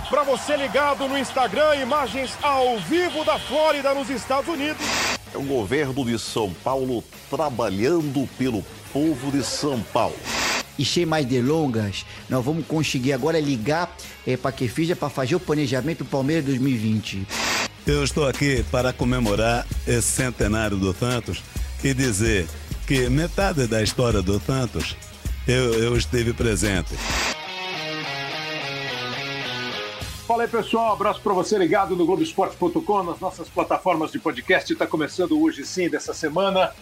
[0.00, 4.84] Para você ligado no Instagram, imagens ao vivo da Flórida, nos Estados Unidos.
[5.34, 8.62] É o governo de São Paulo trabalhando pelo
[8.92, 10.16] povo de São Paulo.
[10.78, 15.34] E sem mais delongas, nós vamos conseguir agora ligar é, para que fiz para fazer
[15.34, 17.26] o planejamento do Palmeiras 2020.
[17.86, 21.42] Eu estou aqui para comemorar esse centenário do Santos
[21.82, 22.46] e dizer
[22.86, 24.94] que metade da história do Santos
[25.48, 26.94] eu, eu estive presente.
[30.26, 30.92] Fala aí, pessoal.
[30.92, 34.72] Abraço para você ligado no Globoesporte.com, nas nossas plataformas de podcast.
[34.72, 36.72] Está começando hoje, sim, dessa semana.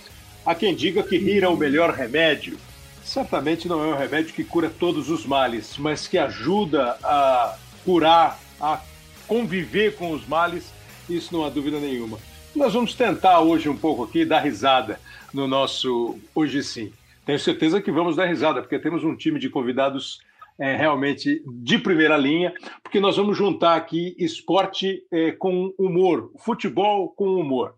[0.47, 2.57] Há quem diga que rir é o melhor remédio.
[3.05, 8.41] Certamente não é um remédio que cura todos os males, mas que ajuda a curar,
[8.59, 8.80] a
[9.29, 10.73] conviver com os males,
[11.07, 12.18] isso não há dúvida nenhuma.
[12.57, 14.99] Nós vamos tentar hoje um pouco aqui dar risada
[15.35, 16.90] no nosso Hoje Sim.
[17.27, 20.21] Tenho certeza que vamos dar risada, porque temos um time de convidados
[20.59, 22.52] é, realmente de primeira linha,
[22.83, 27.74] porque nós vamos juntar aqui esporte é, com humor, futebol com humor.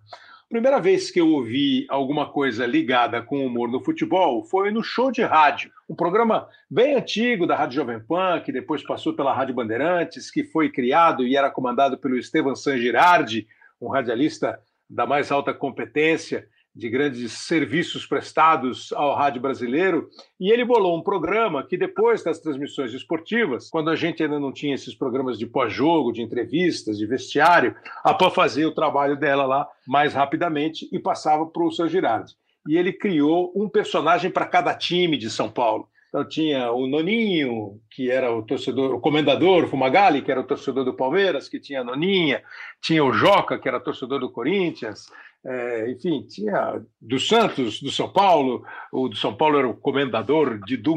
[0.49, 5.11] Primeira vez que eu ouvi alguma coisa ligada com humor no futebol foi no Show
[5.11, 9.55] de Rádio, um programa bem antigo da Rádio Jovem Pan, que depois passou pela Rádio
[9.55, 13.49] Bandeirantes, que foi criado e era comandado pelo Estevam San Girardi,
[13.81, 16.47] um radialista da mais alta competência
[16.77, 22.39] de grandes serviços prestados ao rádio brasileiro, e ele bolou um programa que depois das
[22.39, 27.07] transmissões esportivas, quando a gente ainda não tinha esses programas de pós-jogo, de entrevistas, de
[27.07, 27.75] vestiário,
[28.05, 32.35] a PAN fazia o trabalho dela lá mais rapidamente e passava para o seu Girardi.
[32.69, 35.89] E ele criou um personagem para cada time de São Paulo.
[36.09, 40.47] Então tinha o Noninho, que era o torcedor, o comendador, o Fumagalli, que era o
[40.47, 42.43] torcedor do Palmeiras, que tinha a Noninha,
[42.81, 45.07] tinha o Joca, que era torcedor do Corinthians,
[45.45, 50.59] é, enfim, tinha do Santos, do São Paulo, o do São Paulo era o comendador
[50.65, 50.97] de do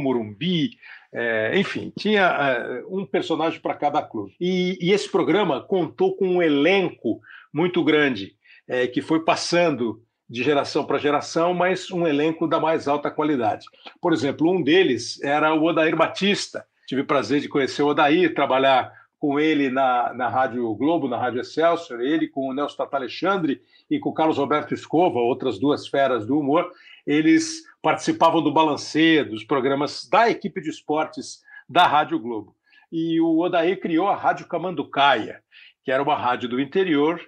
[1.12, 4.36] é, enfim, tinha é, um personagem para cada clube.
[4.40, 7.20] E, e, esse programa contou com um elenco
[7.54, 8.36] muito grande,
[8.68, 13.66] é, que foi passando de geração para geração, mas um elenco da mais alta qualidade.
[14.00, 16.64] Por exemplo, um deles era o Odair Batista.
[16.88, 21.18] Tive o prazer de conhecer o Odair, trabalhar com ele na, na Rádio Globo, na
[21.18, 25.60] Rádio Excelsior, ele com o Nelson Tata Alexandre e com o Carlos Roberto Escova, outras
[25.60, 26.72] duas feras do humor,
[27.06, 32.56] eles participavam do balancê, dos programas da equipe de esportes da Rádio Globo.
[32.92, 35.42] E o Odair criou a Rádio Camanducaia,
[35.84, 37.20] que era uma rádio do interior,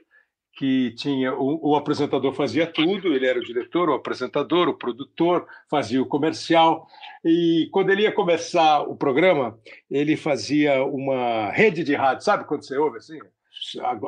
[0.54, 5.48] que tinha o, o, apresentador fazia tudo, ele era o diretor, o apresentador, o produtor,
[5.70, 6.88] fazia o comercial.
[7.24, 9.58] E quando ele ia começar o programa,
[9.90, 13.18] ele fazia uma rede de rádio, sabe quando você ouve assim?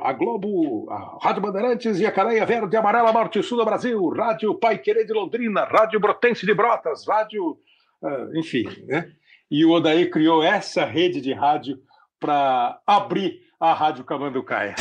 [0.01, 4.09] A, Globo, a Rádio Bandeirantes e a Careia Verde, Amarela, Norte e Sul do Brasil,
[4.09, 7.57] Rádio Pai Querer de Londrina, Rádio Brotense de Brotas, Rádio.
[8.01, 9.11] Uh, enfim, né?
[9.49, 11.77] E o Odaí criou essa rede de rádio
[12.19, 14.75] para abrir a Rádio Camanducaia.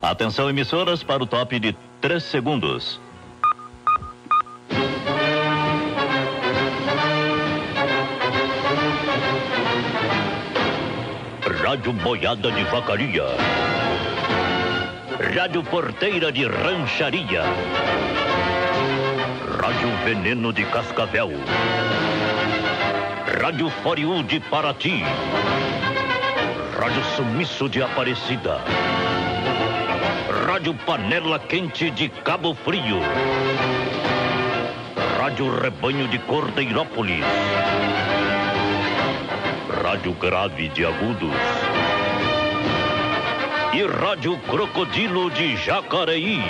[0.00, 3.00] Atenção, emissoras, para o top de 3 segundos.
[11.64, 13.24] Rádio Boiada de Vacaria.
[15.34, 17.42] Rádio Porteira de Rancharia.
[19.60, 21.32] Rádio Veneno de Cascavel.
[23.42, 25.02] Rádio Foriú de Paraty.
[26.78, 28.60] Rádio Sumiço de Aparecida.
[30.58, 32.98] Rádio Panela Quente de Cabo Frio.
[35.16, 37.24] Rádio Rebanho de Cordeirópolis.
[39.84, 41.30] Rádio Grave de Agudos.
[43.72, 46.40] E Rádio Crocodilo de Jacareí.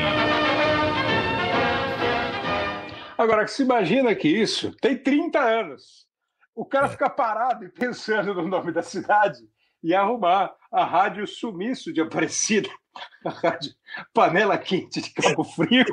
[3.18, 6.06] Agora, se imagina que isso tem 30 anos.
[6.54, 9.40] O cara fica parado e pensando no nome da cidade
[9.82, 12.70] e arrumar a Rádio Sumiço de Aparecida.
[13.24, 13.72] A rádio
[14.12, 15.84] Panela Quente de Cabo Frio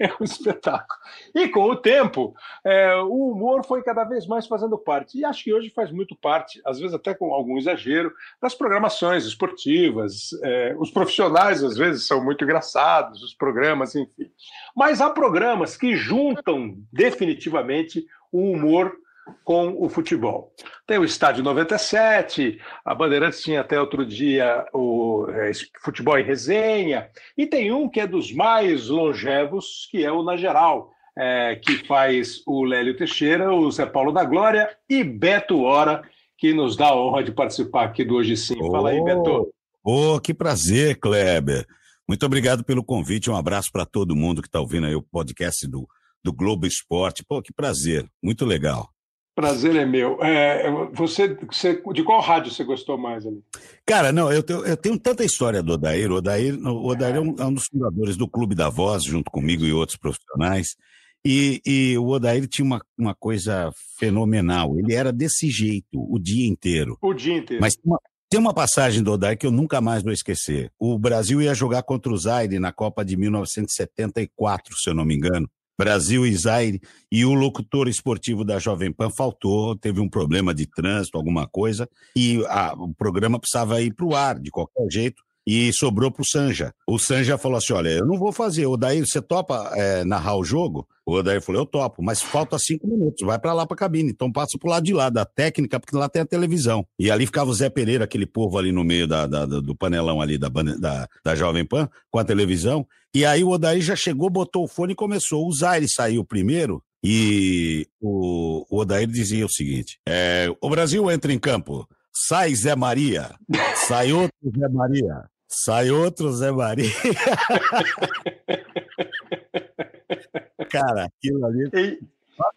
[0.00, 1.00] é um espetáculo.
[1.34, 2.34] E com o tempo,
[2.64, 6.16] é, o humor foi cada vez mais fazendo parte, e acho que hoje faz muito
[6.16, 10.30] parte, às vezes até com algum exagero, das programações esportivas.
[10.42, 14.30] É, os profissionais, às vezes, são muito engraçados, os programas, enfim.
[14.74, 18.96] Mas há programas que juntam definitivamente o humor
[19.44, 20.52] com o futebol.
[20.86, 25.50] Tem o Estádio 97, a Bandeirantes tinha até outro dia o é,
[25.82, 30.36] Futebol em Resenha, e tem um que é dos mais longevos, que é o Na
[30.36, 36.02] Geral, é, que faz o Lélio Teixeira, o Zé Paulo da Glória e Beto Hora,
[36.38, 38.58] que nos dá a honra de participar aqui do Hoje Sim.
[38.70, 39.52] Fala aí, Beto.
[39.84, 41.66] Oh, que prazer, Kleber.
[42.08, 45.66] Muito obrigado pelo convite, um abraço para todo mundo que está ouvindo aí o podcast
[45.66, 45.88] do,
[46.22, 47.24] do Globo Esporte.
[47.24, 48.91] Pô, que prazer, muito legal.
[49.34, 50.22] Prazer é meu.
[50.22, 53.42] É, você, você, de qual rádio você gostou mais ali?
[53.86, 56.12] Cara, não, eu, eu, eu tenho tanta história do Odair.
[56.12, 59.30] O Odair, o Odair é, um, é um dos fundadores do Clube da Voz, junto
[59.30, 60.76] comigo e outros profissionais.
[61.24, 64.78] E, e, o Odair tinha uma, uma coisa fenomenal.
[64.78, 66.98] Ele era desse jeito o dia inteiro.
[67.00, 67.62] O dia inteiro.
[67.62, 67.98] Mas uma,
[68.28, 70.70] tem uma passagem do Odair que eu nunca mais vou esquecer.
[70.78, 75.14] O Brasil ia jogar contra o Zaire na Copa de 1974, se eu não me
[75.14, 75.48] engano.
[75.82, 76.80] Brasil e Zaire,
[77.10, 81.88] e o locutor esportivo da Jovem Pan faltou, teve um problema de trânsito, alguma coisa,
[82.14, 86.24] e a, o programa precisava ir para o ar de qualquer jeito e sobrou pro
[86.26, 86.74] Sanja.
[86.86, 88.66] O Sanja falou assim: olha, eu não vou fazer.
[88.66, 90.86] O Daí, você topa é, narrar o jogo?
[91.04, 94.10] O Daí falou: eu topo, mas falta cinco minutos, vai para lá pra cabine.
[94.10, 96.86] Então passa pro lado de lá, da técnica, porque lá tem a televisão.
[96.98, 100.20] E ali ficava o Zé Pereira, aquele povo ali no meio da, da do panelão
[100.20, 102.86] ali da, da, da Jovem Pan, com a televisão.
[103.14, 105.46] E aí o Odair já chegou, botou o fone e começou.
[105.46, 106.82] O Zaire saiu primeiro.
[107.04, 112.76] E o, o Odair dizia o seguinte: é, o Brasil entra em campo, sai Zé
[112.76, 113.34] Maria,
[113.88, 115.24] sai outro Zé Maria,
[115.54, 116.88] Sai outro Zé Maria.
[120.70, 122.00] Cara, aquilo ali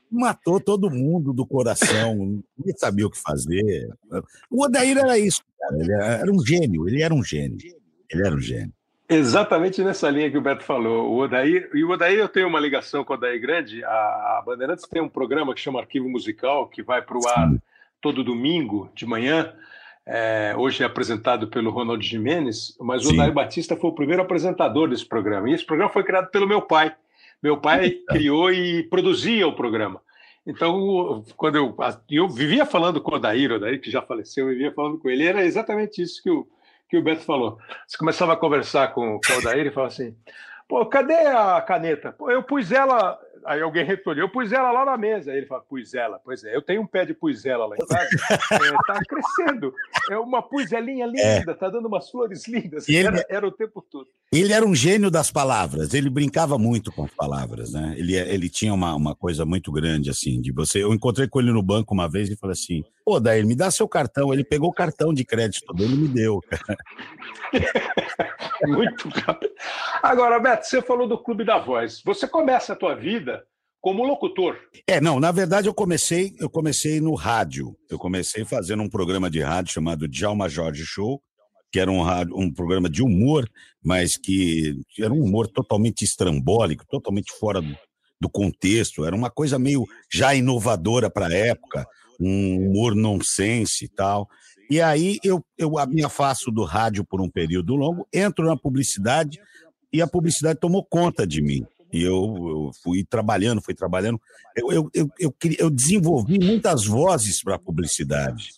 [0.09, 3.89] matou todo mundo do coração, ninguém sabia o que fazer.
[4.49, 5.77] O Odair era isso, cara.
[5.77, 7.57] Ele era um gênio, ele era um gênio.
[8.09, 8.71] Ele era um gênio.
[9.09, 11.11] Exatamente nessa linha que o Beto falou.
[11.11, 13.83] O Odair, e o Odair eu tenho uma ligação com o Odair Grande.
[13.83, 17.51] A Bandeirantes tem um programa que chama Arquivo Musical, que vai para o ar
[17.99, 19.53] todo domingo de manhã
[20.05, 23.13] é, hoje é apresentado pelo Ronaldo Jimenez, mas Sim.
[23.13, 25.49] o Daí Batista foi o primeiro apresentador desse programa.
[25.49, 26.95] E esse programa foi criado pelo meu pai.
[27.41, 30.01] Meu pai criou e produzia o programa.
[30.45, 31.75] Então, quando eu,
[32.09, 35.09] eu vivia falando com o Odair, o Odair que já faleceu, eu vivia falando com
[35.09, 36.47] ele, era exatamente isso que o,
[36.87, 37.57] que o Beto falou.
[37.87, 40.15] Você começava a conversar com, com o Odair e falava assim,
[40.67, 42.11] pô, cadê a caneta?
[42.11, 45.31] Pô, eu pus ela, Aí alguém respondeu, eu pus ela lá na mesa.
[45.31, 46.19] Aí ele fala, pus ela.
[46.23, 48.09] Pois é, eu tenho um pé de puisela lá em casa.
[48.51, 49.73] é, tá crescendo.
[50.09, 51.07] É uma puiselinha é.
[51.07, 51.55] linda, é.
[51.55, 52.89] tá dando umas flores lindas.
[52.89, 54.07] Ele, era, era, o tempo todo.
[54.31, 55.93] Ele era um gênio das palavras.
[55.93, 57.93] Ele brincava muito com as palavras, né?
[57.97, 60.83] Ele, ele tinha uma, uma coisa muito grande, assim, de você.
[60.83, 63.69] Eu encontrei com ele no banco uma vez e falei assim, pô, daí me dá
[63.69, 64.33] seu cartão.
[64.33, 66.41] Ele pegou o cartão de crédito dele e me deu.
[68.67, 69.53] muito rápido.
[70.01, 72.01] Agora, Beto, você falou do Clube da Voz.
[72.03, 73.45] Você começa a tua vida
[73.79, 74.57] como locutor.
[74.87, 77.77] É, não, na verdade eu comecei, eu comecei no rádio.
[77.87, 81.21] Eu comecei fazendo um programa de rádio chamado Djalma Jorge Show,
[81.71, 83.47] que era um, rádio, um programa de humor,
[83.83, 87.77] mas que era um humor totalmente estrambólico, totalmente fora do,
[88.19, 89.05] do contexto.
[89.05, 91.85] Era uma coisa meio já inovadora para a época,
[92.19, 94.27] um humor nonsense e tal.
[94.69, 99.39] E aí eu, eu me afasto do rádio por um período longo, entro na publicidade
[99.93, 101.65] e a publicidade tomou conta de mim.
[101.93, 104.19] E eu, eu fui trabalhando, fui trabalhando.
[104.55, 108.49] Eu, eu, eu, eu, eu desenvolvi muitas vozes para a publicidade.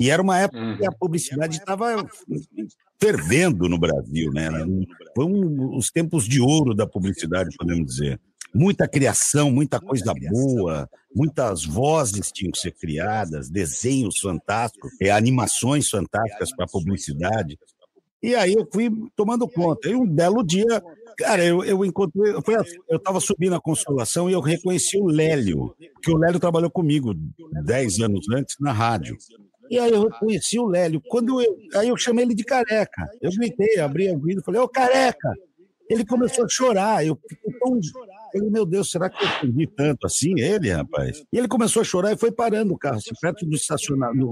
[0.00, 0.96] E era uma época que a uhum.
[0.98, 2.04] publicidade estava
[3.00, 4.48] fervendo no Brasil, né?
[5.14, 8.20] Foi um, os tempos de ouro da publicidade, podemos dizer.
[8.54, 15.88] Muita criação, muita coisa boa, muitas vozes tinham que ser criadas, desenhos fantásticos, é, animações
[15.88, 17.58] fantásticas para publicidade.
[18.22, 19.88] E aí eu fui tomando conta.
[19.88, 20.82] E um belo dia,
[21.18, 22.34] cara, eu, eu encontrei.
[22.44, 22.54] Foi,
[22.88, 27.14] eu estava subindo a consolação e eu reconheci o Lélio, que o Lélio trabalhou comigo
[27.64, 29.16] dez anos antes na rádio.
[29.68, 31.00] E aí eu reconheci o Lélio.
[31.08, 33.08] Quando eu, aí eu chamei ele de careca.
[33.20, 35.32] Eu gritei, abri a vida e falei, ô careca!
[35.88, 37.04] Ele começou a chorar.
[37.04, 37.80] Eu fiquei tão.
[38.32, 41.22] Falei, meu Deus, será que eu atendi tanto assim ele, rapaz?
[41.32, 44.28] E ele começou a chorar e foi parando o carro, assim, perto do estacionamento,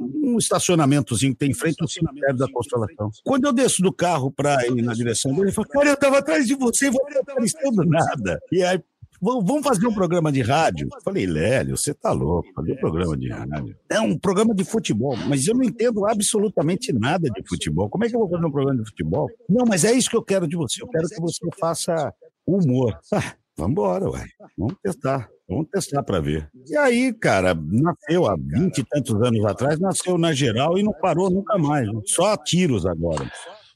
[0.00, 3.10] um estacionamentozinho que tem em frente ao cemitério da Constelação.
[3.24, 6.18] Quando eu desço do carro para ir na direção dele, ele falou, cara, eu estava
[6.18, 8.40] atrás de você, você não apareceu do nada.
[8.50, 8.80] E aí,
[9.20, 10.88] vamos fazer um programa de rádio?
[11.04, 13.76] Falei, Lélio, você tá louco, fazer um programa de rádio.
[13.88, 17.88] É um programa de futebol, mas eu não entendo absolutamente nada de futebol.
[17.88, 19.28] Como é que eu vou fazer um programa de futebol?
[19.48, 20.82] Não, mas é isso que eu quero de você.
[20.82, 22.12] Eu quero que você faça
[22.46, 22.98] humor.
[23.14, 24.26] Ah, vamos embora, ué.
[24.56, 25.28] Vamos testar.
[25.46, 26.48] Vamos testar para ver.
[26.66, 30.92] E aí, cara, nasceu há vinte e tantos anos atrás, nasceu na geral e não
[30.94, 31.86] parou nunca mais.
[32.06, 33.30] Só tiros agora.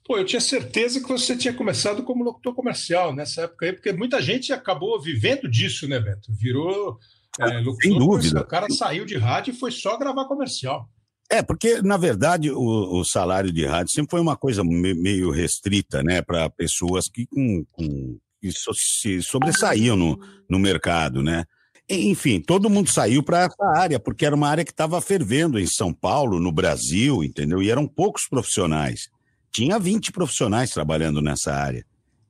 [0.06, 3.92] Pô, eu tinha certeza que você tinha começado como locutor comercial nessa época aí, porque
[3.92, 6.32] muita gente acabou vivendo disso, né, Beto?
[6.32, 6.98] Virou
[7.40, 8.40] é, locutor Sem dúvida.
[8.40, 10.88] O cara saiu de rádio e foi só gravar comercial.
[11.30, 16.00] É, porque, na verdade, o, o, salário de rádio sempre foi uma coisa meio restrita,
[16.02, 21.44] né, para pessoas que, com, com, que so, se sobressaíam no, no mercado, né?
[21.88, 25.66] Enfim, todo mundo saiu para essa área, porque era uma área que estava fervendo em
[25.66, 27.62] São Paulo, no Brasil, entendeu?
[27.62, 29.08] E eram poucos profissionais.
[29.52, 31.84] Tinha 20 profissionais trabalhando nessa área.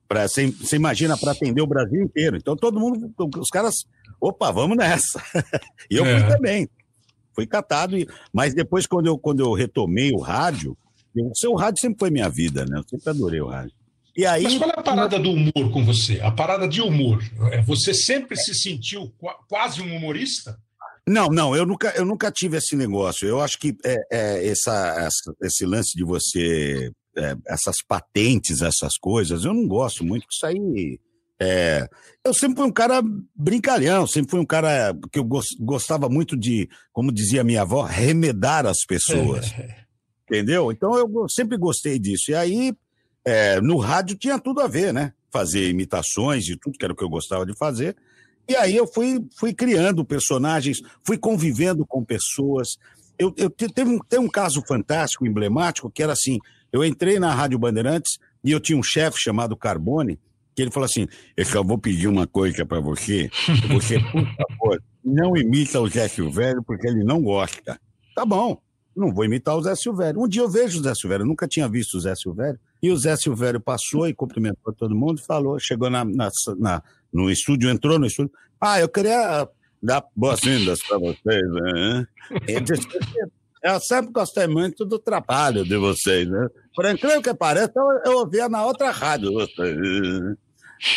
[0.07, 2.37] Pra, você, você imagina para atender o Brasil inteiro.
[2.37, 3.75] Então todo mundo, os caras,
[4.21, 5.21] opa, vamos nessa.
[5.89, 6.19] e eu É.
[6.19, 6.69] fui também.
[7.33, 10.77] Fui catado, e, mas depois, quando eu, quando eu retomei o rádio,
[11.15, 12.79] eu, o seu rádio sempre foi minha vida, né?
[12.79, 13.73] Eu sempre adorei o rádio.
[14.17, 14.43] E aí.
[14.43, 16.19] Mas qual é a parada do humor com você?
[16.21, 17.23] A parada de humor.
[17.51, 20.57] É, Você sempre se sentiu qua- quase um humorista?
[21.07, 23.27] Não, não, eu nunca, eu nunca tive esse negócio.
[23.27, 26.91] Eu acho que é, é, essa, essa- esse lance de você.
[27.15, 30.99] é, essas patentes, essas coisas, eu não gosto muito, que isso aí.
[31.39, 31.87] é,
[32.25, 33.01] eu sempre fui um cara
[33.35, 37.83] brincalhão, sempre fui um cara que eu gos- gostava muito de, como dizia minha avó,
[37.83, 39.51] remedar as pessoas.
[40.29, 40.71] Entendeu?
[40.71, 42.31] Então eu sempre gostei disso.
[42.31, 42.73] E aí,
[43.29, 45.11] é, no rádio tinha tudo a ver, né?
[45.29, 47.95] Fazer imitações e tudo, que era o que eu gostava de fazer.
[48.47, 52.77] E aí eu fui, fui criando personagens, fui convivendo com pessoas.
[53.19, 56.39] Eu, eu te- teve um, tem um caso fantástico, emblemático, que era assim:
[56.71, 60.17] eu entrei na Rádio Bandeirantes e eu tinha um chefe chamado Carbone,
[60.55, 61.05] que ele falou assim:
[61.35, 63.29] Eu só vou pedir uma coisa para você.
[63.67, 67.77] Você, por favor, não imita o Zé Silvério, porque ele não gosta.
[68.15, 68.57] Tá bom,
[68.95, 70.21] não vou imitar o Zé Silvério.
[70.21, 72.57] Um dia eu vejo o Zé Silvério, eu nunca tinha visto o Zé Silvério.
[72.81, 76.29] E o Zé Silvério passou e cumprimentou todo mundo, falou, chegou na, na-
[76.59, 78.31] na- no estúdio, entrou no estúdio.
[78.61, 79.47] Ah, eu queria
[79.81, 81.41] dar boas-vindas para vocês.
[81.51, 82.07] Né?
[82.47, 82.87] Ele disse,
[83.63, 86.27] eu sempre gostei muito do trabalho de vocês.
[86.29, 86.47] Né?
[86.75, 89.77] Por incrível que pareça, eu, eu ouvia na outra rádio vocês.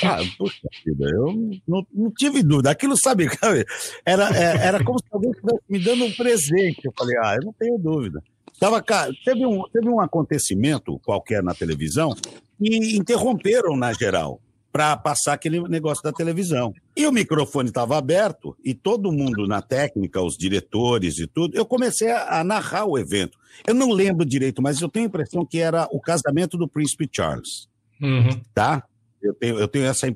[0.05, 1.33] Ah, puxa vida, eu
[1.67, 2.71] não, não tive dúvida.
[2.71, 3.27] Aquilo, sabe,
[4.05, 6.83] era, é- era como se alguém estivesse me dando um presente.
[6.85, 8.23] Eu falei, ah, eu não tenho dúvida.
[8.61, 12.15] Tava, ca- teve, um, teve um acontecimento qualquer na televisão
[12.61, 14.41] e interromperam na geral
[14.71, 16.73] para passar aquele negócio da televisão.
[16.97, 21.67] E o microfone estava aberto e todo mundo na técnica, os diretores e tudo, eu
[21.67, 23.37] comecei a, a narrar o evento.
[23.67, 27.09] Eu não lembro direito, mas eu tenho a impressão que era o casamento do príncipe
[27.11, 27.69] Charles
[28.01, 28.41] Uhum.
[28.55, 28.85] tá?
[29.23, 30.07] Eu tenho, eu tenho essa,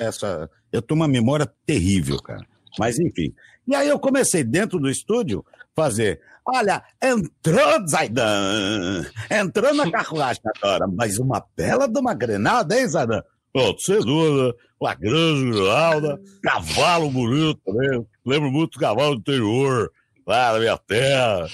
[0.00, 0.50] essa.
[0.72, 2.44] Eu tenho uma memória terrível, cara.
[2.76, 3.32] Mas enfim.
[3.68, 5.44] E aí eu comecei dentro do estúdio
[5.76, 6.22] fazer.
[6.42, 13.22] Olha, entrou Zaidan, entrou na carruagem agora, mas uma bela de uma grenada, hein, Zaidan?
[13.52, 19.92] Pô, sem dúvida, uma grande grenada, cavalo bonito também, lembro muito do cavalo do interior,
[20.26, 21.46] lá na minha terra.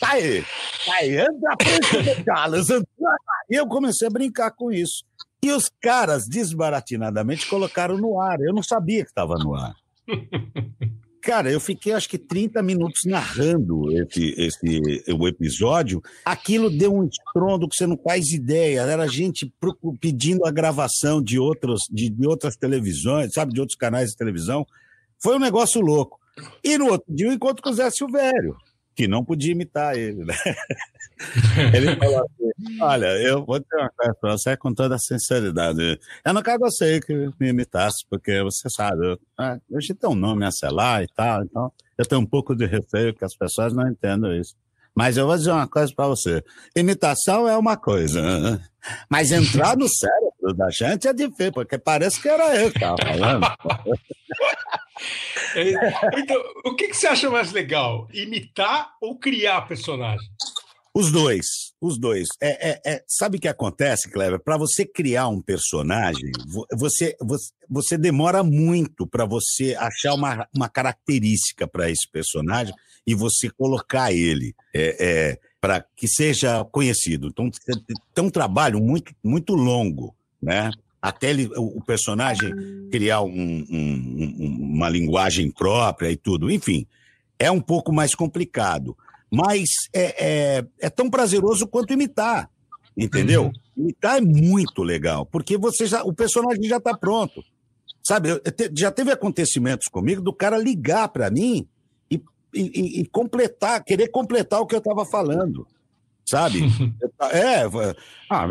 [0.00, 0.42] Tá aí,
[0.84, 2.86] tá aí, entra a frente, Carlos, entrou.
[3.48, 5.04] E eu comecei a brincar com isso.
[5.40, 8.40] E os caras, desbaratinadamente, colocaram no ar.
[8.40, 9.74] Eu não sabia que estava no ar.
[11.22, 16.02] Cara, eu fiquei acho que 30 minutos narrando esse, esse, o episódio.
[16.24, 18.80] Aquilo deu um estrondo que você não faz ideia.
[18.80, 19.52] Era gente
[20.00, 24.66] pedindo a gravação de, outros, de, de outras televisões, sabe, de outros canais de televisão.
[25.18, 26.18] Foi um negócio louco.
[26.64, 28.56] E no outro dia eu encontro com o Zé Silvério,
[28.94, 30.34] que não podia imitar ele, né?
[31.74, 36.00] Ele falou assim: Olha, eu vou ter uma coisa pra você com toda a sinceridade.
[36.24, 40.14] Eu nunca gostei que me imitasse, porque você sabe, eu, ah, a gente tem um
[40.14, 43.72] nome a selar e tal, então eu tenho um pouco de receio que as pessoas
[43.74, 44.54] não entendam isso.
[44.94, 46.42] Mas eu vou dizer uma coisa pra você:
[46.76, 48.64] imitação é uma coisa, né?
[49.10, 52.96] mas entrar no cérebro da gente é difícil, porque parece que era eu que estava
[52.98, 53.46] falando.
[56.16, 58.06] Então, o que, que você acha mais legal?
[58.12, 60.26] Imitar ou criar personagem?
[60.92, 61.46] Os dois,
[61.80, 62.28] os dois.
[62.40, 64.40] É, é- é- sabe o que acontece, Cleber?
[64.40, 70.46] Para você criar um personagem, vo- você, você, você demora muito para você achar uma,
[70.54, 72.74] uma característica para esse personagem
[73.06, 77.28] e você colocar ele é, para que seja conhecido.
[77.28, 77.50] Então,
[78.14, 80.70] tem um trabalho muito, muito longo, né?
[81.02, 82.52] Até ele, o, personagem
[82.90, 86.50] criar um- um- um- uma linguagem própria e tudo.
[86.50, 86.86] Enfim,
[87.38, 88.96] é um pouco mais complicado
[89.32, 90.26] mas é,
[90.58, 92.50] é, é tão prazeroso quanto imitar,
[92.96, 93.52] entendeu?
[93.76, 97.40] Imitar é muito legal, porque você já, o personagem já está pronto,
[98.02, 98.40] sabe?
[98.40, 101.64] Te- já teve acontecimentos comigo do cara ligar para mim
[102.54, 105.66] e, completar, querer completar o que eu estava falando,
[106.24, 106.60] sabe?
[107.32, 107.64] É,
[108.30, 108.46] ah,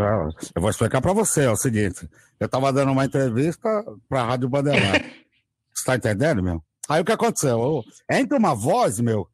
[0.55, 2.07] eu vou explicar para você, é o seguinte,
[2.39, 5.11] eu estava dando uma entrevista para a Rádio Bandeirantes,
[5.73, 6.63] você tá entendendo, meu?
[6.87, 7.59] Aí o que aconteceu?
[7.59, 9.27] Eu- entra uma voz, meu,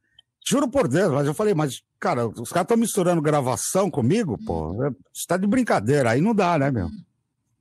[0.47, 4.73] Juro por Deus, mas eu falei, mas, cara, os caras estão misturando gravação comigo, pô.
[5.11, 6.87] Você tá de brincadeira, aí não dá, né, meu?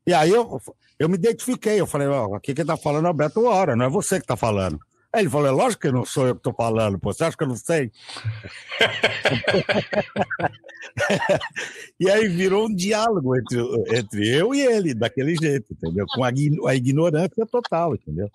[0.06, 0.60] E aí eu,
[0.98, 3.86] eu me identifiquei, eu falei, ó, aqui quem tá falando é o Beto Hora, não
[3.86, 4.78] é você que tá falando.
[5.14, 7.36] Aí ele falou, é lógico que não sou eu que tô falando, pô, você acha
[7.36, 7.92] que eu não sei?
[12.00, 13.60] e aí virou um diálogo entre,
[13.96, 16.04] entre eu e ele, daquele jeito, entendeu?
[16.08, 16.32] Com a,
[16.66, 18.28] a ignorância total, entendeu?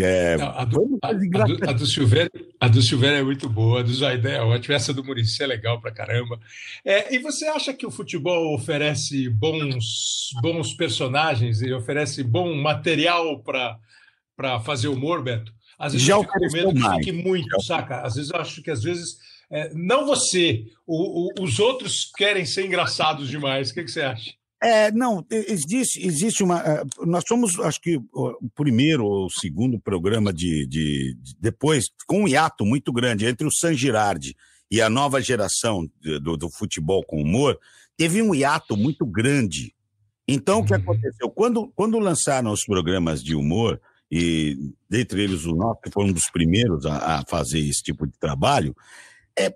[0.00, 3.48] É, Não, a, do, a, a, do, a, do Silvério, a do Silvério é muito
[3.48, 6.40] boa, a do Zaidan é ótima, essa do Muricy é legal pra caramba.
[6.84, 13.42] É, e você acha que o futebol oferece bons, bons personagens e oferece bom material
[13.42, 15.57] para fazer humor, Beto?
[15.78, 16.96] Às vezes Já eu fico com medo que mais.
[17.06, 18.02] fique muito, saca?
[18.02, 19.16] Às vezes eu acho que às vezes
[19.50, 23.70] é, não você, o, o, os outros querem ser engraçados demais.
[23.70, 24.32] O que, que você acha?
[24.60, 26.58] É, não, existe, existe uma.
[26.60, 32.22] eh, Nós somos, acho que, o primeiro ou segundo programa de, de, de- Depois, com
[32.24, 34.34] um hiato muito grande entre o San Girardi
[34.68, 37.56] e a nova geração do, do futebol com humor,
[37.96, 39.72] teve um hiato muito grande.
[40.26, 40.80] Então, o que Uhum.
[40.80, 41.30] aconteceu?
[41.30, 44.56] Quando, quando lançaram os programas de humor, e
[44.88, 48.12] dentre eles o nosso, que foi um dos primeiros a, a fazer esse tipo de
[48.18, 48.74] trabalho,
[49.38, 49.54] é,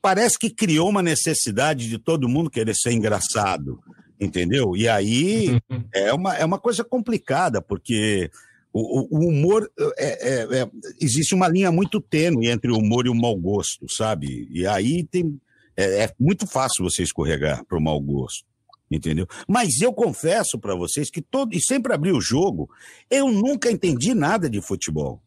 [0.00, 3.78] parece que criou uma necessidade de todo mundo querer ser engraçado,
[4.20, 4.76] entendeu?
[4.76, 5.60] E aí
[5.92, 8.30] é uma, é uma coisa complicada, porque
[8.72, 9.70] o, o- humor.
[9.96, 13.86] É, é- é- existe uma linha muito tênue entre o humor e o mau gosto,
[13.90, 14.46] sabe?
[14.50, 15.40] E aí tem,
[15.76, 18.46] é, é muito fácil você escorregar para o mau gosto.
[18.90, 19.26] Entendeu?
[19.46, 21.54] Mas eu confesso para vocês que todo.
[21.54, 22.70] E sempre abri o jogo,
[23.10, 25.22] eu nunca entendi nada de futebol.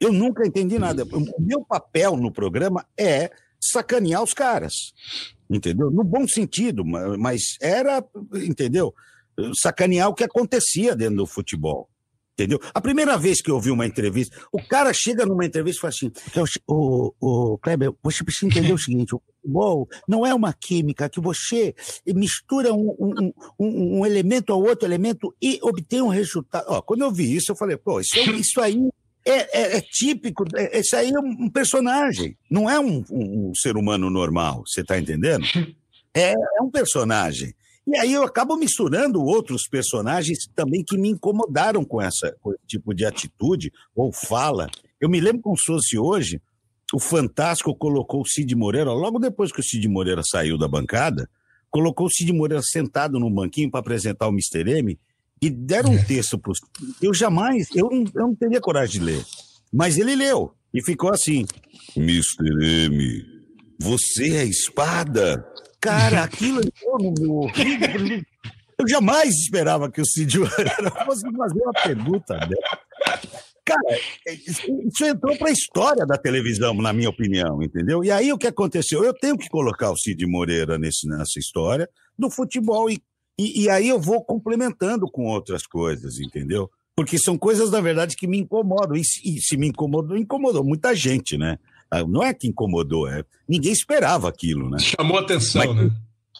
[0.00, 1.04] Eu nunca entendi nada.
[1.04, 3.30] O meu papel no programa é
[3.60, 4.72] sacanear os caras.
[5.48, 5.90] Entendeu?
[5.90, 8.02] No bom sentido, ma- mas era,
[8.34, 8.94] entendeu?
[9.60, 11.89] Sacanear o que acontecia dentro do futebol.
[12.40, 12.58] Entendeu?
[12.72, 15.90] A primeira vez que eu ouvi uma entrevista, o cara chega numa entrevista e fala
[15.90, 20.52] assim: "Eu- o, o Kleber, você precisa entender o seguinte: o futebol não é uma
[20.54, 21.74] química que você
[22.06, 26.64] mistura um, um, um, um elemento ao outro elemento e obtém um resultado.
[26.68, 28.78] Ó, quando eu vi isso, eu falei: pô, isso, é- isso aí
[29.26, 33.50] é, é- é típico, é, isso aí é um um personagem, não é um, um-
[33.50, 35.44] um ser humano normal, você está entendendo?
[36.12, 37.54] É, é um personagem.
[37.90, 42.62] E aí eu acabo misturando outros personagens também que me incomodaram com, essa, com esse
[42.64, 44.68] tipo de atitude ou fala.
[45.00, 46.40] Eu me lembro como se fosse hoje,
[46.94, 51.28] o Fantástico colocou o Cid Moreira, logo depois que o Cid Moreira saiu da bancada,
[51.68, 54.70] colocou o Cid Moreira sentado num banquinho para apresentar o Mr.
[54.78, 54.96] M
[55.42, 56.52] e deram um texto para
[57.02, 59.24] Eu jamais, eu não, eu não teria coragem de ler.
[59.72, 61.44] Mas ele leu e ficou assim:
[61.96, 62.88] Mr.
[62.88, 63.24] M,
[63.80, 65.44] você é espada?
[65.80, 68.26] Cara, aquilo entrou no meu ouvido.
[68.78, 72.78] Eu jamais esperava que o Cid Moreira fosse fazer uma pergunta dessa.
[73.64, 73.98] Cara,
[74.46, 78.02] isso entrou para a história da televisão, na minha opinião, entendeu?
[78.02, 79.04] E aí o que aconteceu?
[79.04, 81.88] Eu tenho que colocar o Cid Moreira nesse, nessa história
[82.18, 83.00] do futebol e,
[83.38, 86.70] e, e aí eu vou complementando com outras coisas, entendeu?
[86.96, 88.96] Porque são coisas, na verdade, que me incomodam.
[88.96, 91.58] E e se me incomodou, incomodou muita gente, né?
[91.90, 94.78] Ah, Não é que incomodou, é ninguém esperava aquilo, né?
[94.78, 95.90] Chamou atenção, Mas- né?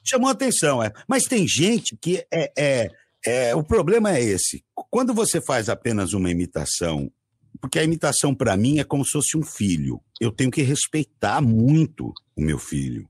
[0.04, 0.92] chamou atenção, é.
[1.08, 2.90] Mas tem gente que é, é,
[3.26, 4.64] é- O problema é esse.
[4.90, 7.10] Quando você faz apenas uma imitação,
[7.60, 10.00] porque a imitação para mim é como se fosse um filho.
[10.20, 13.08] Eu tenho que respeitar muito o meu filho.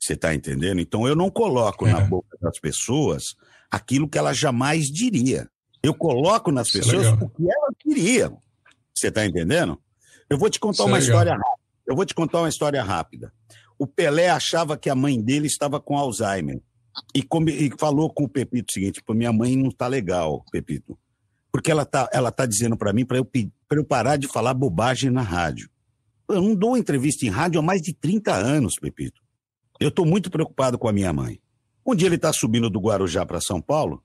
[0.00, 0.80] Você está entendendo?
[0.80, 2.04] Então eu não coloco na É.
[2.04, 3.34] boca das pessoas
[3.70, 5.48] aquilo que ela jamais diria.
[5.82, 7.22] Eu coloco nas Isso é pessoas legal.
[7.22, 8.38] o que elas diriam.
[8.94, 9.78] Você está entendendo?
[10.28, 11.61] Eu vou te contar Isso é uma história rápida.
[11.86, 13.32] Eu vou te contar uma história rápida.
[13.78, 16.60] O Pelé achava que a mãe dele estava com Alzheimer.
[17.14, 20.98] E, e falou com o Pepito o seguinte: minha mãe não está legal, Pepito.
[21.50, 23.28] Porque ela tá, ela tá dizendo para mim para eu,
[23.70, 25.68] eu parar de falar bobagem na rádio.
[26.28, 29.20] Eu não dou entrevista em rádio há mais de 30 anos, Pepito.
[29.78, 31.40] Eu estou muito preocupado com a minha mãe.
[31.84, 34.02] Um dia ele está subindo do Guarujá para São Paulo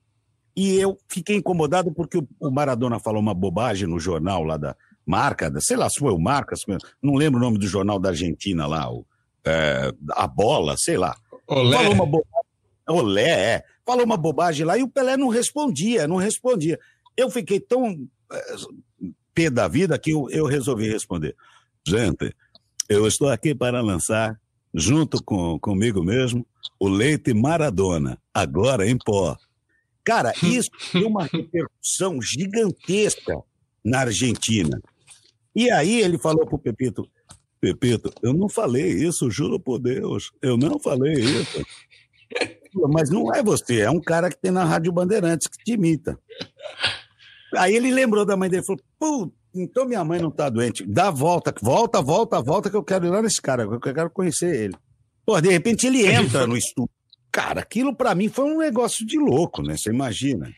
[0.56, 4.76] e eu fiquei incomodado porque o Maradona falou uma bobagem no jornal lá da
[5.08, 7.98] Marca, sei lá se foi o Marca, se foi- não lembro o nome do jornal
[7.98, 9.06] da Argentina lá, o,
[9.44, 11.16] é, a Bola, sei lá.
[11.46, 11.78] Olé.
[11.78, 12.48] Falou uma bobagem.
[12.86, 13.64] Olé, é.
[13.86, 16.78] Falou uma bobagem lá e o Pelé não respondia, não respondia.
[17.16, 18.56] Eu fiquei tão eh,
[19.34, 21.34] pé da vida que eu, eu resolvi responder.
[21.86, 22.34] Gente,
[22.88, 24.38] eu estou aqui para lançar,
[24.74, 26.46] junto com comigo mesmo,
[26.78, 29.36] o leite Maradona, agora em pó.
[30.04, 33.38] Cara, isso deu uma repercussão gigantesca
[33.84, 34.80] na Argentina.
[35.58, 37.10] E aí ele falou pro Pepito,
[37.60, 41.66] Pepito, eu não falei isso, juro por Deus, eu não falei isso.
[42.90, 46.16] Mas não é você, é um cara que tem na Rádio Bandeirantes que te imita.
[47.56, 50.86] Aí ele lembrou da mãe dele e falou: Pô, então minha mãe não tá doente.
[50.86, 53.94] Dá a volta, volta, volta, volta, que eu quero ir lá nesse cara, que eu
[53.94, 54.76] quero conhecer ele.
[55.26, 56.94] Pô, de repente ele entra no estúdio.
[57.32, 59.76] Cara, aquilo pra mim foi um negócio de louco, né?
[59.76, 60.52] Você imagina.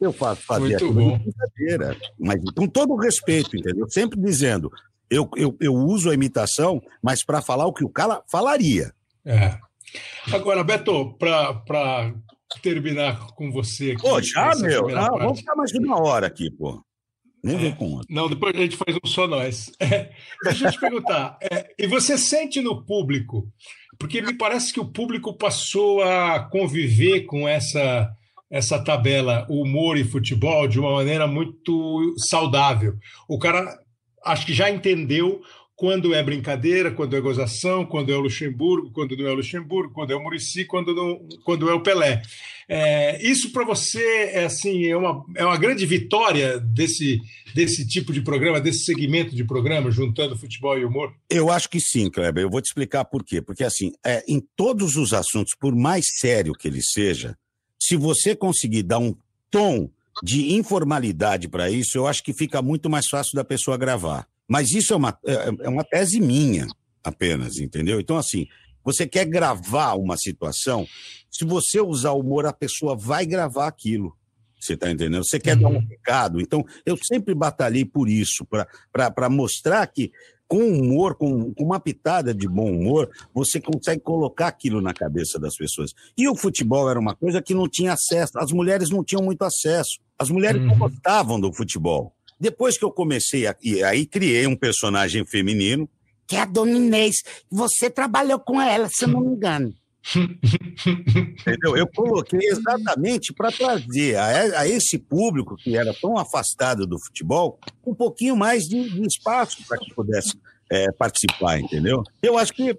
[0.00, 1.18] Eu faço fazer Muito bom.
[1.18, 3.88] de brincadeira, mas com todo o respeito, entendeu?
[3.88, 4.70] Sempre dizendo,
[5.10, 8.92] eu, eu, eu uso a imitação, mas para falar o que o cara falaria.
[9.24, 9.58] É.
[10.32, 12.12] Agora, Beto, para
[12.62, 14.02] terminar com você aqui.
[14.02, 14.86] Pô, já, meu?
[14.88, 15.18] parte.
[15.18, 16.82] vamos ficar mais de uma hora aqui, pô.
[17.42, 18.08] Nem vem com outro.
[18.10, 19.70] Não, depois a gente faz um só nós.
[19.80, 20.10] É,
[20.42, 23.48] deixa eu te perguntar, é, e você sente no público,
[23.98, 28.10] porque me parece que o público passou a conviver com essa
[28.50, 32.94] essa tabela humor e futebol de uma maneira muito saudável.
[33.28, 33.78] O cara
[34.24, 35.42] acho que já entendeu
[35.76, 39.92] quando é brincadeira, quando é gozação, quando é o Luxemburgo, quando não é o Luxemburgo,
[39.92, 42.22] quando é o Murici, quando, não, quando é o Pelé.
[42.66, 47.20] É, isso para você é assim é uma, é uma grande vitória desse,
[47.54, 51.12] desse tipo de programa, desse segmento de programa, juntando futebol e humor?
[51.30, 52.44] Eu acho que sim, Kleber.
[52.44, 53.42] Eu vou te explicar por quê.
[53.42, 57.36] Porque assim, é, em todos os assuntos, por mais sério que ele seja,
[57.80, 59.14] se você conseguir dar um
[59.50, 59.90] tom
[60.22, 64.26] de informalidade para isso, eu acho que fica muito mais fácil da pessoa gravar.
[64.48, 66.66] Mas isso é uma, é, é uma tese minha
[67.02, 68.00] apenas, entendeu?
[68.00, 68.46] Então, assim,
[68.84, 70.86] você quer gravar uma situação,
[71.30, 74.16] se você usar humor, a pessoa vai gravar aquilo.
[74.58, 75.24] Você está entendendo?
[75.24, 75.62] Você quer uhum.
[75.62, 75.86] dar um uhum.
[75.88, 76.40] recado.
[76.40, 78.46] Então, eu sempre batalhei por isso,
[78.92, 80.10] para mostrar que
[80.48, 85.38] com humor, com, com, uma pitada de bom humor, você consegue colocar aquilo na cabeça
[85.38, 85.92] das pessoas.
[86.16, 89.42] E o futebol era uma coisa que não tinha acesso, as mulheres não tinham muito
[89.42, 89.98] acesso.
[90.18, 90.68] As mulheres uhum.
[90.68, 92.12] não gostavam do futebol.
[92.40, 95.88] Depois que eu comecei, a, e aí criei um personagem feminino,
[96.26, 97.16] que é a Dona Inês.
[97.50, 99.74] Você trabalhou com ela, se eu não me engano.
[101.38, 101.76] Entendeu?
[101.76, 107.58] Eu coloquei exatamente para trazer a, a, esse público que era tão afastado do futebol
[107.84, 110.38] um pouquinho mais de, de espaço para que pudesse
[110.70, 112.02] é, participar, entendeu?
[112.22, 112.78] Eu acho que,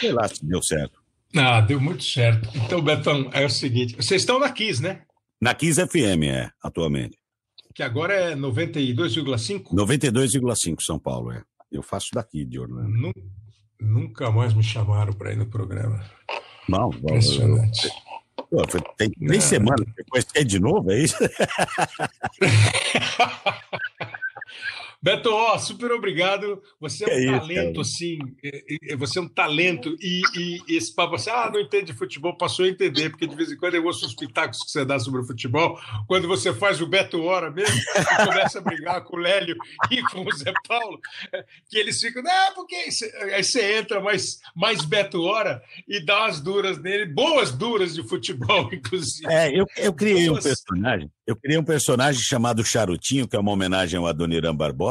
[0.00, 1.00] sei lá se deu certo.
[1.36, 2.48] Ah, deu muito certo.
[2.54, 5.02] Então, Betão, é o seguinte: vocês estão na Kiss, né?
[5.40, 7.18] Na Kiss FM, é, atualmente
[7.78, 9.72] que agora é 92,5?
[9.72, 11.44] 92,5 São Paulo, é.
[11.70, 13.12] Eu faço daqui de Orlando.
[13.80, 16.04] Nunca mais me chamaram para ir no programa.
[16.68, 17.90] Não, Impressionante.
[18.50, 19.48] Eu, eu, tem três Não.
[19.48, 21.16] semanas depois quer de novo, é isso?
[25.00, 26.60] Beto, ó, super obrigado.
[26.80, 28.18] Você é um é talento, isso, assim.
[28.98, 29.96] Você é um talento.
[30.00, 33.36] E, e, e esse papo assim, ah, não entende futebol, passou a entender, porque de
[33.36, 35.78] vez em quando eu ouço os pitacos que você dá sobre o futebol.
[36.08, 39.56] Quando você faz o Beto Hora mesmo, e começa a brigar com o Lélio
[39.88, 40.98] e com o Zé Paulo,
[41.70, 46.40] que eles ficam, não, porque aí você entra mais, mais Beto Hora e dá umas
[46.40, 49.32] duras nele, boas duras de futebol, inclusive.
[49.32, 51.08] É, eu, eu criei um personagem.
[51.24, 54.87] Eu criei um personagem chamado Charutinho, que é uma homenagem ao Adoniran Barbosa,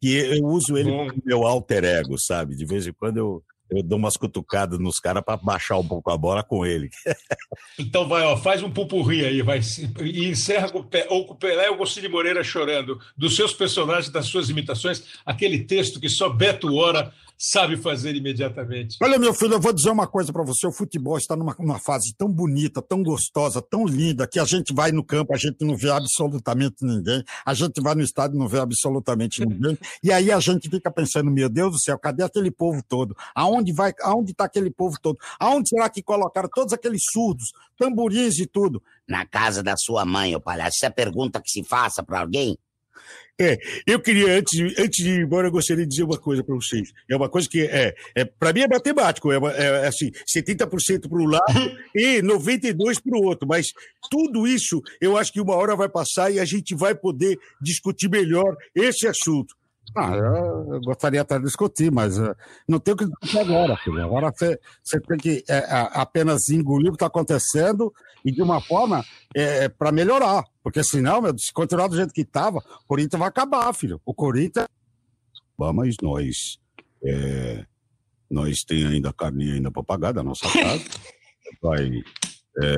[0.00, 1.08] que eu uso ele Bom.
[1.08, 2.54] como meu alter ego, sabe?
[2.56, 6.10] De vez em quando eu, eu dou umas cutucadas nos caras para baixar um pouco
[6.10, 6.88] a bola com ele.
[7.78, 9.60] então vai, ó, faz um pupurri aí, vai,
[10.02, 13.52] e encerra com, ou com o Pelé ou com o Cid Moreira chorando, dos seus
[13.52, 18.96] personagens, das suas imitações, aquele texto que só Beto Hora sabe fazer imediatamente.
[19.00, 21.78] Olha, meu filho, eu vou dizer uma coisa para você: o futebol está numa, numa,
[21.78, 25.64] fase tão bonita, tão gostosa, tão linda, que a gente vai no campo, a gente
[25.64, 30.10] não vê absolutamente ninguém, a gente vai no estádio e não vê absolutamente ninguém, e
[30.10, 33.16] aí a gente fica pensando: meu Deus do céu, cadê aquele povo todo?
[33.34, 33.92] Aonde vai?
[34.02, 35.18] Aonde está aquele povo todo?
[35.38, 38.82] Aonde será que colocaram todos aqueles surdos, tamborins e tudo?
[39.08, 40.78] Na casa da sua mãe, ô palhaço.
[40.78, 42.58] Essa é a pergunta que se faça para alguém
[43.40, 46.54] é, eu queria, antes antes de ir embora, eu gostaria de dizer uma coisa para
[46.54, 46.92] vocês.
[47.08, 49.30] É uma coisa que, é, é para mim, é matemático.
[49.30, 53.46] É, é, é assim, 70% para um lado e 92% para o outro.
[53.46, 53.68] Mas
[54.10, 58.10] tudo isso, eu acho que uma hora vai passar e a gente vai poder discutir
[58.10, 59.54] melhor esse assunto.
[59.96, 62.34] Ah, eu, gostaria até de discutir, mas uh,
[62.68, 64.04] não tem o que discutir agora, filho.
[64.04, 67.92] Agora você, você tem que é, apenas engolir o que está acontecendo
[68.24, 70.44] e de uma forma é, é para melhorar.
[70.62, 74.00] Porque senão, meu, se continuar do jeito que estava, o Corinthians vai acabar, filho.
[74.04, 74.66] O Corinthians.
[75.56, 76.58] Mas nós.
[77.02, 77.64] É,
[78.30, 80.84] nós tem ainda carninha ainda para pagar da nossa casa.
[81.62, 81.88] vai
[82.62, 82.74] é,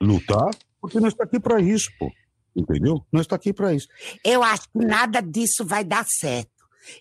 [0.00, 2.10] lutar, porque nós está aqui para isso, pô.
[2.54, 3.04] Entendeu?
[3.12, 3.88] Nós está aqui para isso.
[4.24, 6.50] Eu acho que nada disso vai dar certo.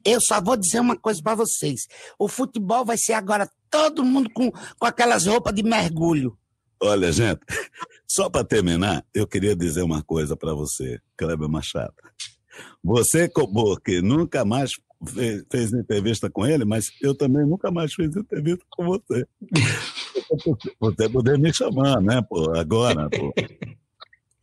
[0.03, 1.87] Eu só vou dizer uma coisa para vocês.
[2.17, 6.37] O futebol vai ser agora todo mundo com, com aquelas roupas de mergulho.
[6.81, 7.41] Olha, gente,
[8.07, 11.93] só para terminar, eu queria dizer uma coisa para você, Kleber Machado.
[12.83, 13.29] Você,
[13.83, 14.71] que nunca mais
[15.07, 19.25] fez, fez entrevista com ele, mas eu também nunca mais fiz entrevista com você.
[20.79, 23.33] Você poder me chamar, né, pô, agora, pô.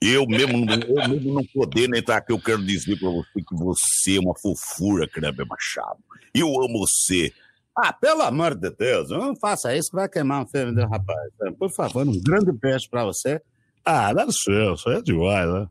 [0.00, 4.16] Eu mesmo, eu mesmo não poder entrar aqui, eu quero dizer para você que você
[4.16, 5.98] é uma fofura, Kleber Machado.
[6.34, 7.32] Eu amo você.
[7.76, 11.32] Ah, pelo amor de Deus, não faça isso, vai queimar um filme do rapaz.
[11.58, 13.40] Por favor, um grande beijo para você.
[13.84, 15.68] Ah, dá licença, é demais, né?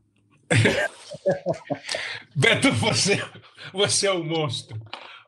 [2.35, 3.21] Beto, você,
[3.73, 4.79] você é um monstro.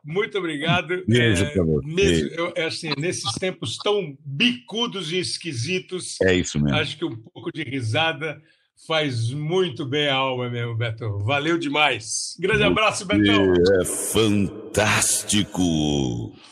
[0.04, 1.04] Muito obrigado.
[1.08, 1.86] Beijo é, você.
[1.88, 6.16] Mesmo, eu, é assim, nesses tempos tão bicudos e esquisitos.
[6.22, 6.78] É isso mesmo.
[6.78, 8.42] Acho que um pouco de risada
[8.86, 11.20] faz muito bem a alma mesmo, Beto.
[11.20, 12.36] Valeu demais.
[12.40, 13.54] Grande abraço, Betão.
[13.82, 15.62] É fantástico.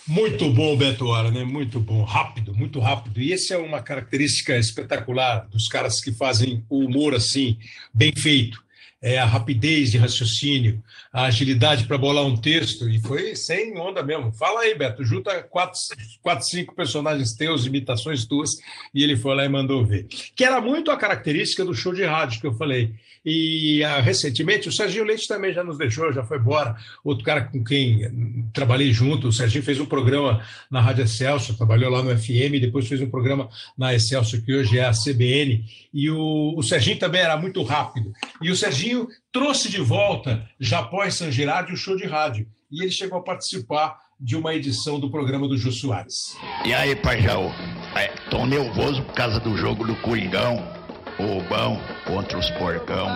[0.07, 1.43] Muito bom, Beto Hora, né?
[1.43, 3.21] Muito bom, rápido, muito rápido.
[3.21, 7.57] E essa é uma característica espetacular dos caras que fazem o humor assim,
[7.93, 8.64] bem feito
[9.05, 14.01] é, a rapidez de raciocínio, a agilidade para bolar um texto, e foi sem onda
[14.01, 14.31] mesmo.
[14.31, 15.79] Fala aí, Beto, junta quatro,
[16.23, 18.57] quatro, cinco personagens teus, imitações tuas,
[18.91, 20.07] e ele foi lá e mandou ver.
[20.35, 22.95] Que era muito a característica do show de rádio que eu falei.
[23.25, 26.75] E ah, recentemente o Serginho Leite também já nos deixou, já foi embora.
[27.03, 31.89] Outro cara com quem trabalhei junto, o Serginho fez um programa na Rádio Excelsior, trabalhou
[31.89, 35.65] lá no FM, depois fez um programa na Excelsior, que hoje é a CBN.
[35.91, 38.13] E o, o Serginho também era muito rápido.
[38.39, 42.47] E o Serginho trouxe de volta, já após San Gerardo, o show de rádio.
[42.71, 46.37] E ele chegou a participar de uma edição do programa do Jô Soares.
[46.63, 47.51] E aí, Pajão?
[47.95, 50.84] É, tô nervoso por causa do jogo do Coringão
[51.19, 53.07] o bom contra os porcão.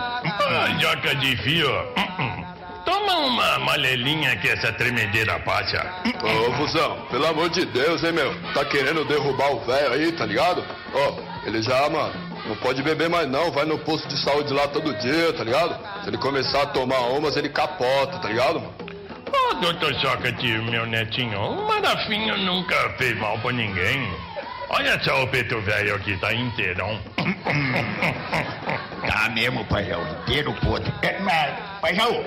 [0.80, 1.70] Joca de fio.
[2.84, 6.02] Toma uma malelinha que essa tremedeira passa.
[6.22, 8.34] Ô, Fusão, pelo amor de Deus, hein, meu?
[8.52, 10.64] Tá querendo derrubar o velho aí, tá ligado?
[10.94, 11.14] Ó,
[11.46, 12.14] ele já, mano,
[12.46, 15.76] não pode beber mais não, vai no posto de saúde lá todo dia, tá ligado?
[16.02, 18.74] Se ele começar a tomar umas, ele capota, tá ligado, mano?
[19.32, 24.10] Ô, doutor Sócrates, meu netinho, o Marafinho nunca fez mal pra ninguém.
[24.72, 27.00] Olha só o peito velho aqui, tá inteirão.
[29.00, 30.92] Tá mesmo, paião, inteiro podre.
[31.02, 32.22] É, mas, paião,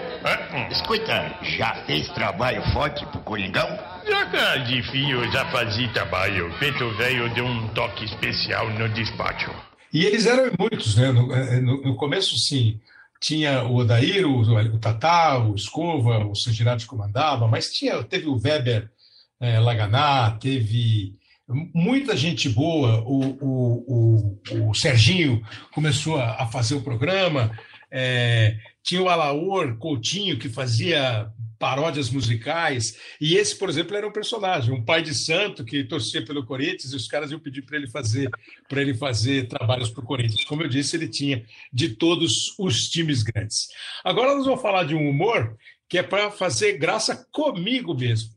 [0.71, 3.67] escuta, já fez trabalho forte pro Coringão?
[4.05, 6.53] Já de fio, já fazia trabalho.
[6.59, 9.51] Peito velho deu um toque especial no despacho.
[9.93, 11.11] E eles eram muitos, né?
[11.11, 12.81] No, é, no, no começo, sim
[13.23, 18.37] tinha o Odair, o, o Tatá, o Escova, o Sangirati comandava, mas tinha, teve o
[18.37, 18.91] Weber
[19.39, 21.15] é, Laganá, teve
[21.73, 23.01] muita gente boa.
[23.05, 27.57] O, o, o, o Serginho começou a, fazer o programa.
[27.91, 32.97] É, tinha o Alaor Coutinho, que fazia paródias musicais.
[33.21, 36.91] E esse, por exemplo, era um personagem, um pai de santo que torcia pelo Corinthians
[36.91, 38.29] e os caras iam pedir para ele fazer
[38.67, 40.43] para ele fazer trabalhos para o Corinthians.
[40.43, 43.69] Como eu disse, ele tinha de todos os times grandes.
[44.03, 45.55] Agora nós vamos falar de um humor
[45.87, 48.31] que é para fazer graça comigo mesmo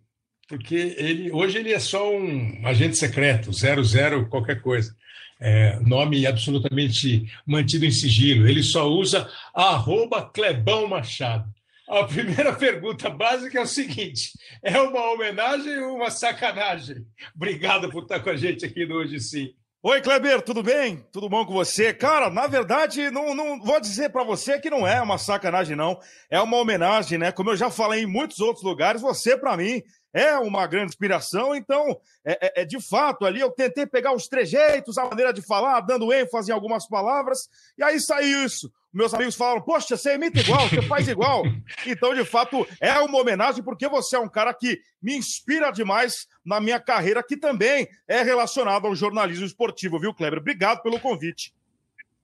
[0.49, 4.95] porque ele hoje ele é só um agente secreto, 00 qualquer coisa.
[5.39, 8.49] É, nome absolutamente mantido em sigilo.
[8.49, 11.47] Ele só usa arroba Clebão Machado.
[11.89, 14.33] A primeira pergunta básica é o seguinte:
[14.63, 17.05] é uma homenagem ou uma sacanagem?
[17.35, 19.55] Obrigado por estar com a gente aqui no Hoje Sim.
[19.83, 21.07] Oi, Kleber, tudo bem?
[21.13, 21.95] Tudo bom com você?
[21.95, 26.01] Cara, na verdade, não, não vou dizer para você que não é uma sacanagem, não.
[26.29, 27.31] É uma homenagem, né?
[27.31, 29.81] Como eu já falei em muitos outros lugares, você, para mim,
[30.13, 31.55] é uma grande inspiração.
[31.55, 35.43] Então, é, é, é, de fato ali eu tentei pegar os trejeitos, a maneira de
[35.43, 38.73] falar, dando ênfase em algumas palavras, e aí saiu isso.
[38.93, 41.43] Meus amigos falaram: Poxa, você imita igual, você faz igual.
[41.87, 46.27] Então, de fato, é uma homenagem, porque você é um cara que me inspira demais
[46.45, 50.41] na minha carreira, que também é relacionado ao jornalismo esportivo, viu, Kleber?
[50.41, 51.53] Obrigado pelo convite.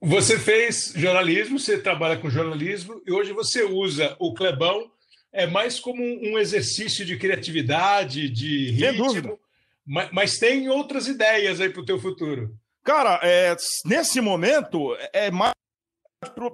[0.01, 4.91] Você fez jornalismo, você trabalha com jornalismo, e hoje você usa o Clebão
[5.33, 9.09] é mais como um exercício de criatividade, de ritmo.
[9.09, 9.37] Sem dúvida.
[9.85, 12.55] Mas, mas tem outras ideias aí para o teu futuro.
[12.83, 15.53] Cara, é, nesse momento, é mais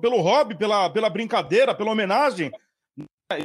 [0.01, 2.51] pelo hobby, pela, pela brincadeira, pela homenagem.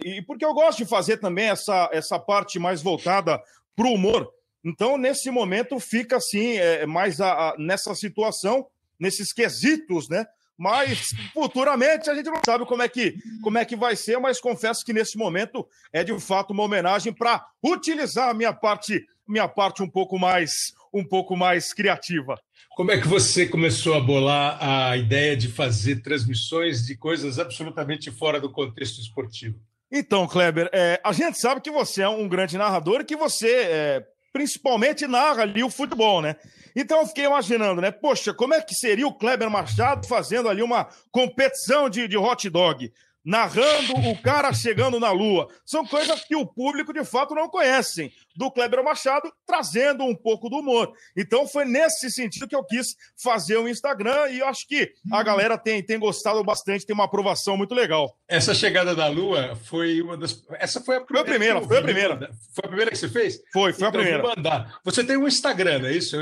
[0.02, 3.42] E porque eu gosto de fazer também essa, essa parte mais voltada
[3.76, 4.32] para o humor.
[4.64, 8.66] Então, nesse momento, fica assim, é, mais a, a, nessa situação,
[8.98, 10.24] nesses quesitos, né?
[10.56, 14.40] Mas futuramente a gente não sabe como é que, como é que vai ser, mas
[14.40, 19.48] confesso que nesse momento é de fato uma homenagem para utilizar a minha parte, minha
[19.48, 22.36] parte um pouco mais, um pouco mais criativa.
[22.76, 28.10] Como é que você começou a bolar a ideia de fazer transmissões de coisas absolutamente
[28.10, 29.58] fora do contexto esportivo?
[29.90, 33.48] Então, Kleber, é, a gente sabe que você é um grande narrador e que você
[33.48, 36.34] é, principalmente narra ali o futebol, né?
[36.74, 37.92] Então eu fiquei imaginando, né?
[37.92, 42.50] Poxa, como é que seria o Kleber Machado fazendo ali uma competição de, de hot
[42.50, 42.92] dog?
[43.24, 45.48] Narrando o cara chegando na Lua.
[45.64, 48.12] São coisas que o público de fato não conhecem.
[48.36, 50.92] Do Kleber Machado trazendo um pouco do humor.
[51.16, 55.18] Então foi nesse sentido que eu quis fazer o Instagram e eu acho que a
[55.18, 55.24] uhum.
[55.24, 58.18] galera tem, tem gostado bastante, tem uma aprovação muito legal.
[58.28, 60.42] Essa chegada da Lua foi uma das.
[60.58, 61.24] Essa foi a primeira.
[61.24, 62.30] Foi a primeira, foi a primeira.
[62.52, 63.36] Foi a primeira que você fez?
[63.52, 64.22] Foi, foi então, a primeira.
[64.22, 64.80] Vou mandar.
[64.84, 66.16] Você tem um Instagram, não é isso?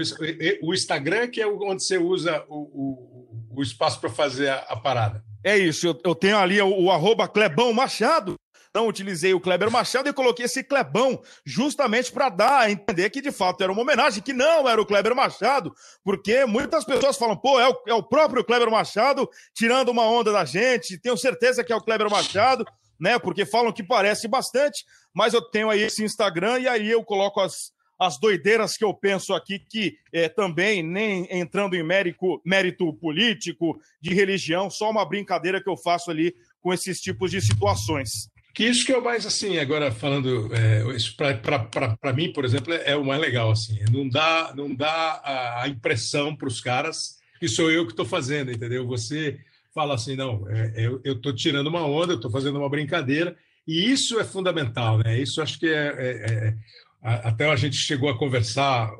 [0.63, 4.77] O Instagram que é onde você usa o, o, o espaço para fazer a, a
[4.77, 5.25] parada.
[5.45, 8.37] É isso, eu, eu tenho ali o, o arroba Clebão Machado,
[8.75, 13.21] Não utilizei o Kleber Machado e coloquei esse Clebão justamente para dar a entender que
[13.21, 17.37] de fato era uma homenagem, que não era o Kleber Machado, porque muitas pessoas falam,
[17.37, 21.63] pô, é o, é o próprio Kleber Machado tirando uma onda da gente, tenho certeza
[21.63, 22.65] que é o Kleber Machado,
[22.99, 23.19] né?
[23.19, 27.41] Porque falam que parece bastante, mas eu tenho aí esse Instagram e aí eu coloco
[27.41, 27.73] as,
[28.03, 33.81] as doideiras que eu penso aqui, que é, também nem entrando em mérito, mérito político,
[34.01, 38.29] de religião, só uma brincadeira que eu faço ali com esses tipos de situações.
[38.53, 42.73] Que isso que é o mais assim, agora falando, é, isso para mim, por exemplo,
[42.73, 47.19] é, é, o mais legal, assim, não dá, não dá a, impressão para os caras
[47.39, 48.87] que sou eu que estou fazendo, entendeu?
[48.89, 49.39] Você
[49.73, 50.73] fala assim, não, é,
[51.05, 53.37] eu estou tirando uma onda, eu estou fazendo uma brincadeira,
[53.67, 55.19] e isso é fundamental, né?
[55.21, 56.55] Isso acho que é, é, é
[57.03, 58.93] até a gente chegou a conversar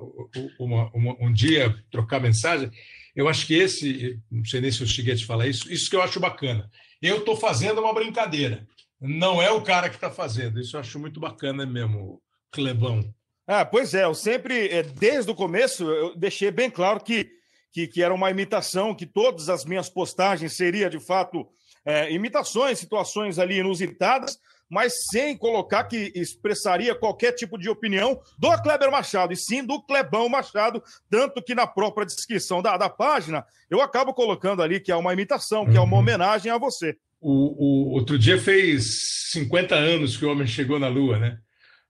[0.59, 2.71] uma, uma, um dia, trocar mensagem.
[3.15, 6.03] Eu acho que esse, não sei nem se a te falar isso, isso que eu
[6.03, 6.69] acho bacana.
[7.01, 8.67] Eu estou fazendo uma brincadeira,
[9.01, 10.61] não é o cara que está fazendo.
[10.61, 13.15] Isso eu acho muito bacana mesmo, Clebão.
[13.47, 17.29] Ah, pois é, eu sempre, é, desde o começo, eu deixei bem claro que,
[17.73, 21.47] que, que era uma imitação, que todas as minhas postagens seriam, de fato,
[21.85, 24.39] é, imitações, situações ali inusitadas,
[24.73, 29.83] mas sem colocar que expressaria qualquer tipo de opinião do Kleber Machado, e sim do
[29.83, 34.91] Clebão Machado, tanto que na própria descrição da, da página eu acabo colocando ali que
[34.91, 35.99] é uma imitação, que é uma uhum.
[35.99, 36.97] homenagem a você.
[37.21, 41.39] O, o, outro dia fez 50 anos que o homem chegou na Lua, né?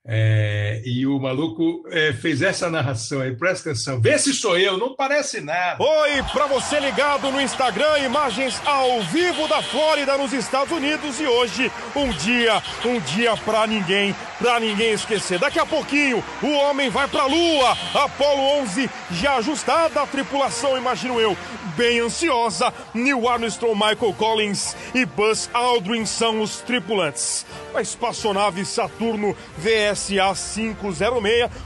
[0.04, 4.00] É, e o maluco é, fez essa narração aí, presta atenção.
[4.00, 5.80] Vê se sou eu, não parece nada.
[5.80, 11.20] Oi, para você ligado no Instagram, imagens ao vivo da Flórida, nos Estados Unidos.
[11.20, 15.38] E hoje, um dia, um dia para ninguém, para ninguém esquecer.
[15.38, 17.78] Daqui a pouquinho, o homem vai para a Lua.
[17.94, 21.36] Apolo 11 já ajustada a tripulação, imagino eu,
[21.76, 22.74] bem ansiosa.
[22.92, 27.46] Neil Armstrong, Michael Collins e Buzz Aldrin são os tripulantes.
[27.72, 30.76] A espaçonave Saturno VSA 506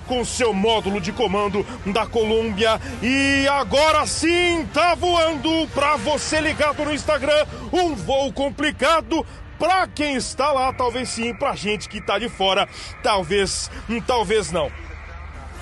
[0.06, 2.80] com seu módulo de comando da Colômbia.
[3.02, 7.46] E agora sim tá voando para você ligado no Instagram.
[7.72, 9.24] Um voo complicado.
[9.58, 12.68] Para quem está lá, talvez sim, para gente que tá de fora,
[13.02, 13.70] talvez,
[14.06, 14.70] talvez não.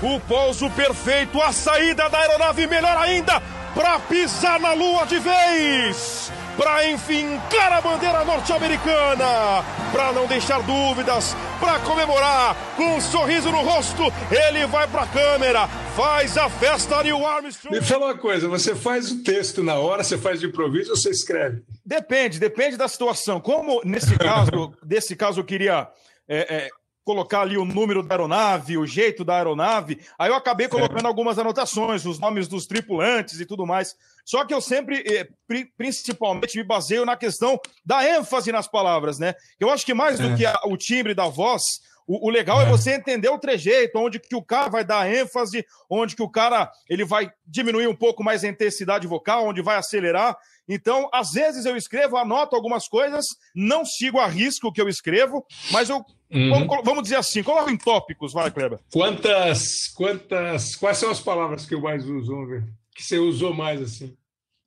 [0.02, 3.40] O pouso perfeito, a saída da aeronave melhor ainda,
[3.72, 11.34] para pisar na lua de vez, para enfincar a bandeira norte-americana, para não deixar dúvidas,
[11.60, 17.02] para comemorar com um sorriso no rosto, ele vai para a câmera, faz a festa
[17.02, 17.76] Neil Armstrong.
[17.76, 20.96] Me fala uma coisa, você faz o texto na hora, você faz de improviso ou
[20.96, 21.62] você escreve?
[21.84, 23.40] Depende, depende da situação.
[23.40, 25.88] Como nesse caso, desse caso eu queria
[26.28, 26.68] é, é,
[27.04, 30.00] colocar ali o número da aeronave, o jeito da aeronave.
[30.18, 33.94] Aí eu acabei colocando algumas anotações, os nomes dos tripulantes e tudo mais.
[34.24, 35.28] Só que eu sempre, eh,
[35.76, 39.34] principalmente, me baseio na questão da ênfase nas palavras, né?
[39.60, 40.36] Eu acho que mais do é.
[40.36, 41.62] que a, o timbre da voz,
[42.06, 42.64] o, o legal é.
[42.64, 42.68] é.
[42.68, 46.70] você entender o trejeito, onde que o cara vai dar ênfase, onde que o cara
[46.88, 50.36] ele vai diminuir um pouco mais a intensidade vocal, onde vai acelerar.
[50.66, 54.88] Então, às vezes eu escrevo, anoto algumas coisas, não sigo a risco o que eu
[54.88, 56.50] escrevo, mas eu Uhum.
[56.50, 58.80] Vamos, vamos, dizer assim, coloca em tópicos, vai, Kleber.
[58.92, 62.64] Quantas, quantas, quais são as palavras que eu mais uso, vamos ver?
[62.94, 64.16] Que você usou mais assim?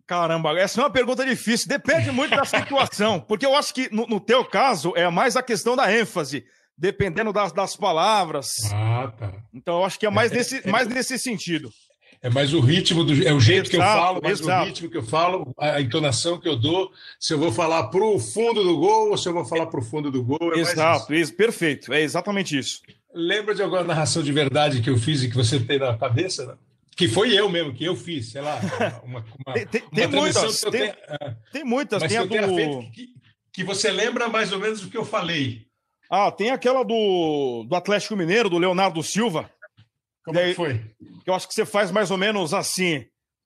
[0.08, 1.68] Caramba, essa é uma pergunta difícil.
[1.68, 5.44] Depende muito da situação, porque eu acho que no, no teu caso é mais a
[5.44, 6.46] questão da ênfase,
[6.78, 8.48] dependendo das, das palavras.
[8.74, 9.34] Ah, tá.
[9.54, 11.70] Então eu acho que é mais, é, nesse, é, mais nesse sentido.
[12.22, 14.64] É mais o ritmo, do, é o jeito exato, que eu falo, mais exato.
[14.64, 18.04] o ritmo que eu falo, a entonação que eu dou, se eu vou falar para
[18.04, 20.56] o fundo do gol ou se eu vou falar para o fundo do gol.
[20.56, 21.36] É exato, isso.
[21.36, 22.82] perfeito, é exatamente isso.
[23.14, 26.46] Lembra de alguma narração de verdade que eu fiz e que você tem na cabeça?
[26.46, 26.54] Né?
[26.98, 28.60] Que foi eu mesmo, que eu fiz, sei lá.
[29.06, 32.04] Uma, uma, tem, tem, uma tem muitas, tem, tenho, é, tem, muitas.
[32.04, 32.92] Tem a do...
[32.92, 33.10] que,
[33.54, 35.68] que você lembra mais ou menos do que eu falei.
[36.10, 39.50] Ah, tem aquela do, do Atlético Mineiro, do Leonardo Silva.
[40.26, 40.84] Como é que foi?
[41.26, 43.06] Eu acho que você faz mais ou menos assim.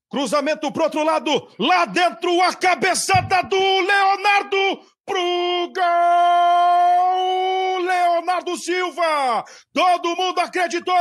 [0.09, 6.91] Cruzamento pro outro lado, lá dentro a cabeçada do Leonardo pro gol!
[7.85, 9.43] Leonardo Silva!
[9.73, 10.95] Todo mundo acreditou!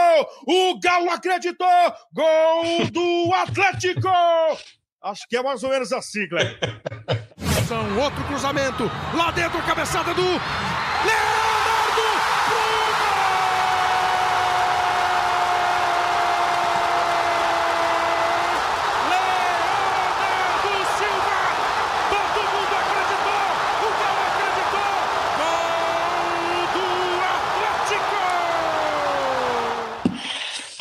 [0.47, 1.67] O Galo acreditou!
[2.13, 4.09] Gol do Atlético!
[5.03, 6.59] Acho que é mais ou menos assim, Cleber.
[8.03, 11.40] Outro cruzamento, lá dentro cabeçada do Leonardo!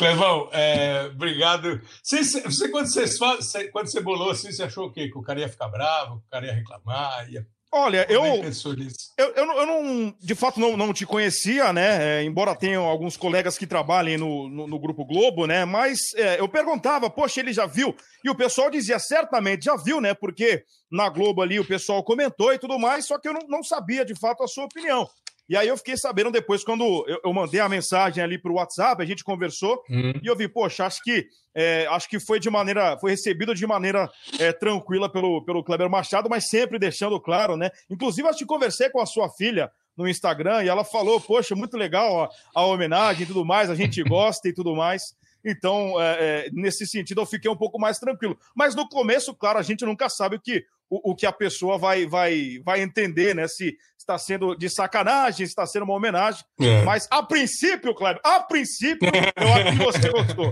[0.00, 1.78] Clevão, é, obrigado.
[2.02, 5.10] Você, você, quando, você, quando você bolou assim, você achou o quê?
[5.10, 9.32] Que o cara ia ficar bravo, que o cara ia reclamar, ia Olha, eu, eu,
[9.36, 12.18] eu, não, eu, não, de fato, não, não te conhecia, né?
[12.18, 15.64] É, embora tenha alguns colegas que trabalhem no, no, no Grupo Globo, né?
[15.64, 17.94] Mas é, eu perguntava, poxa, ele já viu?
[18.24, 20.14] E o pessoal dizia, certamente já viu, né?
[20.14, 23.62] Porque na Globo ali o pessoal comentou e tudo mais, só que eu não, não
[23.62, 25.06] sabia de fato a sua opinião.
[25.50, 28.54] E aí eu fiquei sabendo depois, quando eu, eu mandei a mensagem ali para o
[28.54, 30.12] WhatsApp, a gente conversou, uhum.
[30.22, 33.66] e eu vi, poxa, acho que é, acho que foi de maneira, foi recebido de
[33.66, 37.68] maneira é, tranquila pelo, pelo Kleber Machado, mas sempre deixando claro, né?
[37.90, 41.76] Inclusive, acho que conversei com a sua filha no Instagram e ela falou, poxa, muito
[41.76, 45.16] legal a, a homenagem e tudo mais, a gente gosta e tudo mais.
[45.44, 48.38] Então, é, é, nesse sentido, eu fiquei um pouco mais tranquilo.
[48.54, 51.76] Mas no começo, claro, a gente nunca sabe o que, o, o que a pessoa
[51.76, 53.48] vai, vai, vai entender, né?
[53.48, 53.76] Se
[54.10, 56.44] está sendo de sacanagem, está sendo uma homenagem.
[56.60, 56.82] É.
[56.82, 60.50] Mas a princípio, Kleber, a princípio, eu acho que você gostou.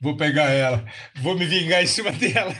[0.00, 0.84] Vou pegar ela,
[1.16, 2.52] vou me vingar em cima dela.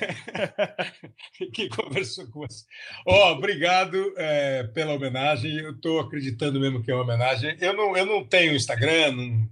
[1.53, 2.65] que conversou com você.
[3.07, 5.59] Ó, oh, obrigado é, pela homenagem.
[5.59, 7.57] Eu estou acreditando mesmo que é uma homenagem.
[7.61, 9.49] Eu não, eu não tenho Instagram, não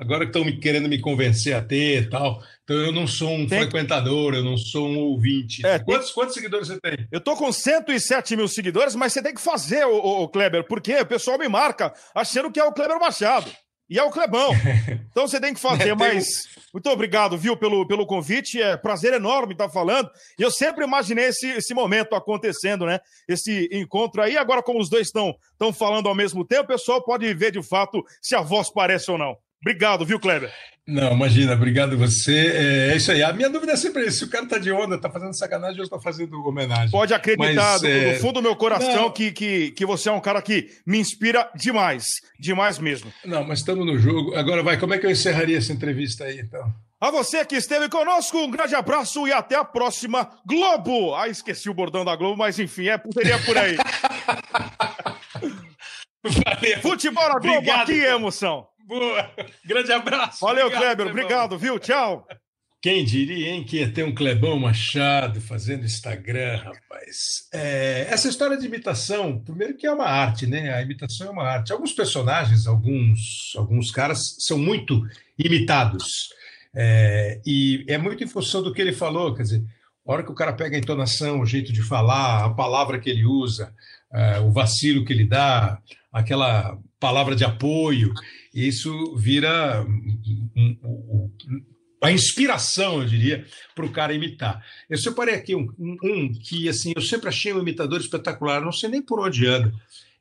[0.00, 2.42] agora que estão me querendo me convencer a ter e tal.
[2.64, 3.60] Então eu não sou um tem...
[3.60, 5.64] frequentador, eu não sou um ouvinte.
[5.64, 6.14] É, quantos, tem...
[6.14, 7.06] quantos seguidores você tem?
[7.12, 10.94] Eu tô com 107 mil seguidores, mas você tem que fazer, o, o, Kleber, porque
[10.94, 13.50] o pessoal me marca achando que é o Kleber Machado.
[13.90, 14.50] E é o Clebão.
[15.10, 18.62] Então você tem que fazer, é, mas muito obrigado, viu, pelo, pelo convite.
[18.62, 20.08] É prazer enorme estar falando.
[20.38, 23.00] E eu sempre imaginei esse, esse momento acontecendo, né?
[23.28, 24.38] Esse encontro aí.
[24.38, 25.34] Agora, como os dois estão
[25.76, 29.18] falando ao mesmo tempo, o pessoal pode ver de fato se a voz parece ou
[29.18, 29.36] não.
[29.62, 30.50] Obrigado, viu, Kleber?
[30.86, 32.34] Não, imagina, obrigado você.
[32.34, 33.22] É, é isso aí.
[33.22, 35.84] A minha dúvida é sempre se o cara tá de onda, tá fazendo sacanagem ou
[35.84, 36.90] está fazendo homenagem.
[36.90, 38.14] Pode acreditar Mas, do, é...
[38.14, 41.48] do, fundo do meu coração que, que, que você é um cara que me inspira
[41.54, 42.06] demais.
[42.38, 43.12] Demais mesmo.
[43.24, 44.34] Não, mas estamos no jogo.
[44.34, 46.74] Agora vai, como é que eu encerraria essa entrevista aí, então?
[47.00, 51.14] A você que esteve conosco, um grande abraço e até a próxima Globo.
[51.14, 53.76] Ah, esqueci o bordão da Globo, mas enfim, é, seria por aí.
[56.22, 56.80] Valeu.
[56.82, 58.66] Futebol na Globo, Obrigado, aqui é emoção.
[58.90, 59.30] Boa.
[59.64, 60.40] Grande abraço.
[60.40, 61.06] Valeu, obrigado, Kleber.
[61.06, 61.22] Clebão.
[61.24, 61.78] Obrigado, viu?
[61.78, 62.26] Tchau.
[62.82, 67.46] Quem diria, hein, que ia ter um Clebão Machado fazendo Instagram, rapaz.
[67.52, 70.74] É, essa história de imitação, primeiro que é uma arte, né?
[70.74, 71.72] A imitação é uma arte.
[71.72, 75.06] Alguns personagens, alguns, alguns caras são muito
[75.38, 76.30] imitados.
[76.74, 79.62] É, e é muito em função do que ele falou, quer dizer,
[80.04, 83.10] a hora que o cara pega a entonação, o jeito de falar, a palavra que
[83.10, 83.72] ele usa,
[84.12, 85.78] é, o vacilo que ele dá,
[86.12, 88.12] aquela palavra de apoio,
[88.54, 89.84] isso vira
[92.02, 93.44] a inspiração, eu diria,
[93.74, 94.64] para o cara imitar.
[94.88, 98.88] Eu separei aqui um, um, que assim eu sempre achei um imitador espetacular, não sei
[98.88, 99.72] nem por onde anda.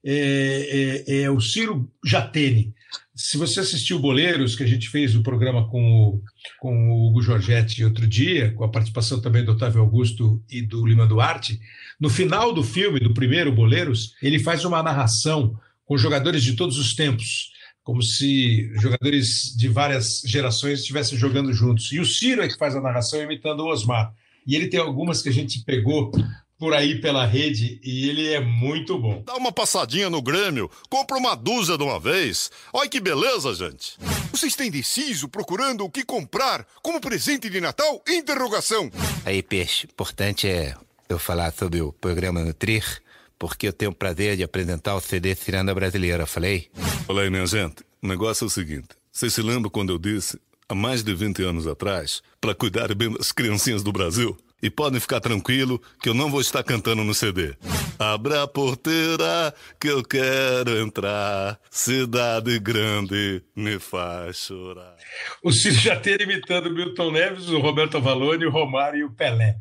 [0.04, 2.74] É, é, é o Ciro Jatene.
[3.14, 6.24] Se você assistiu Boleiros, que a gente fez o programa com o,
[6.58, 10.86] com o Hugo Giorgetti outro dia, com a participação também do Otávio Augusto e do
[10.88, 11.60] Lima Duarte,
[12.00, 15.60] no final do filme, do primeiro Boleiros, ele faz uma narração
[15.90, 17.50] com jogadores de todos os tempos,
[17.84, 21.92] como se jogadores de várias gerações estivessem jogando juntos.
[21.92, 24.14] E o Ciro é que faz a narração imitando o Osmar.
[24.46, 26.12] E ele tem algumas que a gente pegou
[26.60, 29.24] por aí pela rede e ele é muito bom.
[29.26, 32.52] Dá uma passadinha no Grêmio, compra uma dúzia de uma vez.
[32.72, 33.98] Olha que beleza, gente.
[34.32, 38.00] Vocês têm indeciso procurando o que comprar como presente de Natal?
[38.08, 38.92] Interrogação.
[39.26, 40.76] Aí, peixe, importante é
[41.10, 43.02] eu falar sobre o programa Nutrir
[43.40, 46.70] porque eu tenho o prazer de apresentar o CD Ciranda Brasileira, falei?
[47.08, 48.90] Olha aí, minha gente, o negócio é o seguinte.
[49.12, 50.38] Vocês se lembram quando eu disse,
[50.68, 54.38] há mais de 20 anos atrás, para cuidar bem das criancinhas do Brasil?
[54.62, 57.56] E podem ficar tranquilo que eu não vou estar cantando no CD.
[57.98, 61.58] Abra a porteira que eu quero entrar.
[61.72, 64.98] Cidade grande me faz chorar.
[65.42, 69.12] O Ciro já ter imitando o Milton Neves, o Roberto Avalone, o Romário e o
[69.12, 69.56] Pelé.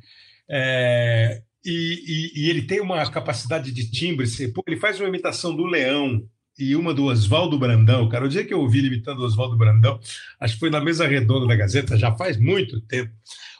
[0.50, 4.26] É, e, e, e, ele tem uma capacidade de timbre.
[4.54, 6.22] Pô, ele faz uma imitação do Leão
[6.58, 8.08] e uma do Oswaldo Brandão.
[8.08, 10.00] Cara, o dia que eu ouvi ele imitando o Oswaldo Brandão,
[10.40, 13.12] acho que foi na mesa redonda da Gazeta, já faz muito tempo.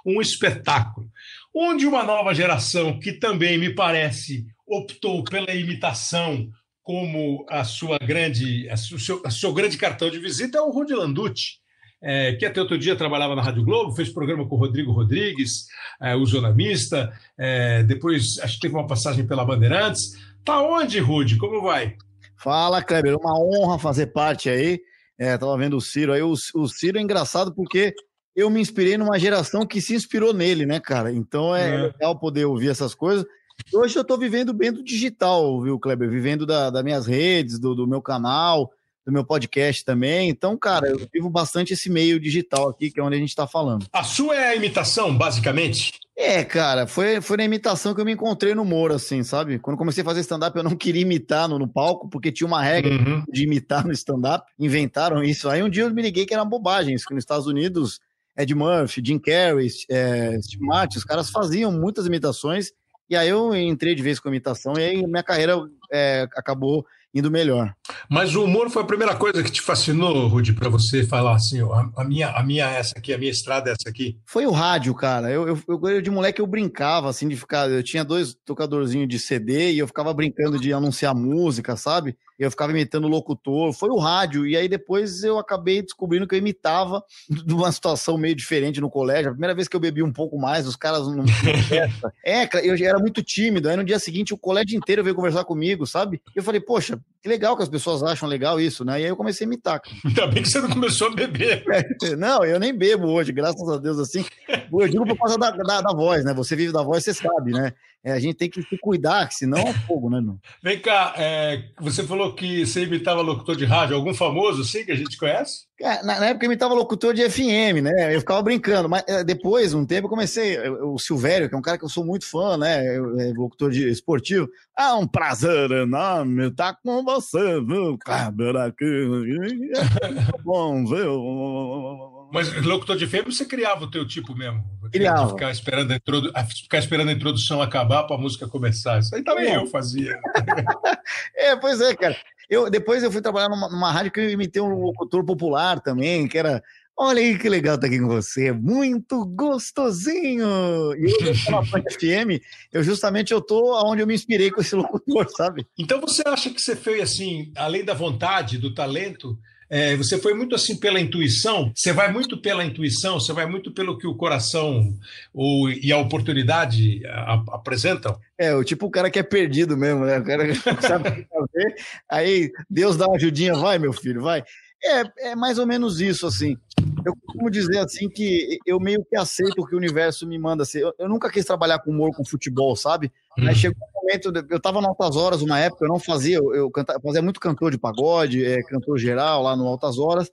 [0.07, 1.11] Um espetáculo.
[1.55, 6.49] Onde uma nova geração, que também me parece optou pela imitação
[6.83, 10.95] como a sua grande, a seu, a seu grande cartão de visita, é o Rudi
[10.95, 11.59] Landucci
[12.01, 15.67] é, que até outro dia trabalhava na Rádio Globo, fez programa com o Rodrigo Rodrigues,
[16.01, 20.13] é, o Zona Mista, é, depois acho que teve uma passagem pela Bandeirantes.
[20.45, 21.37] Tá onde, Rude?
[21.37, 21.97] Como vai?
[22.37, 24.81] Fala, Kleber, uma honra fazer parte aí.
[25.19, 26.23] É, tava vendo o Ciro aí.
[26.23, 27.93] O, o Ciro é engraçado porque
[28.35, 31.13] eu me inspirei numa geração que se inspirou nele, né, cara?
[31.13, 31.83] Então é, é.
[31.89, 33.27] legal poder ouvir essas coisas.
[33.75, 36.09] Hoje eu tô vivendo bem do digital, viu, Kleber?
[36.09, 38.71] Vivendo da, das minhas redes, do, do meu canal
[39.09, 40.29] do meu podcast também.
[40.29, 43.47] Então, cara, eu vivo bastante esse meio digital aqui, que é onde a gente está
[43.47, 43.87] falando.
[43.91, 45.93] A sua é a imitação, basicamente?
[46.15, 49.59] É, cara, foi, foi na imitação que eu me encontrei no humor, assim, sabe?
[49.59, 52.63] Quando comecei a fazer stand-up, eu não queria imitar no, no palco, porque tinha uma
[52.63, 53.25] regra Uhum.
[53.33, 54.45] de imitar no stand-up.
[54.59, 55.49] Inventaram isso.
[55.49, 57.99] Aí um dia eu me liguei que era bobagem, isso que nos Estados Unidos,
[58.37, 62.73] Ed Murphy, Jim Carrey, é, Steve Martin, os caras faziam muitas imitações,
[63.09, 65.57] e aí eu entrei de vez com imitação, e aí minha carreira
[65.91, 66.85] é, acabou
[67.15, 67.75] indo melhor.
[68.09, 71.61] Mas o humor foi a primeira coisa que te fascinou, Rudy, para você falar assim,
[71.61, 74.19] a, a minha, a minha essa aqui, a minha estrada é essa aqui.
[74.27, 75.31] Foi o rádio, cara.
[75.31, 77.71] Eu, eu, eu- de moleque eu brincava, assim, de ficar.
[77.71, 82.17] Eu tinha dois tocadorzinhos de CD e eu ficava brincando de anunciar música, sabe?
[82.39, 83.73] Eu ficava imitando o locutor.
[83.73, 84.47] Foi o rádio.
[84.47, 88.89] E aí depois eu acabei descobrindo que eu imitava de uma situação meio diferente no
[88.91, 89.29] colégio.
[89.31, 91.25] A primeira vez que eu bebi um pouco mais, os caras não.
[92.25, 93.69] é, eu era muito tímido.
[93.69, 96.21] Aí no dia seguinte o colégio inteiro veio conversar comigo, sabe?
[96.35, 99.01] E eu falei, poxa, que legal que as pessoas acham legal isso, né?
[99.01, 99.81] E aí eu comecei a imitar.
[100.05, 101.65] Ainda bem que você não começou a beber.
[102.03, 104.25] É, Não, eu nem bebo hoje, graças a Deus, assim.
[104.73, 106.33] Eu digo por causa da, da, da voz, né?
[106.35, 107.73] Você vive da voz, você sabe, né?
[108.09, 110.39] É, a gente tem que se cuidar, senão é fogo, né, meu?
[110.63, 114.93] Vem cá, é, você falou que você imitava locutor de rádio, algum famoso assim que
[114.93, 115.67] a gente conhece?
[115.81, 118.15] É, Na, na época eu imitava locutor de FM, né?
[118.15, 120.57] Eu ficava brincando, mas é, depois, um tempo, eu comecei.
[120.57, 122.85] eu- O Silvério, que é um cara que eu sou muito fã, né?
[122.97, 124.49] eu- é locutor de esportivo.
[124.77, 127.97] Ah, um prazer enorme estar com você, viu?
[127.99, 128.85] Cabra aqui.
[128.85, 129.73] Muito
[130.45, 132.18] bom, viu?
[132.33, 134.65] Mas locutor de FM você criava o teu tipo mesmo.
[134.93, 135.29] Criava.
[135.31, 135.93] Ficar esperando
[136.35, 138.99] a, ficar esperando a introdução acabar para a música começar.
[138.99, 139.57] Isso aí também É.
[139.57, 140.19] eu fazia.
[141.37, 142.17] É, pois é, cara.
[142.49, 146.27] Eu, depois eu fui trabalhar numa, numa rádio que eu imitei um locutor popular também,
[146.27, 146.63] que era.
[147.01, 150.49] Olha aí que legal estar aqui com você, muito gostosinho.
[150.97, 151.63] E eu tô na
[151.93, 155.65] FM, eu justamente eu tô onde eu me inspirei com esse locutor, sabe?
[155.79, 159.39] Então você acha que você foi assim, além da vontade, do talento,
[159.71, 161.71] é, você foi muito assim pela intuição?
[161.75, 163.21] Você vai muito pela intuição?
[163.21, 164.97] Você vai muito pelo que o coração
[165.35, 168.19] ou, e a oportunidade a- a- apresentam?
[168.39, 170.19] É, o tipo o cara que é perdido mesmo, né?
[170.19, 170.55] O cara que
[170.87, 171.75] sabe o que fazer.
[172.11, 174.43] Aí Deus dá uma ajudinha, vai, meu filho, vai.
[174.83, 176.57] É, é mais ou menos isso, assim.
[177.05, 180.63] Eu costumo dizer assim que eu meio que aceito o que o universo me manda.
[180.63, 180.79] Assim.
[180.79, 183.13] Eu, eu nunca quis trabalhar com humor, com futebol, sabe?
[183.37, 186.55] Mas chegou um momento, eu tava no Altas Horas uma época, eu não fazia, eu,
[186.55, 190.31] eu eu fazia muito cantor de pagode, é, cantor geral lá no Altas Horas.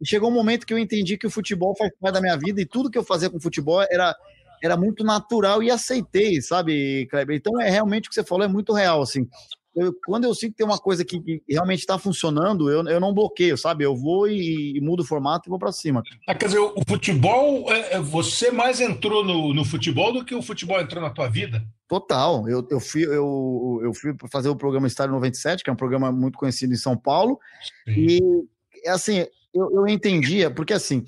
[0.00, 2.60] E chegou um momento que eu entendi que o futebol faz parte da minha vida
[2.60, 4.14] e tudo que eu fazia com futebol era,
[4.62, 7.36] era muito natural e aceitei, sabe, Kleber?
[7.36, 9.28] Então é realmente o que você falou, é muito real, assim.
[9.78, 13.00] Eu- quando eu sinto que tem uma coisa que, que realmente está funcionando, eu, eu
[13.00, 13.84] não bloqueio, sabe?
[13.84, 16.02] Eu vou e, e mudo o formato e vou para cima.
[16.26, 20.34] Ah, quer dizer, o futebol, é, é, você mais entrou no, no futebol do que
[20.34, 21.62] o futebol entrou na tua vida?
[21.88, 22.48] Total.
[22.48, 26.10] Eu, eu fui, eu, eu fui fazer o programa Estádio 97, que é um programa
[26.12, 27.38] muito conhecido em São Paulo.
[27.86, 28.20] E,
[28.86, 29.24] assim,
[29.54, 31.04] eu, eu entendia, porque assim,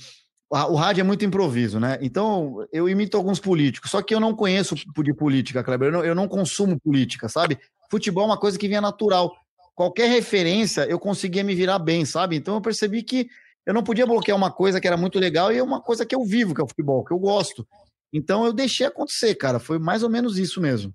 [0.50, 1.98] o rádio é muito improviso, né?
[2.00, 5.88] Então, eu imito alguns políticos, só que eu não conheço de política, Kleber.
[5.88, 7.58] Eu não, eu não consumo política, sabe?
[7.90, 9.34] Futebol é uma coisa que vinha natural.
[9.74, 12.36] Qualquer referência, eu conseguia me virar bem, sabe?
[12.36, 13.28] Então, eu percebi que
[13.66, 16.24] eu não podia bloquear uma coisa que era muito legal e uma coisa que eu
[16.24, 17.66] vivo, que é o futebol, que eu gosto.
[18.12, 19.58] Então, eu deixei acontecer, cara.
[19.58, 20.92] Foi mais ou menos isso mesmo.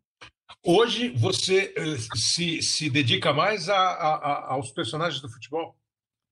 [0.64, 5.76] Hoje você eh, se, se dedica mais a- a- a- aos personagens do futebol?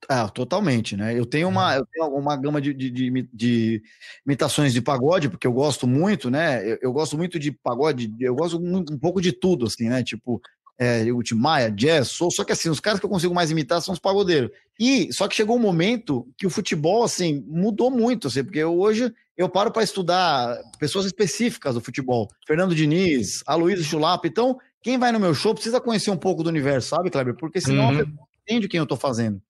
[0.10, 1.18] Ah, totalmente, né?
[1.18, 3.82] Eu tenho uma, eu tenho uma gama de, de, de de
[4.26, 6.66] imitações de pagode, porque eu gosto muito, né?
[6.70, 10.04] Eu, eu gosto muito de pagode, eu gosto mu- um pouco de tudo, assim, né?
[10.04, 10.42] Tipo,
[10.80, 13.94] é, Maia, jazz, soul, só que assim, os caras que eu consigo mais imitar são
[13.94, 14.52] os pagodeiros.
[14.80, 18.78] E só que chegou um momento que o futebol, assim, mudou muito, assim, porque eu-
[18.78, 22.28] hoje eu paro para estudar pessoas específicas do futebol.
[22.46, 24.28] Fernando Diniz, Aloysio Chulapa.
[24.28, 27.36] Então, quem vai no meu show precisa conhecer um pouco do universo, sabe, Kleber?
[27.36, 27.90] Porque senão Uhum.
[27.92, 29.42] a pessoa não entende quem eu tô fazendo.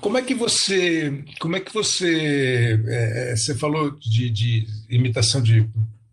[0.00, 5.68] Como é que você, como é que você, eh, você falou de, de imitação de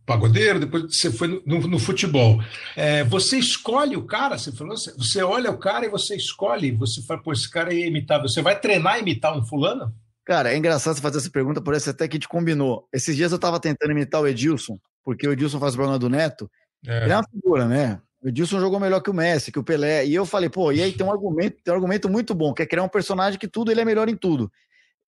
[0.06, 2.41] pagodeiro, depois você foi no, no- futebol.
[2.76, 7.02] Eh, você escolhe o cara, você falou, você- olha o cara e você escolhe, você
[7.04, 8.28] fala, pô, esse cara é imitável.
[8.28, 9.93] Você vai treinar a imitar um fulano?
[10.26, 12.88] Cara, é engraçado você fazer essa pergunta, parece até que te combinou.
[12.93, 16.10] Esses dias eu tava tentando imitar o Edilson, porque o Edilson faz o programa do
[16.10, 16.49] Neto.
[16.86, 17.04] É.
[17.04, 17.99] Ele é uma figura, né?
[18.24, 20.05] O Edilson jogou melhor que o Messi, que o Pelé.
[20.05, 22.61] E eu falei, pô, e aí tem um argumento, tem um argumento muito bom, que
[22.61, 24.51] é criar um personagem que tudo ele é melhor em tudo.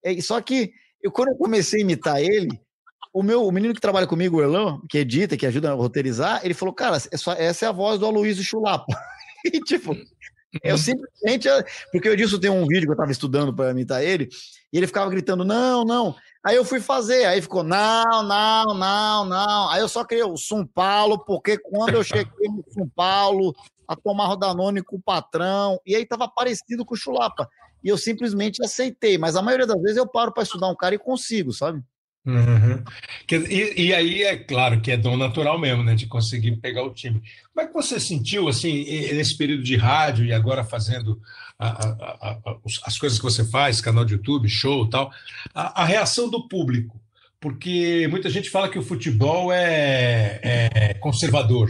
[0.03, 2.49] É, só que eu, quando eu comecei a imitar ele,
[3.14, 6.41] o meu o menino que trabalha comigo, o Erlan, que edita, que ajuda a roteirizar,
[6.43, 8.86] ele falou, cara, é só- essa é a voz do Aloysio Chulapa.
[9.45, 9.95] e tipo,
[10.64, 11.47] eu simplesmente.
[11.91, 14.30] Porque o Edilson tem um vídeo que eu tava estudando para imitar ele,
[14.72, 16.16] e ele ficava gritando, não, não.
[16.44, 19.70] Aí eu fui fazer, aí ficou, não, não, não, não.
[19.70, 23.56] Aí eu só criei o São Paulo, porque quando eu cheguei no São Paulo
[23.88, 27.48] a tomar Rodanone com o patrão, e aí tava parecido com o Chulapa.
[27.82, 30.96] E eu simplesmente aceitei, mas a maioria das vezes eu paro para estudar um cara
[30.96, 31.82] e consigo, sabe?
[32.26, 32.82] Uhum.
[33.50, 36.94] E, e, aí é claro que é dom natural mesmo, né, de conseguir pegar o
[36.94, 37.22] time.
[37.54, 41.20] Como é que você sentiu assim nesse período de rádio e agora fazendo
[41.68, 45.11] a, a, a, as coisas que você faz, canal de YouTube, show, tal,
[45.53, 46.99] a, reação do público?
[47.39, 51.70] Porque muita gente fala que o futebol é, é conservador,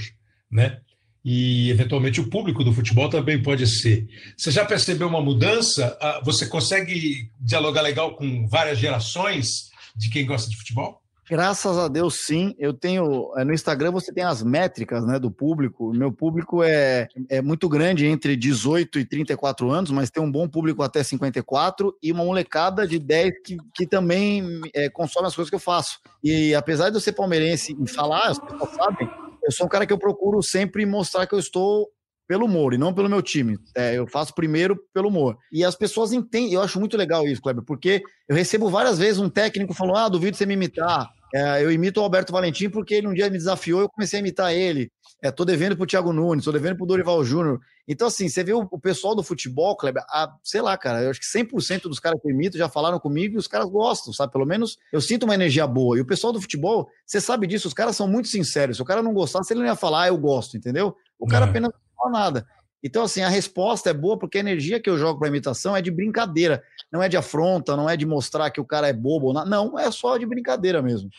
[0.52, 0.80] né?
[1.26, 4.08] E eventualmente o público do futebol também pode ser.
[4.38, 5.98] Você já percebeu uma mudança?
[6.02, 9.72] Ah, você consegue dialogar legal com várias gerações?
[9.96, 11.02] de quem gosta de futebol?
[11.30, 12.54] Graças a Deus, sim.
[12.60, 13.32] Eu tenho.
[13.38, 15.94] É, no Instagram você tem as métricas né, do público.
[15.94, 20.48] Meu público é, é muito grande, entre 18 e 34 anos, mas tem um bom
[20.48, 25.50] público até 54 e uma molecada de 10 que, que também é, consome as coisas
[25.50, 26.00] que eu faço.
[26.22, 29.10] E apesar de eu ser palmeirense e falar, as pessoas sabem,
[29.44, 31.90] eu sou um cara que eu procuro sempre mostrar que eu estou
[32.28, 33.58] pelo humor e não pelo meu time.
[33.76, 35.38] É, eu faço primeiro pelo humor.
[35.52, 39.20] E as pessoas entendem, eu acho muito legal isso, Kleber, porque eu recebo várias vezes
[39.20, 41.10] um técnico falando: ah, duvido você me imitar.
[41.36, 44.22] É, eu imito o Alberto Valentim porque ele um dia me desafiou eu comecei a
[44.22, 44.92] imitar ele.
[45.20, 47.60] É, tô devendo pro Thiago Nunes, tô devendo pro Dorival Júnior.
[47.88, 51.10] Então, assim, você vê o, o pessoal do futebol, Kleber, a, sei lá, cara, eu
[51.10, 54.14] acho que 100% dos caras que eu imito já falaram comigo e os caras gostam,
[54.14, 54.32] sabe?
[54.32, 55.98] Pelo menos eu sinto uma energia boa.
[55.98, 58.78] E o pessoal do futebol, você sabe disso, os caras são muito sinceros.
[58.78, 60.96] Se o cara não gostasse, ele não ia falar, ah, eu gosto, entendeu?
[61.18, 61.50] O cara é.
[61.50, 61.72] apenas
[62.10, 62.46] nada.
[62.84, 65.82] Então, assim, a resposta é boa porque a energia que eu jogo para imitação é
[65.82, 69.32] de brincadeira, não é de afronta, não é de mostrar que o cara é bobo,
[69.32, 71.10] não, é só de brincadeira mesmo.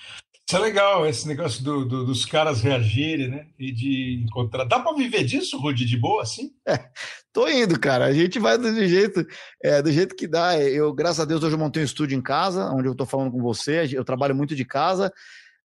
[0.46, 3.46] Isso é legal, esse negócio do, do, dos caras reagirem, né?
[3.58, 4.64] E de encontrar.
[4.64, 6.52] Dá para viver disso, Rudy, de boa, assim?
[6.68, 6.90] É,
[7.32, 8.04] tô indo, cara.
[8.04, 9.26] A gente vai do jeito,
[9.62, 10.60] é, do jeito que dá.
[10.60, 13.32] Eu, graças a Deus, hoje eu montei um estúdio em casa, onde eu tô falando
[13.32, 13.88] com você.
[13.90, 15.10] Eu trabalho muito de casa.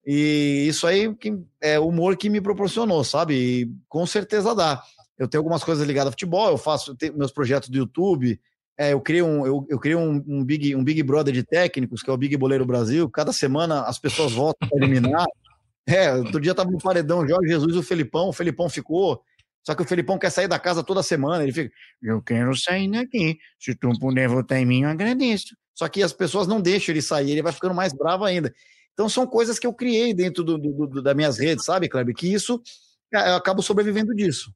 [0.06, 3.36] E isso aí que é o humor que me proporcionou, sabe?
[3.36, 4.82] E com certeza dá
[5.20, 8.40] eu tenho algumas coisas ligadas ao futebol, eu faço meus projetos do YouTube,
[8.78, 12.02] é, eu criei, um, eu, eu criei um, um, big, um Big Brother de técnicos,
[12.02, 13.10] que é o Big Boleiro Brasil.
[13.10, 15.26] Cada semana as pessoas votam para eliminar.
[15.88, 18.30] É, outro dia tava no paredão Jorge Jesus e o Felipão.
[18.30, 19.24] O Felipão ficou.
[19.66, 21.42] Só que o Felipão quer sair da casa toda semana.
[21.42, 23.40] Ele fica, eu quero sair daqui.
[23.60, 25.56] Se tu puder votar em mim, eu agradeço.
[25.74, 28.54] Só que as pessoas não deixam ele sair, ele vai ficando mais bravo ainda.
[28.94, 32.14] Então são coisas que eu criei dentro do, do, do das minhas redes, sabe, Kleber?
[32.14, 32.62] Que isso
[33.12, 34.54] eu acabo sobrevivendo disso.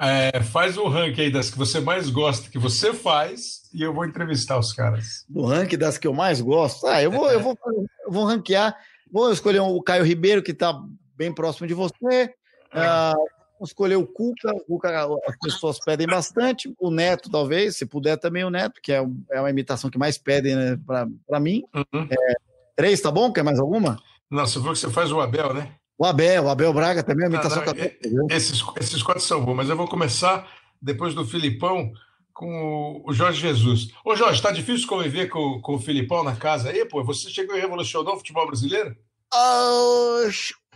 [0.00, 3.92] É, faz o ranking aí das que você mais gosta, que você faz, e eu
[3.92, 5.24] vou entrevistar os caras.
[5.28, 6.86] Do ranking das que eu mais gosto?
[6.86, 7.58] Ah, eu vou, eu vou,
[8.04, 8.76] eu vou ranquear.
[9.10, 10.80] Vou escolher o Caio Ribeiro, que está
[11.16, 12.32] bem próximo de você.
[12.72, 13.14] Ah,
[13.58, 14.52] vou escolher o Cuca.
[14.54, 16.72] O Cuca as pessoas pedem bastante.
[16.78, 20.16] O Neto, talvez, se puder também o Neto, que é, é uma imitação que mais
[20.16, 20.78] pedem né,
[21.26, 21.64] para mim.
[21.74, 22.06] Uhum.
[22.08, 22.34] É,
[22.76, 23.32] três, tá bom?
[23.32, 23.98] Quer mais alguma?
[24.30, 25.72] Não, você falou que você faz o Abel, né?
[25.98, 28.34] O Abel, o Abel Braga também, a imitação não, não, tá...
[28.36, 30.48] esses, esses quatro são bons, mas eu vou começar
[30.80, 31.92] depois do Filipão
[32.32, 33.88] com o Jorge Jesus.
[34.04, 37.02] Ô Jorge, tá difícil conviver com, com o Filipão na casa aí, pô?
[37.02, 38.96] Você chegou e revolucionou o futebol brasileiro?
[39.34, 40.28] Ah,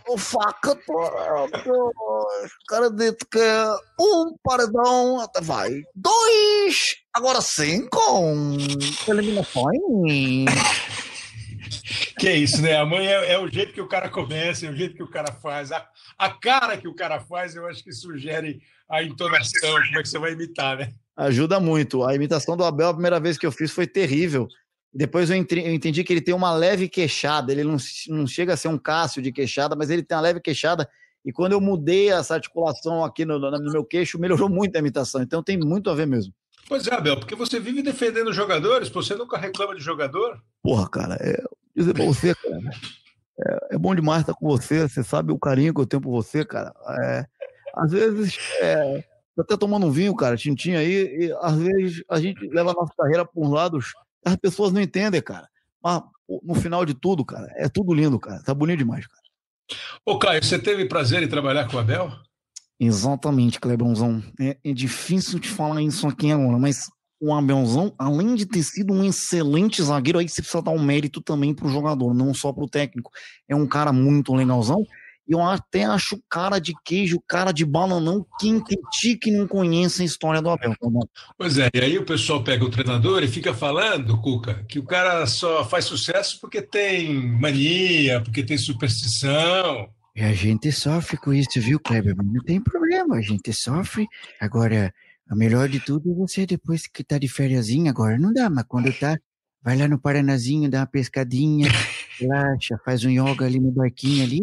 [0.09, 1.49] o faca, o
[2.67, 3.39] cara disse que
[3.97, 5.71] um paredão até vai.
[5.95, 6.97] Dois!
[7.13, 8.57] Agora sim, com
[9.07, 9.71] eliminações.
[12.17, 12.77] Que é isso, né?
[12.77, 15.09] A mãe é, é, o jeito que o cara começa, é o jeito que o
[15.09, 15.85] cara faz, a,
[16.17, 20.09] a cara que o cara faz, eu acho que sugere a entonação, como é que
[20.09, 20.93] você vai imitar, né?
[21.15, 22.03] Ajuda muito.
[22.03, 24.47] A imitação do Abel, a primeira vez que eu fiz foi terrível.
[24.93, 27.77] Depois eu entendi que ele tem uma leve queixada, ele não,
[28.09, 30.87] não chega a ser um Cássio de queixada, mas ele tem uma leve queixada.
[31.25, 35.21] E quando eu mudei essa articulação aqui no, no meu queixo, melhorou muito a imitação.
[35.21, 36.33] Então tem muito a ver mesmo.
[36.67, 40.41] Pois é, Abel, porque você vive defendendo jogadores, você nunca reclama de jogador.
[40.61, 41.43] Porra, cara, é,
[41.75, 42.59] dizer pra você, cara,
[43.39, 46.11] é, é, bom demais estar com você, você sabe o carinho que eu tenho por
[46.11, 46.73] você, cara.
[47.01, 47.25] É,
[47.75, 49.03] às vezes, é,
[49.37, 52.93] até tomando um vinho, cara, tintim aí, e às vezes a gente leva a nossa
[52.95, 53.93] carreira por lados,
[54.25, 55.49] as pessoas não entendem, cara.
[55.83, 56.01] Mas
[56.43, 58.41] no final de tudo, cara, é tudo lindo, cara.
[58.43, 59.23] Tá bonito demais, cara.
[60.05, 62.11] Ô, Caio, você teve prazer em trabalhar com o Abel?
[62.79, 64.21] Exatamente, Clebãozão.
[64.39, 66.89] É, é difícil te falar isso aqui agora, mas
[67.25, 71.21] o Abelzão, além de ter sido um excelente zagueiro, aí você precisa dar um mérito
[71.21, 73.09] também pro jogador, não só pro técnico.
[73.47, 74.85] É um cara muito legalzão.
[75.25, 80.01] E eu até acho cara de queijo, cara de bananão, quem critica e não conhece
[80.01, 80.71] a história do Abel.
[80.71, 80.87] Tá
[81.37, 84.83] pois é, e aí o pessoal pega o treinador e fica falando, Cuca, que o
[84.83, 89.87] cara só faz sucesso porque tem mania, porque tem superstição.
[90.13, 92.17] E a gente sofre com isso, viu, Kleber?
[92.17, 94.05] Não tem problema, a gente sofre.
[94.41, 94.93] Agora,
[95.31, 98.65] o melhor de tudo é você, depois que tá de férias, agora não dá, mas
[98.67, 99.17] quando tá,
[99.61, 101.69] vai lá no Paranazinho, dá uma pescadinha,
[102.19, 104.41] relaxa, faz um yoga ali no barquinho ali,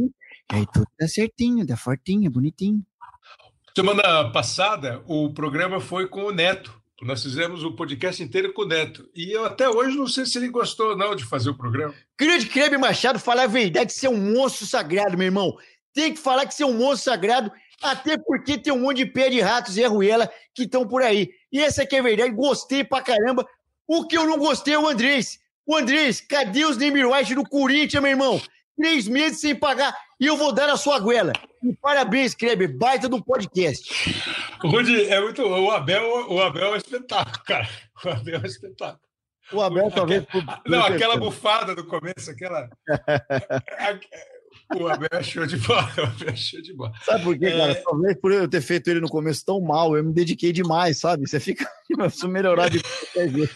[0.48, 2.84] aí tudo tá certinho, dá fortinho, bonitinho.
[3.76, 8.66] Semana passada, o programa foi com o Neto, Nós fizemos o podcast inteiro com o
[8.66, 9.08] Neto.
[9.14, 11.94] E eu até hoje não sei se ele gostou ou não de fazer o programa.
[12.18, 15.56] Grande Kleber Machado, falar a verdade, você é um monstro sagrado, meu irmão.
[15.94, 17.50] Tem que falar que você é um monstro sagrado,
[17.82, 21.30] até porque tem um monte de pé de ratos e arruela que estão por aí.
[21.52, 23.46] E essa aqui é a verdade, gostei pra caramba.
[23.86, 25.38] O que eu não gostei é o Andrés.
[25.66, 28.40] O Andrés, cadê os Neymar White do Corinthians, meu irmão?
[28.76, 31.32] Três meses sem pagar e eu vou dar na sua goela.
[31.62, 34.14] E parabéns, Kleber, baita do podcast.
[34.60, 35.42] Rudy, é muito.
[35.42, 37.68] O Abel, o Abel é um espetáculo, cara.
[38.04, 39.00] O Abel é um espetáculo.
[39.52, 40.26] O Abel talvez.
[40.66, 42.68] Não, aquela bufada do começo, aquela.
[44.78, 46.92] O Abel é show de bola, o Abel é show de bola.
[47.04, 47.72] Sabe por quê, cara?
[47.72, 47.74] É...
[47.74, 51.28] Talvez por eu ter feito ele no começo tão mal, eu me dediquei demais, sabe?
[51.28, 51.68] Você fica.
[51.90, 53.54] Eu preciso melhorar de qualquer jeito.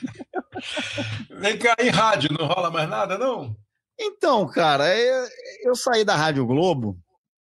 [1.38, 3.56] Vem cá, em rádio, não rola mais nada, não?
[3.98, 5.28] Então, cara, eu,
[5.62, 6.98] eu saí da Rádio Globo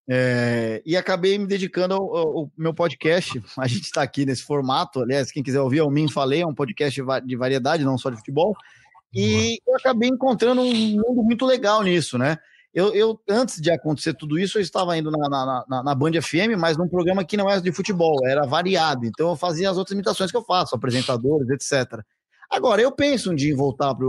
[0.08, 3.42] é, e acabei me dedicando ao, ao, meu podcast.
[3.58, 5.00] A gente está aqui nesse formato.
[5.02, 8.08] Aliás, quem quiser ouvir, é o Mim Falei, é um podcast de variedade, não só
[8.08, 8.54] de futebol.
[9.12, 12.38] E eu acabei encontrando um mundo muito legal nisso, né?
[12.74, 16.20] Eu, eu, antes de acontecer tudo isso, eu estava indo na, na, na, na, Band
[16.20, 19.06] FM, mas num programa que não era de futebol, era variado.
[19.06, 22.00] Então eu fazia as outras imitações que eu faço, apresentadores, etc.
[22.50, 24.06] Agora, eu penso um dia em voltar para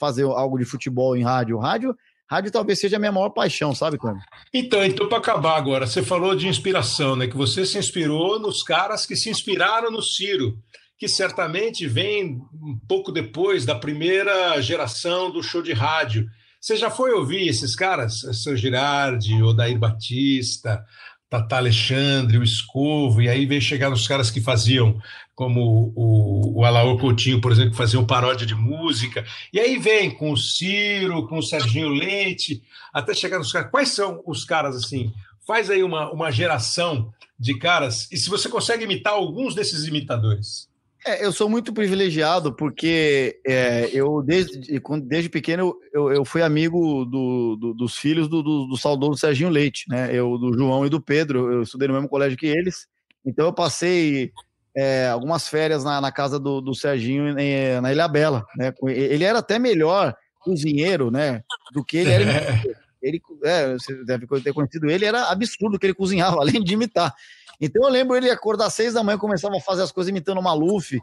[0.00, 1.58] fazer algo de futebol em rádio.
[1.58, 1.96] Rádio,
[2.28, 4.22] rádio talvez seja a minha maior paixão, sabe, Cláudio?
[4.52, 7.28] Então, então para acabar agora, você falou de inspiração, né?
[7.28, 10.58] Que você se inspirou nos caras que se inspiraram no Ciro,
[10.98, 16.28] que certamente vem um pouco depois da primeira geração do show de rádio
[16.68, 18.20] você já foi ouvir esses caras?
[18.34, 20.84] Seu Girardi, Odair Batista,
[21.26, 25.00] Tata Alexandre, o Escovo, e aí veio chegar nos caras que faziam,
[25.34, 30.30] como o, o Coutinho, por exemplo, que faziam paródia de música, e aí vem com
[30.30, 32.62] o Ciro, com o Serginho Leite,
[32.92, 33.70] até chegar nos caras.
[33.70, 35.10] Quais são os caras assim?
[35.46, 37.10] Faz aí uma, uma geração
[37.40, 40.67] de caras, e se você consegue imitar alguns desses imitadores.
[41.06, 47.04] É, eu sou muito privilegiado porque é, eu, desde, desde pequeno, eu, eu fui amigo
[47.04, 50.10] do, do, dos filhos do, do, do, saudoso Serginho Leite, né?
[50.12, 52.86] Eu, do João e do Pedro, eu estudei no mesmo colégio que eles,
[53.24, 54.32] então eu passei
[54.76, 57.34] é, algumas férias na, na casa do, do Serginho
[57.80, 58.72] na Ilha Bela, né?
[58.88, 61.42] Ele era até melhor cozinheiro, né?
[61.72, 62.24] Do que ele era.
[63.08, 67.14] ele, é, você deve ter conhecido ele, era absurdo que ele cozinhava, além de imitar.
[67.60, 70.38] Então eu lembro ele acordar às seis da manhã, começava a fazer as coisas imitando
[70.38, 70.98] o Maluf.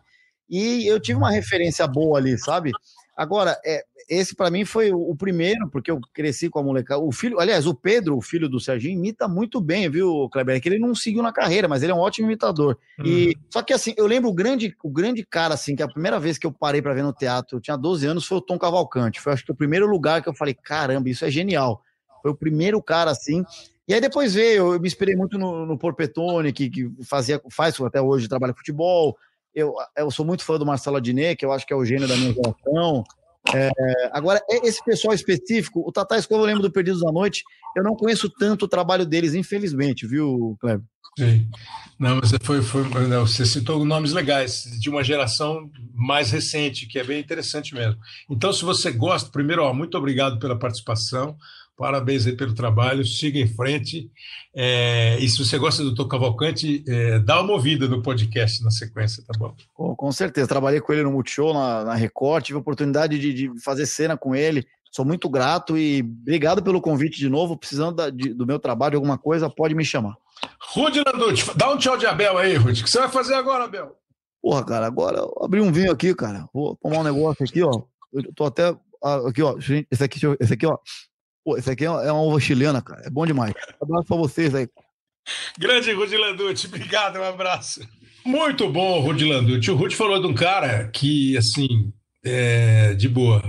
[0.49, 2.71] E eu tive uma referência boa ali, sabe?
[3.17, 6.99] Agora, é, esse para mim foi o, primeiro, porque eu cresci com a molecada.
[6.99, 10.57] O filho, aliás, o Pedro, o filho do Serginho, imita muito bem, viu, Kleber?
[10.57, 12.77] É que ele não seguiu na carreira, mas ele é um ótimo imitador.
[12.99, 13.05] Uhum.
[13.05, 16.19] E só que assim, eu lembro o grande, o grande cara assim, que a primeira
[16.19, 18.59] vez que eu parei para ver no teatro, eu tinha 12 anos, foi o Tom
[18.59, 19.21] Cavalcante.
[19.21, 21.81] Foi acho que o primeiro lugar que eu falei, caramba, isso é genial.
[22.25, 23.45] Foi o primeiro cara assim.
[23.87, 27.79] E aí depois veio, eu me inspirei muito no, no Porpetone, que, que fazia, faz
[27.79, 29.15] até hoje, trabalha futebol.
[29.53, 32.07] Eu, eu sou muito fã do Marcelo Adnet, que eu acho que é o gênio
[32.07, 33.03] da minha geração.
[33.53, 33.69] É,
[34.11, 37.43] agora, esse pessoal específico, o Tata Escova, eu lembro do Perdidos da Noite,
[37.77, 40.83] eu não conheço tanto o trabalho deles, infelizmente, viu, Kleber?
[41.19, 41.47] Sim.
[41.97, 47.03] Não, mas foi, foi, você citou nomes legais, de uma geração mais recente, que é
[47.03, 48.01] bem interessante mesmo.
[48.29, 51.37] Então, se você gosta, primeiro, ó, muito obrigado pela participação.
[51.77, 54.09] Parabéns aí pelo trabalho, siga em frente.
[54.55, 56.07] É, e se você gosta do Dr.
[56.07, 59.53] Cavalcante, é, dá uma ouvida no podcast na sequência, tá bom?
[59.73, 60.47] Com, com certeza.
[60.47, 64.15] Trabalhei com ele no Multishow, na, na Record, tive a oportunidade de, de, fazer cena
[64.15, 64.65] com ele.
[64.89, 67.57] Sou muito grato e obrigado pelo convite de novo.
[67.57, 70.15] Precisando da, de, do meu trabalho, alguma coisa, pode me chamar.
[70.73, 72.81] Rudy Landucci, dá um tchau de Abel aí, Rudy.
[72.81, 73.97] O que você vai fazer agora, Abel?
[74.41, 76.47] Porra, cara, agora eu abri um vinho aqui, cara.
[76.53, 77.81] Vou tomar um negócio aqui, ó.
[78.13, 78.73] Eu tô até.
[79.03, 79.57] Ah, aqui, ó.
[79.91, 80.77] Esse aqui, esse aqui, ó.
[81.45, 83.03] Pô, esse aqui é uma uva chilena, cara.
[83.05, 83.53] É bom demais.
[83.79, 84.67] Um abraço pra vocês aí.
[85.59, 87.87] Grande Rudy Landucci, obrigado, um abraço.
[88.25, 89.69] Muito bom, Rudy Landucci.
[89.69, 91.93] O Rudy falou de um cara que, assim,
[92.25, 93.43] é de boa.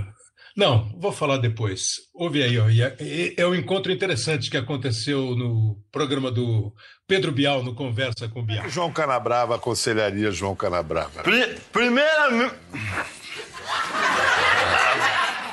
[0.55, 1.95] Não, vou falar depois.
[2.13, 2.67] Ouve aí, ó.
[2.69, 6.71] É, é um encontro interessante que aconteceu no programa do
[7.07, 8.69] Pedro Bial, no Conversa com Bial.
[8.69, 11.23] João Canabrava aconselharia João Canabrava.
[11.23, 12.55] Pri primeiramente.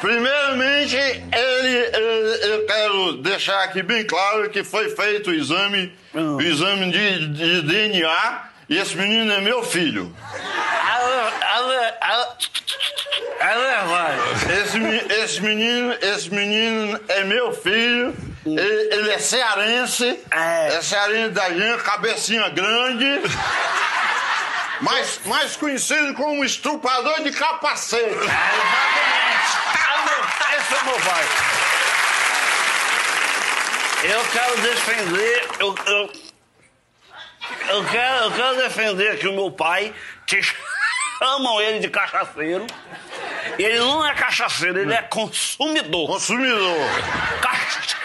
[0.00, 6.90] Primeiramente, ele, eu quero deixar aqui bem claro que foi feito o exame, o exame
[6.90, 10.14] de, de DNA e esse menino é meu filho.
[14.62, 14.78] Esse,
[15.22, 18.14] esse menino, esse menino é meu filho.
[18.46, 20.80] Ele, ele é cearense, é.
[20.82, 23.22] Cearense da gente, cabecinha grande.
[24.80, 28.28] Mais, mais conhecido como estrupador de capacete
[30.54, 31.24] essa não vai.
[34.04, 35.48] Eu quero defender.
[35.58, 36.12] Eu, eu,
[37.68, 39.94] eu, quero, eu quero defender que o meu pai.
[40.26, 40.40] Que,
[41.18, 42.66] chamam ele de cachaceiro.
[43.58, 46.06] Ele não é cachaceiro, ele é consumidor.
[46.06, 46.76] Consumidor.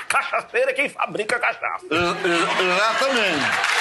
[0.08, 1.86] Cachaceiro é quem fabrica cachaça.
[1.86, 3.80] exatamente.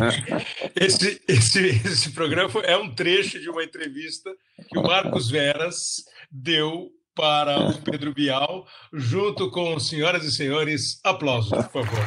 [0.76, 4.30] esse, esse, esse programa é um trecho de uma entrevista
[4.68, 11.50] que o Marcos Veras deu para o Pedro Bial, junto com senhoras e senhores, aplausos,
[11.50, 11.98] por favor.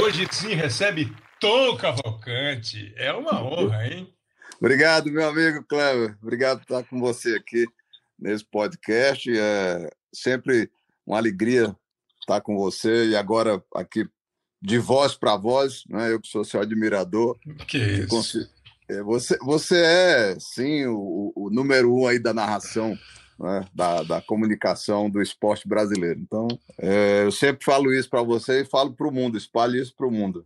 [0.00, 2.92] Hoje sim recebe Tom Cavalcante.
[2.96, 4.12] É uma honra, hein?
[4.60, 6.16] Obrigado, meu amigo Cleber.
[6.22, 7.66] Obrigado por estar com você aqui
[8.18, 9.30] nesse podcast.
[9.30, 10.70] É sempre
[11.06, 11.76] uma alegria
[12.28, 14.06] estar com você e agora aqui
[14.60, 16.12] de voz para voz, né?
[16.12, 17.38] Eu que sou seu admirador.
[17.66, 18.48] Que isso.
[18.88, 22.98] É, você, você é, sim, o, o número um aí da narração
[23.38, 26.20] né, da, da comunicação do esporte brasileiro.
[26.20, 29.94] Então, é, eu sempre falo isso para você e falo para o mundo, espalhe isso
[29.94, 30.44] para o mundo.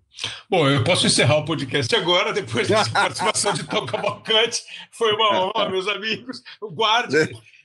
[0.49, 4.63] Bom, eu posso encerrar o podcast agora, depois dessa participação de Tom Cavalcante.
[4.91, 6.43] Foi uma honra, meus amigos.
[6.61, 7.17] Guarde.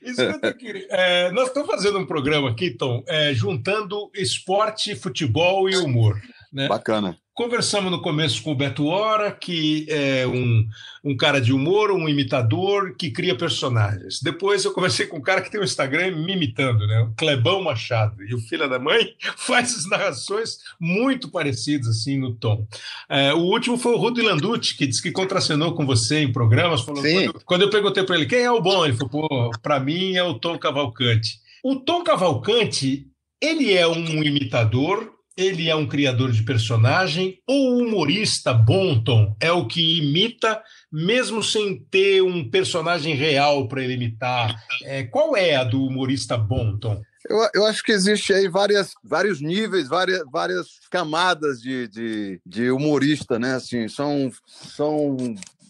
[0.02, 0.16] Isso
[0.56, 0.86] que eu.
[0.90, 6.20] É, nós estamos fazendo um programa aqui, Tom, é, juntando esporte, futebol e humor.
[6.52, 6.68] Né?
[6.68, 7.18] Bacana.
[7.38, 10.66] Conversamos no começo com o Beto Hora, que é um,
[11.04, 14.20] um cara de humor, um imitador que cria personagens.
[14.20, 17.02] Depois eu conversei com um cara que tem um Instagram me imitando, né?
[17.02, 18.24] O Clebão Machado.
[18.24, 22.66] E o filho da mãe faz as narrações muito parecidas, assim, no tom.
[23.08, 26.80] É, o último foi o Rudy Landucci, que disse que contracenou com você em programas.
[26.80, 29.50] Falou, quando, eu, quando eu perguntei para ele quem é o bom, ele falou, pô,
[29.62, 31.38] para mim é o Tom Cavalcante.
[31.62, 33.06] O Tom Cavalcante,
[33.40, 39.68] ele é um imitador ele é um criador de personagem ou humorista Bonton é o
[39.68, 40.60] que imita,
[40.92, 44.60] mesmo sem ter um personagem real para ele imitar?
[44.82, 47.00] É, qual é a do humorista Bonton?
[47.30, 52.70] Eu, eu acho que existe aí várias, vários níveis, várias, várias camadas de, de, de
[52.72, 53.54] humorista, né?
[53.54, 55.16] Assim, são, são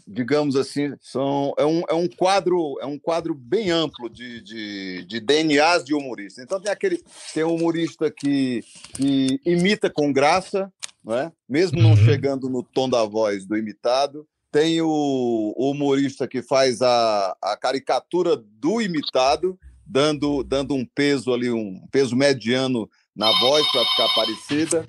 [0.09, 5.04] digamos assim, são, é, um, é um quadro é um quadro bem amplo de, de,
[5.04, 6.42] de DNAs de humorista.
[6.42, 7.02] Então tem aquele
[7.34, 10.72] tem um humorista que, que imita com graça,
[11.04, 11.30] né?
[11.46, 11.96] mesmo não uhum.
[11.96, 14.26] chegando no tom da voz do imitado.
[14.50, 14.88] Tem o,
[15.54, 21.86] o humorista que faz a, a caricatura do imitado, dando, dando um peso ali, um
[21.92, 24.86] peso mediano na voz para ficar parecida.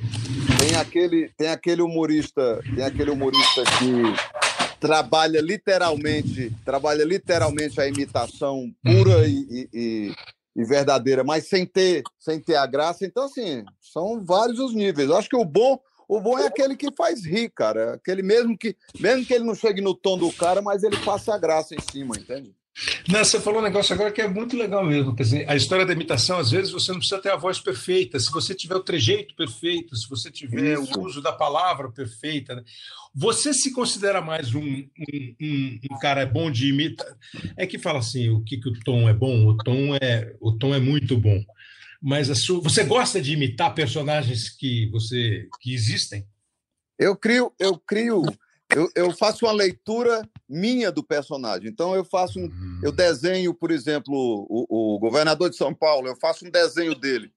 [0.59, 4.38] Tem aquele, tem aquele humorista, tem aquele humorista que
[4.79, 10.13] trabalha literalmente, trabalha literalmente a imitação pura e, e,
[10.55, 13.05] e, verdadeira, mas sem ter, sem ter a graça.
[13.05, 15.09] Então, assim, são vários os níveis.
[15.09, 17.95] Eu acho que o bom, o bom é aquele que faz rir, cara.
[17.95, 21.33] Aquele mesmo que, mesmo que ele não chegue no tom do cara, mas ele passa
[21.33, 22.55] a graça em cima, entende?
[23.07, 25.15] Não, você falou um negócio agora que é muito legal mesmo.
[25.15, 28.19] Quer dizer, a história da imitação, às vezes, você não precisa ter a voz perfeita.
[28.19, 30.99] Se você tiver o trejeito perfeito, se você tiver Isso.
[30.99, 32.55] o uso da palavra perfeita.
[32.55, 32.63] Né?
[33.13, 37.17] Você se considera mais um, um, um, um, cara bom de imitar?
[37.57, 39.47] É que fala assim, o que, que o tom é bom?
[39.47, 41.43] O tom é, o tom é muito bom.
[42.01, 46.25] Mas a sua, você gosta de imitar personagens que você que existem?
[46.97, 48.23] Eu crio, eu crio
[48.75, 51.69] eu, eu, faço uma leitura minha do personagem.
[51.69, 52.49] Então, eu faço um,
[52.81, 54.13] eu desenho, por exemplo,
[54.49, 57.31] o, o, governador de São Paulo, eu faço um desenho dele.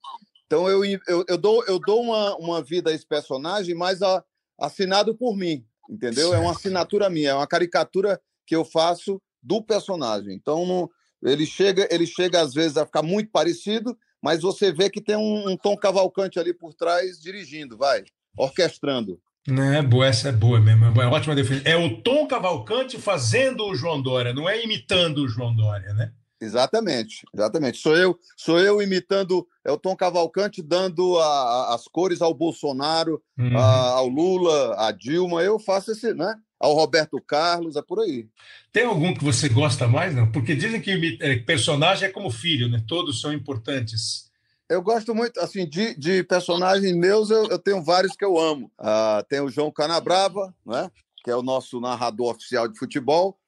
[0.47, 4.25] Então, eu, eu, eu dou, eu dou uma, uma vida a esse personagem, mas a,
[4.59, 6.33] assinado por mim, entendeu?
[6.33, 10.35] É uma assinatura minha, é uma caricatura que eu faço do personagem.
[10.35, 10.91] Então, não,
[11.23, 15.17] ele, chega, ele chega, às vezes, a ficar muito parecido, mas você vê que tem
[15.17, 18.05] um, um tom cavalcante ali por trás, dirigindo, vai,
[18.37, 19.21] orquestrando.
[19.49, 20.85] É boa, essa é boa mesmo.
[21.01, 21.63] É ótima defesa.
[21.65, 26.13] É o Tom Cavalcante fazendo o João Dória, não é imitando o João Dória, né?
[26.41, 27.79] Exatamente, exatamente.
[27.79, 32.35] Sou eu, sou eu imitando, é o Tom Cavalcante dando a, a, as cores ao
[32.35, 33.57] Bolsonaro, uhum.
[33.57, 35.41] a, ao Lula, a Dilma.
[35.43, 36.35] Eu faço esse, né?
[36.59, 38.27] Ao Roberto Carlos, é por aí.
[38.73, 40.31] Tem algum que você gosta mais, não?
[40.33, 42.83] Porque dizem que é, personagem é como filho, né?
[42.89, 44.32] Todos são importantes.
[44.73, 48.73] Eu gosto muito, assim, de, de personagens meus, eu, eu tenho vários que eu amo.
[48.81, 50.91] Uh, tem o João Canabrava, né?
[51.23, 53.39] que é o nosso narrador oficial de futebol.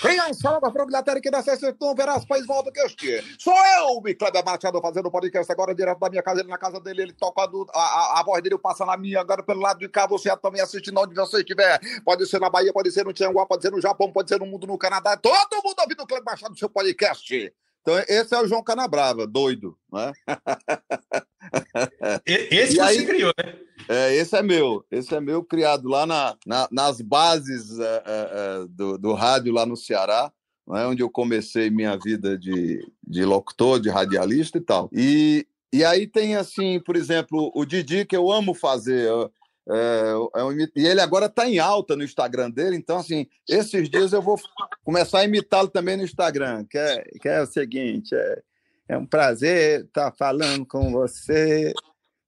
[0.00, 3.22] Criançada da Froglatéria que nasce então verás país volta que este.
[3.38, 7.02] Sou eu, Kleber Machado, fazendo podcast agora direto da minha casa, ele na casa dele,
[7.02, 10.08] ele toca a, a, a voz dele passa na minha, agora pelo lado de cá,
[10.08, 11.78] você também assistindo onde você estiver.
[12.04, 14.46] Pode ser na Bahia, pode ser no Tianguá, pode ser no Japão, pode ser no
[14.46, 15.16] mundo, no Canadá.
[15.16, 17.52] Todo mundo ouvindo o Kleber Machado no seu podcast.
[17.82, 19.76] Então, esse é o João Canabrava, doido.
[19.92, 20.12] Né?
[22.26, 23.54] Esse e você aí, criou, né?
[23.88, 24.84] É, esse é meu.
[24.90, 29.64] Esse é meu, criado lá na, na nas bases é, é, do, do rádio lá
[29.64, 30.30] no Ceará.
[30.66, 34.90] Né, onde eu comecei minha vida de, de locutor, de radialista e tal.
[34.92, 39.08] E, e aí tem, assim, por exemplo, o Didi, que eu amo fazer.
[39.70, 43.90] É, é um, e ele agora está em alta no Instagram dele, então, assim, esses
[43.90, 44.38] dias eu vou
[44.84, 48.42] começar a imitá-lo também no Instagram, que é, que é o seguinte: é,
[48.88, 51.74] é um prazer estar falando com você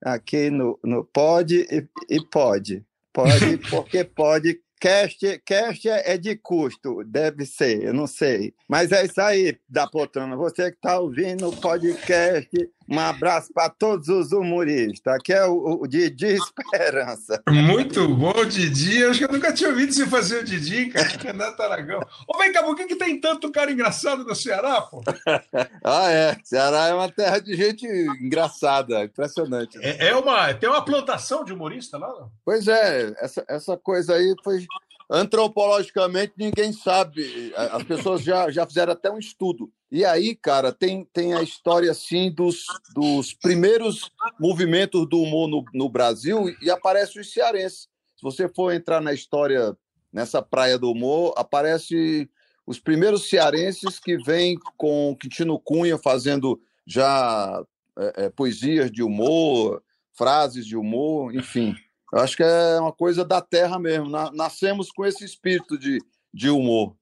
[0.04, 2.84] aqui no, no Pode e, e Pode.
[3.12, 8.54] Pode, porque pode Cast, cast é de custo, deve ser, eu não sei.
[8.66, 10.34] Mas é isso aí, da poltrona.
[10.36, 12.48] Você que está ouvindo o podcast,
[12.90, 15.14] um abraço para todos os humoristas.
[15.14, 17.40] Aqui é o, o Didi Esperança.
[17.48, 18.98] Muito bom, Didi.
[18.98, 21.08] Eu acho que eu nunca tinha ouvido você fazer o Didi, cara.
[21.08, 22.00] Renato Aragão.
[22.26, 25.02] Ô, vem cá, por que, que tem tanto cara engraçado no Ceará, pô?
[25.84, 26.36] ah, é.
[26.42, 27.86] Ceará é uma terra de gente
[28.20, 29.78] engraçada, impressionante.
[29.80, 32.08] É, é uma, tem uma plantação de humorista lá?
[32.08, 32.30] Não?
[32.44, 34.66] Pois é, essa, essa coisa aí foi
[35.10, 37.52] antropologicamente ninguém sabe.
[37.56, 39.70] As pessoas já, já fizeram até um estudo.
[39.90, 45.64] E aí, cara, tem, tem a história assim dos, dos primeiros movimentos do humor no,
[45.74, 47.88] no Brasil e aparece os cearenses.
[48.16, 49.76] Se você for entrar na história
[50.12, 52.30] nessa praia do humor, aparece
[52.64, 57.64] os primeiros cearenses que vêm com Quintino Cunha fazendo já
[57.98, 59.82] é, é, poesias de humor,
[60.12, 61.74] frases de humor, enfim.
[62.12, 64.08] Eu acho que é uma coisa da terra mesmo.
[64.32, 65.98] Nascemos com esse espírito de,
[66.32, 66.94] de humor.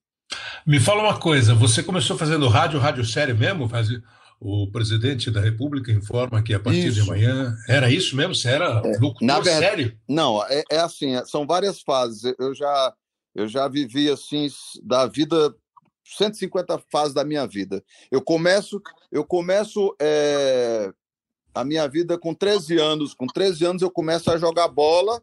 [0.67, 3.69] Me fala uma coisa, você começou fazendo rádio, rádio sério mesmo?
[3.69, 3.89] Faz...
[4.41, 7.03] O presidente da República informa que a partir isso.
[7.03, 7.57] de amanhã.
[7.67, 8.37] Era isso mesmo?
[8.37, 9.99] Você era é, na verdade, sério?
[10.09, 12.23] Não, é, é assim, é, são várias fases.
[12.39, 12.95] Eu já,
[13.35, 14.49] eu já vivi assim,
[14.85, 15.53] da vida
[16.05, 17.83] 150 fases da minha vida.
[18.13, 18.81] Eu começo,
[19.11, 20.93] eu começo é,
[21.59, 23.15] a minha vida com 13 anos.
[23.15, 25.21] Com 13 anos eu começo a jogar bola,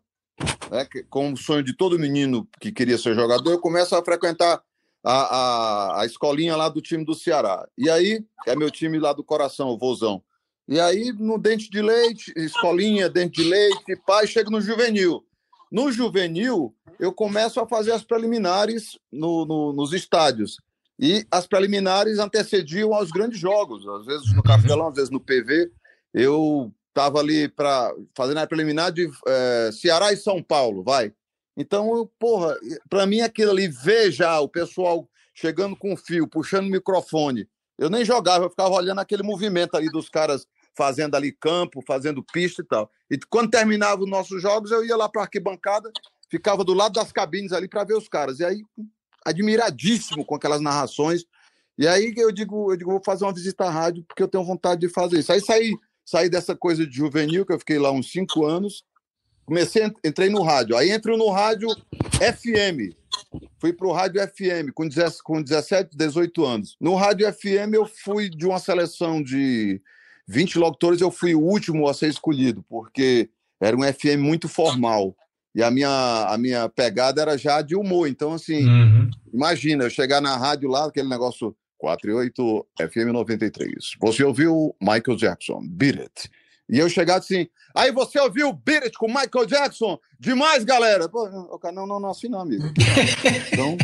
[0.70, 4.62] né, com o sonho de todo menino que queria ser jogador, eu começo a frequentar
[5.02, 7.66] a, a, a escolinha lá do time do Ceará.
[7.78, 10.22] E aí, é meu time lá do coração, o Vozão.
[10.68, 15.24] E aí, no Dente de Leite, escolinha, Dente de Leite, pai, chego no juvenil.
[15.72, 20.58] No juvenil, eu começo a fazer as preliminares no, no, nos estádios.
[21.00, 25.72] E as preliminares antecediam aos grandes jogos, às vezes no Castelão, às vezes no PV
[26.16, 31.14] eu estava ali para fazendo a preliminar de é, Ceará e São Paulo, vai.
[31.58, 32.58] Então, porra,
[32.90, 37.50] para mim aquilo ali, ver já o pessoal chegando com fio, puxando o microfone.
[37.78, 42.24] Eu nem jogava, eu ficava olhando aquele movimento ali dos caras fazendo ali campo, fazendo
[42.24, 42.90] pista e tal.
[43.12, 45.92] E quando terminava os nossos jogos, eu ia lá para a arquibancada,
[46.30, 48.40] ficava do lado das cabines ali para ver os caras.
[48.40, 48.62] E aí,
[49.26, 51.26] admiradíssimo com aquelas narrações.
[51.78, 54.46] E aí eu digo, eu digo, vou fazer uma visita à rádio porque eu tenho
[54.46, 55.32] vontade de fazer isso.
[55.34, 55.74] Aí saí
[56.06, 58.84] saí dessa coisa de juvenil, que eu fiquei lá uns cinco anos,
[59.46, 60.78] comecei, entrei no rádio.
[60.78, 61.68] Aí entro no rádio
[62.20, 62.94] FM.
[63.60, 64.88] Fui para o rádio FM com,
[65.24, 66.78] com 17, 18 anos.
[66.80, 69.82] No rádio FM eu fui de uma seleção de
[70.28, 73.30] 20 locutores, eu fui o último a ser escolhido, porque
[73.60, 75.16] era um FM muito formal.
[75.54, 78.10] E a minha, a minha pegada era já de humor.
[78.10, 79.10] Então, assim, uhum.
[79.34, 83.70] imagina, eu chegar na rádio lá, aquele negócio 48 FM 93.
[84.02, 86.32] Você ouviu Michael Jackson, Beat It.
[86.68, 90.00] E eu chegar assim, aí você ouviu Beat It com Michael Jackson?
[90.20, 91.08] Demais, galera!
[91.08, 92.64] Pô, não, não, não, assim não, amigo.
[93.54, 93.78] Então,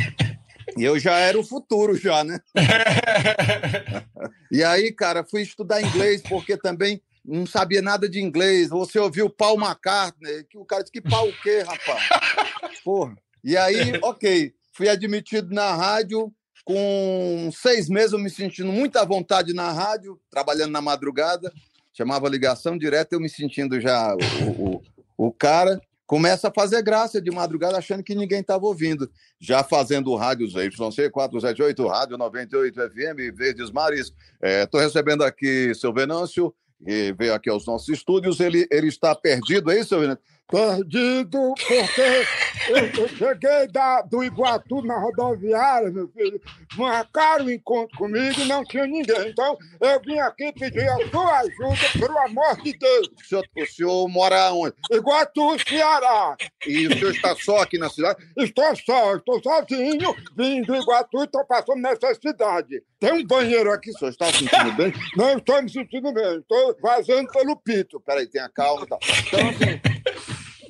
[0.76, 2.40] eu já era o futuro já, né?
[4.52, 8.70] e aí, cara, fui estudar inglês porque também não sabia nada de inglês.
[8.70, 12.80] Você ouviu Paul McCartney, que o cara disse que pau o quê, rapaz?
[12.84, 13.16] Porra.
[13.44, 16.34] E aí, ok, fui admitido na rádio,
[16.64, 21.52] com seis meses eu me sentindo muita vontade na rádio, trabalhando na madrugada,
[21.94, 24.82] chamava ligação direta, eu me sentindo já o, o,
[25.28, 25.82] o cara.
[26.06, 29.10] Começa a fazer graça de madrugada, achando que ninguém estava ouvindo.
[29.40, 34.12] Já fazendo rádios YC 478, Rádio 98 FM, Verdes Mares.
[34.42, 36.54] Estou é, recebendo aqui seu Venâncio,
[36.86, 38.42] que veio aqui aos nossos estúdios.
[38.42, 40.22] Ele, ele está perdido, é isso, seu Venâncio?
[40.52, 46.42] Perdido, porque eu cheguei da, do Iguatu na rodoviária, meu filho,
[46.76, 49.30] marcaram o encontro comigo e não tinha ninguém.
[49.30, 53.08] Então, eu vim aqui pedir a sua ajuda, pelo amor de Deus.
[53.08, 54.76] O senhor, o senhor mora onde?
[54.92, 56.36] Iguatu, Ceará.
[56.68, 58.22] E o senhor está só aqui na cidade?
[58.38, 62.84] Estou só, estou sozinho, vim do Iguatu e estou passando necessidade.
[63.00, 63.90] Tem um banheiro aqui.
[63.92, 64.94] O senhor está se sentindo bem?
[65.16, 68.02] Não estou me sentindo bem, estou vazando pelo pito.
[68.02, 69.00] Peraí, tenha calma tal.
[69.28, 69.91] Então, assim...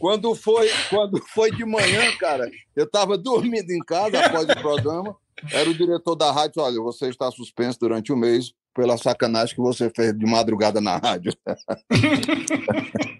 [0.02, 5.16] Quando foi, quando foi de manhã, cara, eu estava dormindo em casa após o programa.
[5.52, 9.62] Era o diretor da rádio, olha, você está suspenso durante um mês pela sacanagem que
[9.62, 11.34] você fez de madrugada na rádio.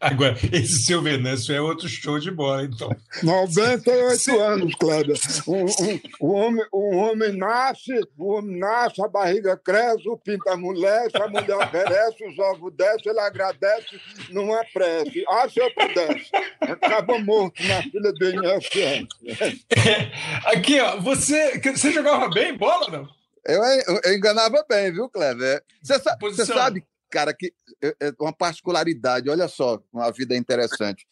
[0.00, 2.90] Agora, esse seu Venâncio é outro show de bola, então.
[3.22, 5.16] 98 anos, Kleber.
[5.46, 10.48] Um, um, o, homem, o homem nasce, o homem nasce, a barriga cresce, o pinto
[10.48, 15.24] amolece, a mulher oferece, os ovos descem, ele agradece numa prece.
[15.28, 16.30] Ah, se eu pudesse.
[16.60, 19.08] Acaba morto na fila do INSS.
[20.46, 23.23] Aqui, ó, você, você jogava bem bola, não?
[23.46, 23.62] Eu,
[24.04, 25.62] eu, enganava bem, viu, Kleber?
[25.82, 31.06] Você, sa você sabe, cara, que é uma particularidade, olha só, uma vida interessante.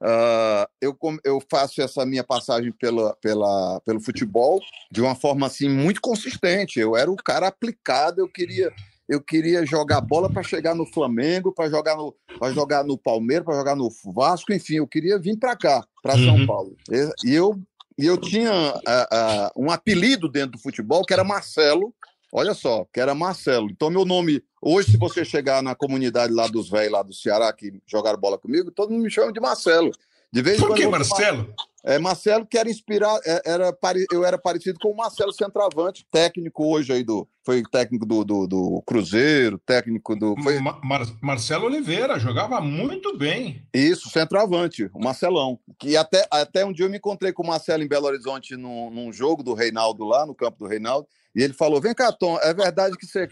[0.00, 4.60] Uh, eu, eu faço essa minha passagem pela, pela, pelo futebol
[4.90, 6.78] de uma forma assim muito consistente.
[6.78, 8.72] Eu era o cara aplicado, eu queria
[9.08, 13.44] eu queria jogar bola para chegar no Flamengo, para jogar no para jogar no Palmeiras,
[13.44, 16.46] para jogar no Vasco, enfim, eu queria vir para cá, para São uhum.
[16.46, 16.76] Paulo.
[17.24, 17.58] E, eu
[17.98, 21.92] e eu tinha uh, uh, um apelido dentro do futebol que era Marcelo.
[22.32, 23.68] Olha só, que era Marcelo.
[23.70, 27.52] Então, meu nome, hoje, se você chegar na comunidade lá dos velhos, lá do Ceará,
[27.52, 29.90] que jogaram bola comigo, todo mundo me chama de Marcelo.
[30.30, 31.52] De vez Por que Marcelo?
[31.84, 33.76] É, Marcelo, que era inspirado, é, era,
[34.12, 37.28] eu era parecido com o Marcelo Centroavante, técnico hoje aí do.
[37.44, 40.34] Foi técnico do, do, do Cruzeiro, técnico do.
[40.42, 40.58] Foi...
[40.58, 40.80] Mar,
[41.22, 43.66] Marcelo Oliveira, jogava muito bem.
[43.72, 45.58] Isso, centroavante, o Marcelão.
[45.78, 48.90] Que até, até um dia eu me encontrei com o Marcelo em Belo Horizonte num,
[48.90, 52.38] num jogo do Reinaldo lá, no campo do Reinaldo, e ele falou: Vem cá, Tom,
[52.42, 53.28] é verdade que você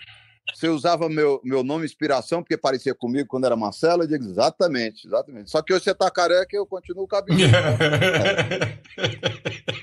[0.55, 4.03] você usava meu, meu nome inspiração porque parecia comigo quando era Marcelo?
[4.03, 5.51] Eu digo, exatamente, exatamente.
[5.51, 7.39] Só que hoje você tá careca e eu continuo cabelo.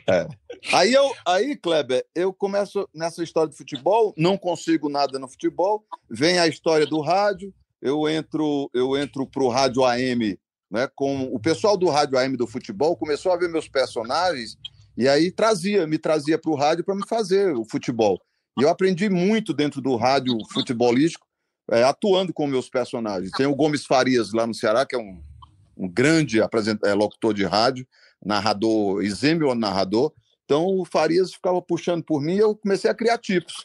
[0.07, 0.11] é.
[0.21, 0.27] é.
[0.71, 5.85] Aí, eu, aí, Kleber, eu começo nessa história de futebol, não consigo nada no futebol,
[6.09, 10.39] vem a história do rádio, eu entro eu entro pro rádio AM,
[10.71, 14.57] né, com o pessoal do rádio AM do futebol começou a ver meus personagens
[14.97, 18.21] e aí trazia, me trazia para o rádio para me fazer o futebol.
[18.59, 21.25] E eu aprendi muito dentro do rádio futebolístico,
[21.71, 23.31] é, atuando com meus personagens.
[23.31, 25.21] Tem o Gomes Farias lá no Ceará, que é um,
[25.77, 27.87] um grande é, locutor de rádio,
[28.23, 30.13] narrador, exímio narrador.
[30.45, 33.55] Então o Farias ficava puxando por mim e eu comecei a criar tipos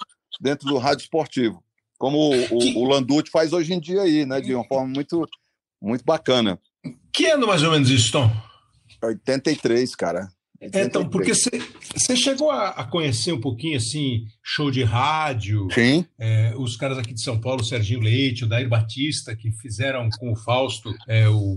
[0.41, 1.63] dentro do rádio esportivo,
[1.99, 5.29] como o, o, o Landucci faz hoje em dia aí, né, de uma forma muito,
[5.83, 6.59] muito bacana.
[7.13, 8.31] Que ano mais ou menos isso, Tom?
[9.03, 10.29] 83, cara.
[10.61, 16.05] É, então, porque você chegou a, a, conhecer um pouquinho assim, show de rádio, Sim.
[16.19, 20.09] É, os caras aqui de São Paulo, o Serginho Leite, o Dair Batista, que fizeram
[20.19, 21.57] com o Fausto, é, o,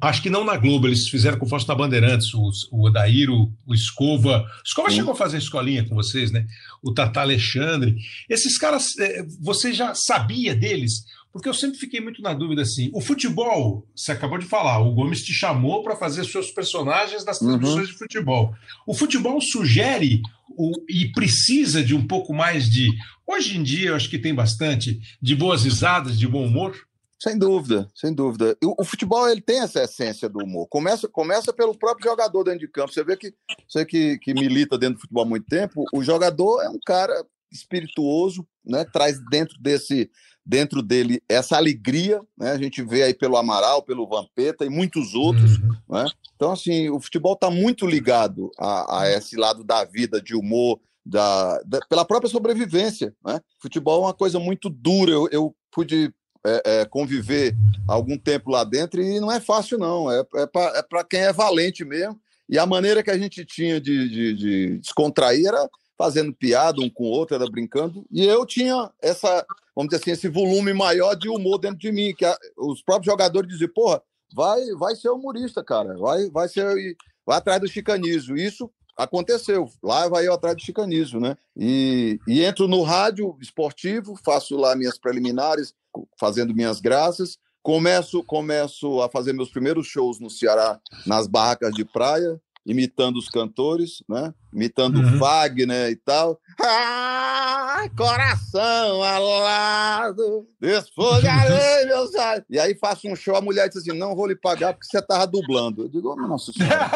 [0.00, 3.30] acho que não na Globo, eles fizeram com o Fausto na Bandeirantes, o, o Odair,
[3.30, 4.38] o, o Escova.
[4.42, 4.96] O Escova Sim.
[4.96, 6.46] chegou a fazer escolinha com vocês, né?
[6.82, 7.94] O Tata Alexandre.
[8.26, 11.04] Esses caras, é, você já sabia deles?
[11.32, 12.90] Porque eu sempre fiquei muito na dúvida assim.
[12.92, 17.38] O futebol, você acabou de falar, o Gomes te chamou para fazer seus personagens das
[17.38, 17.92] transmissões uhum.
[17.92, 18.54] de futebol.
[18.86, 22.88] O futebol sugere o, e precisa de um pouco mais de.
[23.26, 26.76] Hoje em dia, eu acho que tem bastante de boas risadas, de bom humor.
[27.22, 28.56] Sem dúvida, sem dúvida.
[28.64, 30.66] O, o, futebol ele tem essa essência do humor.
[30.68, 32.92] Começa, começa pelo próprio jogador dentro de campo.
[32.92, 33.32] Você vê que
[33.68, 37.14] você que, que milita dentro do futebol há muito tempo, o jogador é um cara
[37.52, 38.84] espirituoso, né?
[38.90, 40.10] Traz dentro desse
[40.50, 42.50] dentro dele essa alegria, né?
[42.50, 45.76] A gente vê aí pelo Amaral, pelo Vampeta e muitos outros, uhum.
[45.88, 46.06] né?
[46.34, 50.80] Então, assim, o futebol está muito ligado a, a, esse lado da vida, de humor,
[51.06, 53.40] da, da, pela própria sobrevivência, né?
[53.62, 55.12] Futebol é uma coisa muito dura.
[55.12, 56.12] Eu, eu pude
[56.44, 57.54] é, é, conviver
[57.86, 60.10] algum tempo lá dentro e não é fácil, não.
[60.10, 62.20] É, é para é quem é valente mesmo.
[62.48, 65.70] E a maneira que a gente tinha de, de, de descontrair era
[66.00, 68.06] fazendo piada um com o outro, era brincando.
[68.10, 69.44] E eu tinha essa,
[69.76, 73.12] vamos dizer assim, esse volume maior de humor dentro de mim, que a, os próprios
[73.12, 74.02] jogadores diziam, porra,
[74.34, 76.96] vai, vai ser humorista, cara, vai, vai ser,
[77.26, 78.34] vai atrás do chicanismo.
[78.34, 79.70] Isso aconteceu.
[79.82, 81.36] Lá vai eu atrás do chicanismo, né?
[81.54, 85.74] E, e entro no rádio esportivo, faço lá minhas preliminares,
[86.18, 87.36] fazendo minhas graças.
[87.62, 93.28] Começo, começo a fazer meus primeiros shows no Ceará, nas barracas de praia, imitando os
[93.28, 94.32] cantores, né?
[94.52, 95.18] Imitando uhum.
[95.18, 96.38] Wagner e tal.
[96.60, 102.44] Ah, coração alado, desfogarei meus olhos.
[102.50, 105.00] E aí faço um show, a mulher diz assim, não vou lhe pagar porque você
[105.00, 105.84] tava dublando.
[105.84, 106.90] Eu digo, oh, nossa senhora.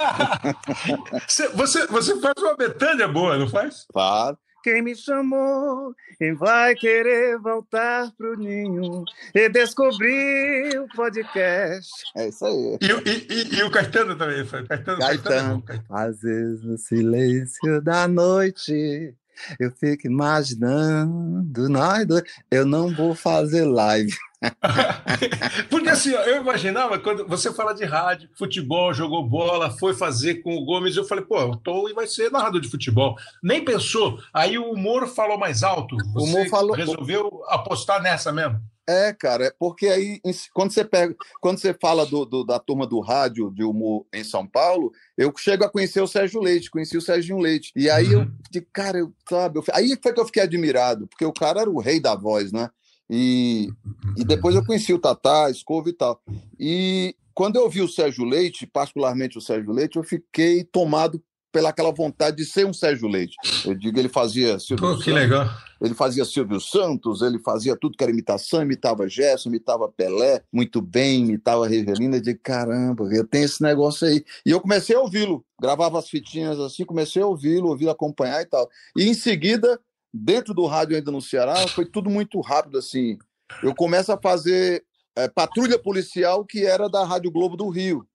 [1.55, 3.87] você, você faz uma Betânia boa, não faz?
[3.93, 4.37] Faz.
[4.65, 9.05] Quem me chamou, quem vai querer voltar pro ninho
[9.35, 11.91] e descobrir o podcast.
[12.17, 12.79] É isso aí.
[12.81, 14.65] E, e, e, e o Caetano também, foi.
[14.67, 15.63] Caetano, Caetano.
[15.63, 15.85] Caetano.
[15.91, 19.15] Às vezes no silêncio da noite
[19.61, 22.23] eu fico imaginando nós dois.
[22.51, 24.17] Eu não vou fazer live.
[25.71, 30.57] Porque assim, eu imaginava quando você fala de rádio, futebol, jogou bola, foi fazer com
[30.57, 33.17] o Gomes, eu falei, pô, o Tom vai ser narrador de futebol.
[33.43, 34.19] Nem pensou.
[34.33, 35.97] Aí o humor falou mais alto.
[35.97, 36.75] Você o humor falou...
[36.75, 38.61] resolveu apostar nessa mesmo.
[38.87, 40.21] É, cara, é porque aí,
[40.53, 44.23] quando você pega, quando você fala do, do- da turma do rádio de humor em
[44.23, 47.73] São Paulo, eu chego a conhecer o Sérgio Leite, conheci o Serginho Leite.
[47.75, 51.25] E aí eu, de cara, eu, sabe, eu, aí foi que eu fiquei admirado, porque
[51.25, 52.69] o cara era o rei da voz, né?
[53.09, 53.69] E,
[54.17, 56.21] e depois eu conheci o Tatá, Escova e tal.
[56.59, 61.23] E quando eu vi o Sérgio Leite, particularmente o Sérgio Leite, eu fiquei tomado
[61.55, 63.37] pela aquela vontade de ser um Sérgio Leite.
[63.65, 65.49] Eu digo, ele fazia Silvio Pô, que Santos, legal.
[65.81, 70.83] ele fazia Silvio Santos, ele fazia tudo que era imitação, imitava Gerson, imitava Pelé, muito
[70.83, 72.17] bem, imitava Revelina.
[72.17, 74.25] Eu digo, caramba, eu tenho esse negócio aí.
[74.45, 78.47] E eu comecei a ouvi-lo, gravava as fitinhas assim, comecei a ouvi-lo, ouvi-lo acompanhar e
[78.47, 78.69] tal.
[78.97, 79.81] E em seguida,
[80.15, 83.19] dentro do rádio ainda no Ceará, foi tudo muito rápido assim.
[83.63, 84.85] Eu começo a fazer
[85.17, 88.07] eh, patrulha policial, que era da Rádio Globo do Rio.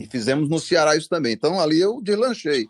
[0.00, 1.32] E fizemos no Ceará isso também.
[1.32, 2.66] Então ali eu deslanchei.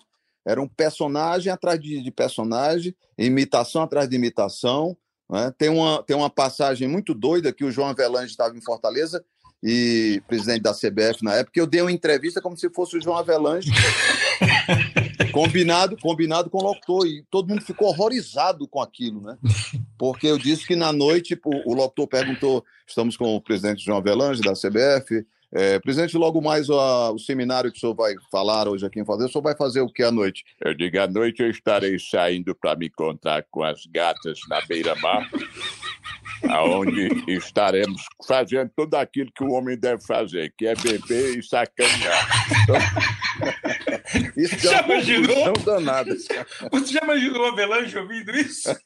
[0.46, 4.94] Era um personagem atrás de, de personagem, imitação atrás de imitação.
[5.30, 5.50] né?
[5.56, 9.24] Tem, uma, tem uma passagem muito doida que o João Avelange estava em Fortaleza
[9.62, 13.16] e presidente da CBF na época, eu dei uma entrevista como se fosse o João
[13.16, 13.70] Avelange,
[15.32, 19.36] combinado, combinado com o locutor, e todo mundo ficou horrorizado com aquilo, né?
[19.98, 23.98] Porque eu disse que na noite o, o locutor perguntou: estamos com o presidente João
[23.98, 25.26] Avelange da CBF.
[25.56, 29.28] É, presidente, logo mais o seminário que o senhor vai falar hoje aqui em Fortaleza,
[29.28, 30.44] o senhor vai fazer o que à noite?
[30.60, 35.30] Eu digo, à noite eu estarei saindo para me encontrar com as gatas na beira-mar,
[36.48, 42.28] aonde estaremos fazendo tudo aquilo que o homem deve fazer, que é beber e sacanear.
[44.36, 45.52] Isso Já imaginou?
[45.64, 46.14] danada.
[46.14, 48.70] Você já imaginou o Avelange ouvindo isso?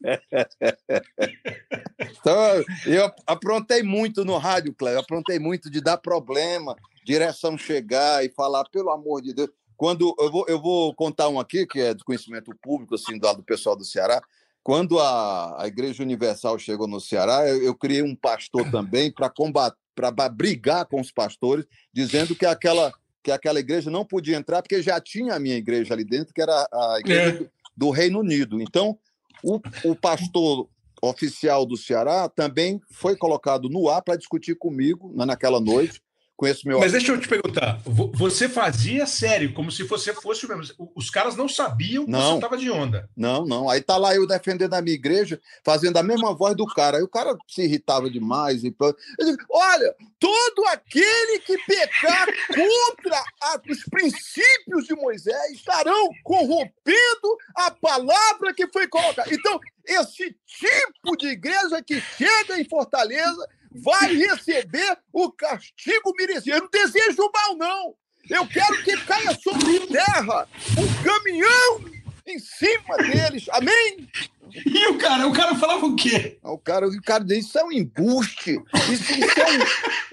[2.20, 8.28] Então, eu aprontei muito no rádio, Cléber, aprontei muito de dar problema, direção chegar e
[8.30, 9.50] falar, pelo amor de Deus.
[9.76, 13.32] Quando eu vou, eu vou contar um aqui, que é do conhecimento público, assim, do,
[13.34, 14.20] do pessoal do Ceará.
[14.62, 19.30] Quando a, a Igreja Universal chegou no Ceará, eu, eu criei um pastor também para
[19.30, 24.62] combater, para brigar com os pastores, dizendo que aquela, que aquela igreja não podia entrar,
[24.62, 27.32] porque já tinha a minha igreja ali dentro, que era a igreja É.
[27.32, 28.60] do, do Reino Unido.
[28.60, 28.96] Então,
[29.42, 30.68] o, o pastor
[31.02, 36.00] oficial do Ceará também foi colocado no ar para discutir comigo na- naquela noite,
[36.46, 40.46] esse meu Mas deixa eu te perguntar, vo- você fazia sério, como se você fosse
[40.46, 40.90] o mesmo.
[40.94, 42.34] Os caras não sabiam que você Não.
[42.36, 43.08] estava de onda.
[43.16, 43.68] Não, não.
[43.68, 46.98] Aí tá lá eu defendendo a minha igreja, fazendo a mesma voz do cara.
[46.98, 48.62] Aí o cara se irritava demais.
[48.64, 48.70] E...
[48.70, 48.86] pô.
[49.18, 57.36] Eu digo, olha, todo aquele que pecar contra a- os princípios de Moisés estarão corrompendo
[57.56, 59.28] a palavra que foi colocada.
[59.32, 66.56] Então, esse tipo de igreja que chega em Fortaleza vai receber o castigo merecido.
[66.56, 67.94] Eu não desejo mal, não.
[68.28, 70.46] Eu quero que caia sobre terra
[70.76, 71.84] um caminhão
[72.26, 73.48] em cima deles.
[73.50, 74.06] Amém?
[74.54, 76.38] E o cara, o cara falava o quê?
[76.42, 79.62] O cara, o cara disse, isso é um embuste, isso, isso é, um,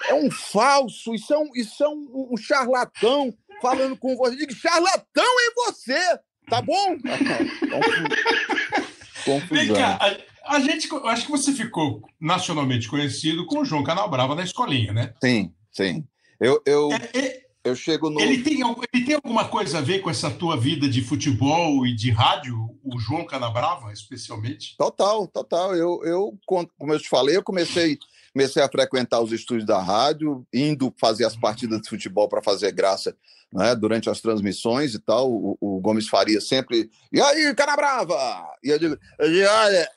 [0.10, 4.36] é um falso, isso é um, isso é um, um charlatão falando com você.
[4.36, 6.00] Eu digo, charlatão é você,
[6.50, 6.98] tá bom?
[9.26, 9.58] Confusão.
[9.58, 10.16] Vem cá, a,
[10.48, 15.14] a gente, acho que você ficou nacionalmente conhecido com o João Canabrava na escolinha, né?
[15.24, 16.06] Sim, sim.
[16.40, 16.90] Eu, eu,
[17.64, 18.20] eu chego no.
[18.20, 18.60] Ele tem,
[18.94, 22.56] ele tem alguma coisa a ver com essa tua vida de futebol e de rádio,
[22.84, 24.76] o João Canabrava, especialmente?
[24.78, 25.76] Total, total.
[25.76, 27.98] Eu, eu, como eu te falei, eu comecei,
[28.32, 32.72] comecei a frequentar os estúdios da rádio, indo fazer as partidas de futebol para fazer
[32.72, 33.16] graça
[33.52, 35.32] né, durante as transmissões e tal.
[35.32, 36.90] O, o Gomes Faria sempre.
[37.12, 38.46] E aí, cara brava!
[38.64, 39.90] E eu digo, olha,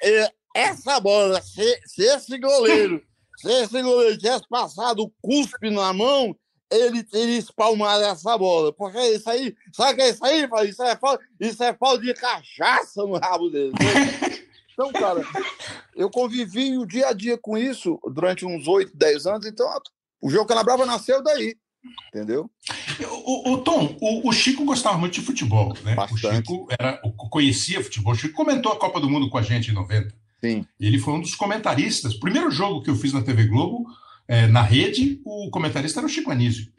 [0.59, 3.02] essa bola, se, se esse goleiro,
[3.39, 6.36] se esse goleiro tivesse passado o cuspe na mão,
[6.70, 8.72] ele teria espalmado essa bola.
[8.72, 10.48] Porque isso aí, sabe o que é isso aí?
[10.68, 13.72] Isso é falta, isso é falta de cachaça no rabo dele.
[14.78, 15.24] Então, cara,
[15.97, 19.68] eu convivi o dia a dia com isso durante uns 8, 10 anos, então
[20.22, 21.56] o João Canabrava nasceu daí,
[22.14, 22.48] entendeu?
[23.24, 25.97] O, o Tom, o, o Chico gostava muito de futebol, né?
[26.12, 26.97] O Chico era,
[27.28, 28.12] conhecia futebol.
[28.12, 30.14] O Chico comentou a Copa do Mundo com a gente em 90.
[30.40, 30.65] Sim.
[30.78, 32.15] Ele foi um dos comentaristas.
[32.15, 33.86] Primeiro jogo que eu fiz na TV Globo,
[34.27, 36.70] eh, na rede, o comentarista era o Chico Anísio.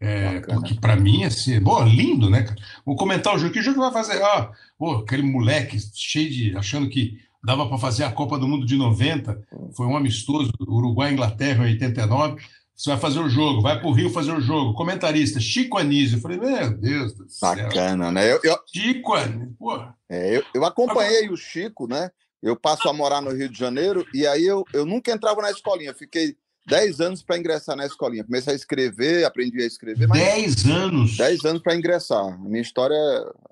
[0.00, 2.42] É, porque para mim, assim, pô, lindo, né?
[2.42, 2.56] cara?
[2.86, 3.52] Vou comentar o jogo.
[3.52, 4.22] Que jogo vai fazer?
[4.22, 6.56] Ah, pô, aquele moleque cheio de.
[6.56, 9.40] achando que dava para fazer a Copa do Mundo de 90.
[9.74, 12.40] Foi um amistoso, Uruguai Inglaterra em 89.
[12.76, 14.74] Você vai fazer o jogo, vai para o Rio fazer o jogo.
[14.74, 16.18] Comentarista, Chico Anísio.
[16.18, 17.56] Eu falei, meu Deus do céu.
[17.56, 18.30] Bacana, né?
[18.30, 19.82] Eu, eu, Chico Anísio, pô.
[20.08, 22.08] é, eu, eu acompanhei o Chico, né?
[22.42, 25.50] Eu passo a morar no Rio de Janeiro e aí eu, eu nunca entrava na
[25.50, 25.92] escolinha.
[25.94, 26.36] Fiquei
[26.66, 28.24] 10 anos para ingressar na escolinha.
[28.24, 30.06] Comecei a escrever, aprendi a escrever.
[30.06, 31.16] Mas 10 anos?
[31.16, 32.24] 10 anos para ingressar.
[32.24, 32.94] A minha história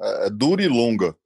[0.00, 1.16] é, é dura e longa.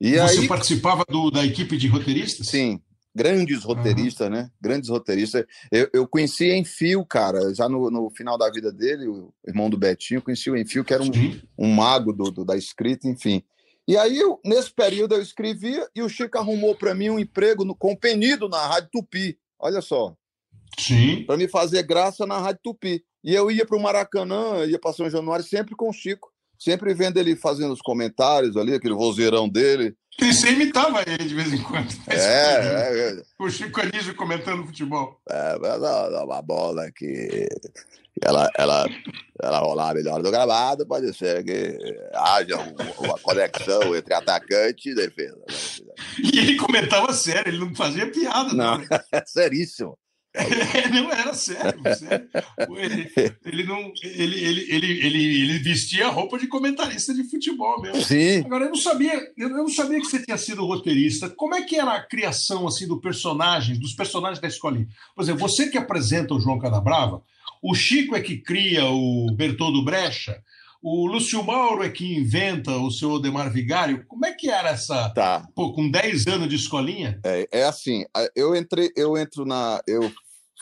[0.00, 2.46] E Você aí, participava do- da equipe de roteiristas?
[2.48, 2.80] Sim,
[3.14, 4.50] grandes roteiristas, né?
[4.60, 5.44] Grandes roteiristas.
[5.70, 9.76] Eu, eu conheci Enfio, cara, já no, no final da vida dele, o irmão do
[9.78, 11.10] Betinho, conheci o Enfio, que era um,
[11.58, 13.42] um mago do, do- da escrita, enfim.
[13.90, 17.64] E aí, eu- nesse período, eu escrevia e o Chico arrumou para mim um emprego
[17.64, 19.36] no, com Penido na Rádio Tupi.
[19.58, 20.14] Olha só.
[20.78, 21.24] Sim.
[21.24, 23.04] Para me fazer graça na Rádio Tupi.
[23.24, 26.32] E eu ia para o Maracanã, ia para São Januário sempre com o Chico.
[26.62, 29.94] Sempre vendo ele fazendo os comentários ali, aquele vozeirão dele.
[30.20, 31.88] Você imitava ele de vez em quando.
[32.06, 33.22] É, é, é.
[33.38, 35.18] O Chico Anísio comentando futebol.
[35.26, 37.48] É, mas não, não, uma bola que
[38.22, 38.86] ela, ela,
[39.42, 41.78] ela rolar melhor do gramado, pode ser que
[42.12, 45.38] haja um- uma conexão entre atacante e defesa.
[46.18, 48.52] E ele comentava sério, ele não fazia piada.
[48.52, 48.86] Não, né?
[49.12, 49.96] é seríssimo.
[50.32, 52.28] É, não era sério, sério.
[52.76, 53.10] Ele,
[53.44, 58.00] ele não, ele, ele, ele, ele, ele vestia a roupa de comentarista de futebol mesmo.
[58.02, 58.44] Sim.
[58.44, 61.28] Agora eu não sabia, eu eu não sabia que você tinha sido roteirista.
[61.28, 64.88] Como é que era a criação assim do personagem, dos personagens da escolinha?
[65.14, 67.22] Por exemplo, você que apresenta o João Cadabrava,
[67.62, 70.40] o Chico é que cria o Bertoldo Brecha,
[70.82, 74.04] o Lúcio Mauro é que inventa o seu Odemar Vigário.
[74.06, 75.10] Como é que era essa?
[75.10, 75.46] Tá.
[75.54, 77.20] Pô, com 10 anos de escolinha?
[77.24, 78.04] É, é assim,
[78.34, 80.10] eu entrei, eu entro na, eu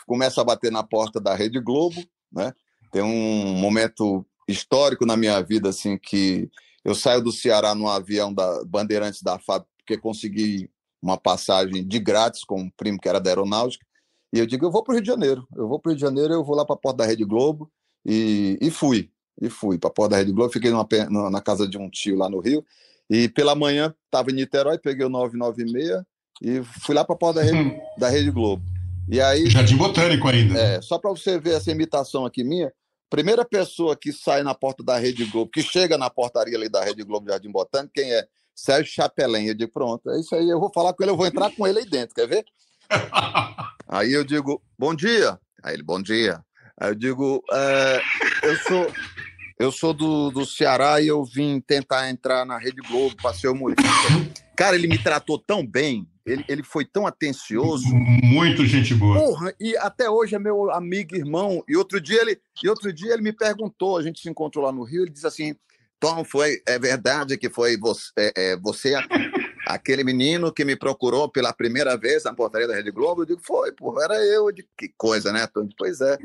[0.07, 2.53] começo a bater na porta da Rede Globo, né?
[2.91, 6.51] Tem um momento histórico na minha vida assim que
[6.85, 10.71] eu saio do Ceará num avião da Bandeirantes da FAB porque consegui
[11.01, 13.87] uma passagem de grátis com um primo que era da aeronáutica
[14.33, 15.97] e eu digo eu vou para o Rio de Janeiro, eu vou para o Rio
[15.97, 17.71] de Janeiro, eu vou lá para a porta da Rede Globo
[18.07, 21.69] e, e fui e fui para a porta da Rede Globo, fiquei numa na casa
[21.69, 22.65] de um tio lá no Rio
[23.09, 26.03] e pela manhã estava em Niterói, peguei o 996
[26.43, 28.63] e fui lá para a porta da Rede, da Rede Globo.
[29.09, 30.59] E aí Jardim Botânico ainda.
[30.59, 32.73] É, só para você ver essa imitação aqui minha,
[33.09, 36.85] primeira pessoa que sai na porta da Rede Globo, que chega na portaria ali da
[36.85, 38.27] Rede Globo Jardim Botânico, quem é?
[38.55, 39.47] Sérgio Chapelin.
[39.47, 41.67] Eu digo, pronto, é isso aí, eu vou falar com ele, eu vou entrar com
[41.67, 42.45] ele aí dentro, quer ver?
[43.91, 45.39] Aí eu digo, bom dia.
[45.63, 46.45] Aí ele, bom dia.
[46.79, 48.01] Aí eu digo, "É,
[48.43, 48.93] eu sou,
[49.59, 53.49] eu sou do, do Ceará e eu vim tentar entrar na Rede Globo para ser
[53.49, 53.83] humorista.
[54.57, 57.87] Cara, ele me tratou tão bem, ele, ele foi tão atencioso.
[57.95, 59.19] Muito gente boa.
[59.19, 61.63] Porra, e até hoje é meu amigo irmão.
[61.69, 64.73] E outro dia ele, e outro dia ele me perguntou, a gente se encontrou lá
[64.73, 65.57] no Rio, ele disse assim:
[66.01, 68.95] Tom, foi, é verdade que foi você, é, é, você
[69.67, 73.23] aquele menino que me procurou pela primeira vez na portaria da Rede Globo?
[73.23, 74.47] Eu digo, foi, porra, era eu.
[74.47, 75.69] Eu digo, que coisa, né, Tom?
[75.77, 76.17] Pois é.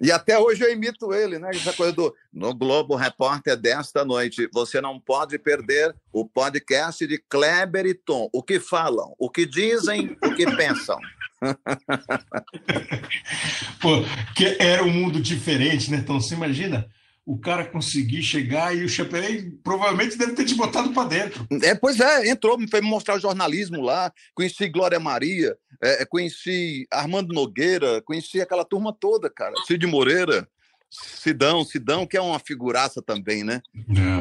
[0.00, 1.50] E até hoje eu imito ele, né?
[1.54, 4.48] Essa coisa do no Globo Repórter desta noite.
[4.52, 8.28] Você não pode perder o podcast de Kleber e Tom.
[8.32, 10.98] O que falam, o que dizem, o que pensam.
[13.80, 14.02] Pô,
[14.34, 15.98] que era um mundo diferente, né?
[15.98, 16.86] Então, você imagina
[17.26, 21.44] o cara conseguir chegar e o Chapelin provavelmente deve ter te botado para dentro.
[21.60, 26.86] É, pois é, entrou, me foi mostrar o jornalismo lá, conheci Glória Maria, é, conheci
[26.88, 29.54] Armando Nogueira, conheci aquela turma toda, cara.
[29.66, 30.48] Cid Moreira,
[30.88, 33.60] Sidão, Sidão, que é uma figuraça também, né?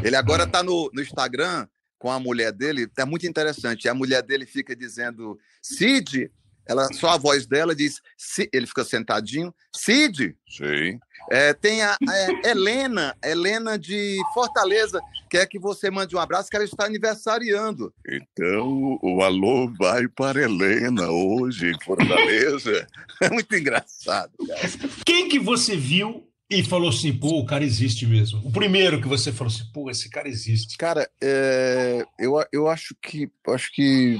[0.03, 1.67] Ele agora tá no, no Instagram
[1.99, 3.87] com a mulher dele, é muito interessante.
[3.87, 6.31] A mulher dele fica dizendo, Cid,
[6.67, 10.99] ela, só a voz dela diz, "Si-" ele fica sentadinho, Cid, sim.
[11.31, 16.55] É, tem a, a Helena, Helena de Fortaleza, quer que você mande um abraço, que
[16.55, 17.91] ela está aniversariando.
[18.07, 22.87] Então, o alô vai para Helena hoje em Fortaleza.
[23.21, 24.59] É muito engraçado, cara.
[25.05, 28.41] Quem que você viu e falou assim, pô, o cara existe mesmo?
[28.43, 30.77] O primeiro que você falou assim, pô, esse cara existe.
[30.77, 34.19] Cara, é, eu, eu acho que eu acho que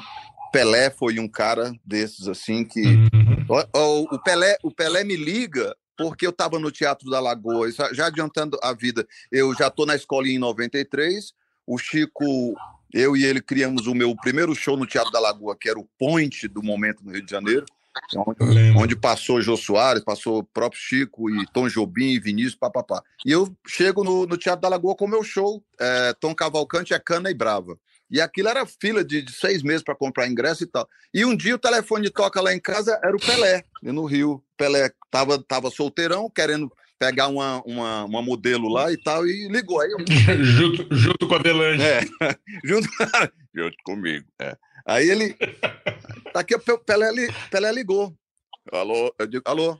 [0.56, 2.82] Pelé foi um cara desses assim que
[3.49, 7.69] o, o- o Pelé o Pelé me liga porque eu estava no Teatro da Lagoa,
[7.72, 9.06] já- já adiantando a vida.
[9.32, 11.34] Eu já estou na escolinha em 93.
[11.68, 12.23] O Chico,
[12.94, 15.88] eu e ele criamos o meu primeiro show no Teatro da Lagoa, que era o
[15.98, 17.65] Point do momento no Rio de Janeiro.
[18.18, 23.02] Onde, onde passou Jô Soares, passou o próprio Chico e Tom Jobim, e Vinícius, papapá.
[23.26, 26.94] E eu chego no, no Teatro da Lagoa com o meu show, é, Tom Cavalcante
[26.94, 27.77] é Cana e Brava.
[28.10, 30.88] E aquilo era fila de, de seis meses para comprar ingresso e tal.
[31.14, 34.44] E um dia o telefone toca lá em casa, era o Pelé, no Rio.
[34.57, 39.82] Pelé tava, tava solteirão, querendo pegar uma, uma, uma modelo lá e tal, e ligou.
[39.82, 39.98] Aí eu...
[40.45, 41.82] junto, junto com a Delange.
[41.84, 42.02] É,
[42.64, 42.88] junto,
[43.53, 44.26] junto comigo.
[44.40, 44.56] é.
[44.88, 45.34] Aí ele.
[46.32, 47.10] Tá aqui, o Pe- Pelé,
[47.49, 48.15] Pelé ligou.
[48.72, 49.80] Alô, eu digo, alô.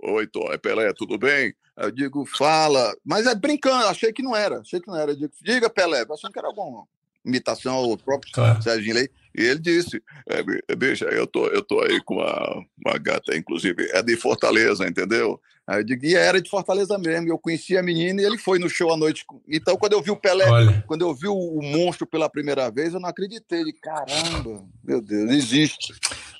[0.00, 1.54] Oi, Tom, é Pelé, tudo bem?
[1.76, 2.96] Eu digo, fala.
[3.04, 4.60] Mas é brincando, achei que não era.
[4.60, 5.10] Achei que não era.
[5.12, 6.86] Eu digo, diga, Pelé, achando que era alguma
[7.26, 8.32] imitação ao próprio
[8.62, 9.10] Serginho Lei.
[9.36, 13.36] E ele disse, é, bi- bicha, eu tô, eu tô aí com uma, uma gata,
[13.36, 15.40] inclusive, é de Fortaleza, entendeu?
[15.66, 18.56] Aí eu digo, e era de Fortaleza mesmo, eu conheci a menina e ele foi
[18.56, 19.24] no show à noite.
[19.48, 20.84] Então, quando eu vi o Pelé, Olha.
[20.86, 23.64] quando eu vi o, monstro pela primeira vez, eu não acreditei.
[23.64, 25.92] De caramba, meu Deus, existe.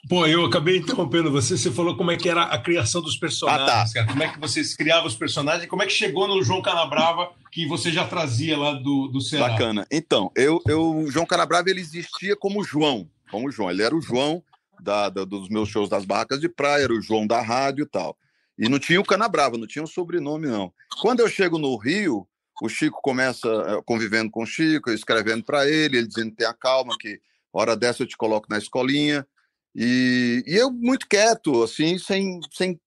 [0.09, 1.59] Pô, eu acabei interrompendo você.
[1.59, 3.93] Você falou como é que era a criação dos personagens, Ah, tá.
[3.93, 4.06] cara.
[4.06, 5.68] Como é que vocês criavam os personagens?
[5.68, 9.48] Como é que chegou no João Canabrava que você já trazia lá do, do Ceará?
[9.48, 9.85] Bacana.
[9.90, 12.86] Então, eu, eu, o João Canabrava ele existia como João,
[13.31, 13.71] como João.
[13.71, 14.43] Ele era o João
[14.81, 17.89] da, da- dos meus shows das barracas de praia, era o João da rádio e
[17.89, 18.17] tal.
[18.59, 20.73] E não tinha o Canabrava, não tinha um sobrenome, não.
[21.01, 22.27] Quando eu chego no Rio,
[22.63, 26.97] o Chico começa eh, convivendo com o Chico, escrevendo para ele, ele dizendo: tenha calma,
[26.99, 27.21] que
[27.53, 29.27] hora dessa eu te coloco na escolinha.
[29.75, 32.41] E, e eu muito quieto, assim, sem.
[32.51, 32.81] sem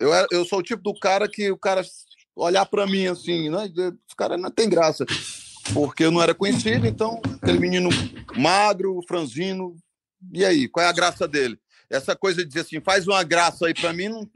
[0.00, 1.82] eu, era- eu sou o tipo do cara que o cara
[2.34, 3.66] olhar para mim assim, né?
[3.66, 5.04] Esse cara não tem graça.
[5.72, 7.88] Porque eu não era conhecido, então, aquele menino
[8.36, 9.76] magro, franzino.
[10.32, 11.58] E aí, qual é a graça dele?
[11.90, 14.28] Essa coisa de dizer assim, faz uma graça aí para mim, não,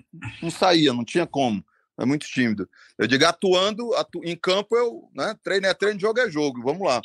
[0.43, 1.65] não saía, não tinha como.
[1.99, 2.69] É muito tímido.
[2.99, 5.35] Eu digo, atuando, atu- em campo, eu, né?
[5.43, 7.01] Treino é treino, jogo é jogo, vamos lá.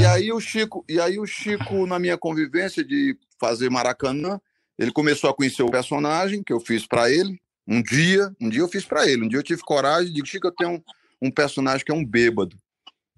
[0.00, 4.40] E aí o Chico, e aí o Chico, na minha convivência de fazer Maracanã,
[4.78, 7.38] ele começou a conhecer o personagem que eu fiz para ele.
[7.66, 9.24] Um dia, um dia eu fiz para ele.
[9.24, 10.82] Um dia eu tive coragem de Chico, eu tenho um,
[11.28, 12.56] um personagem que é um bêbado.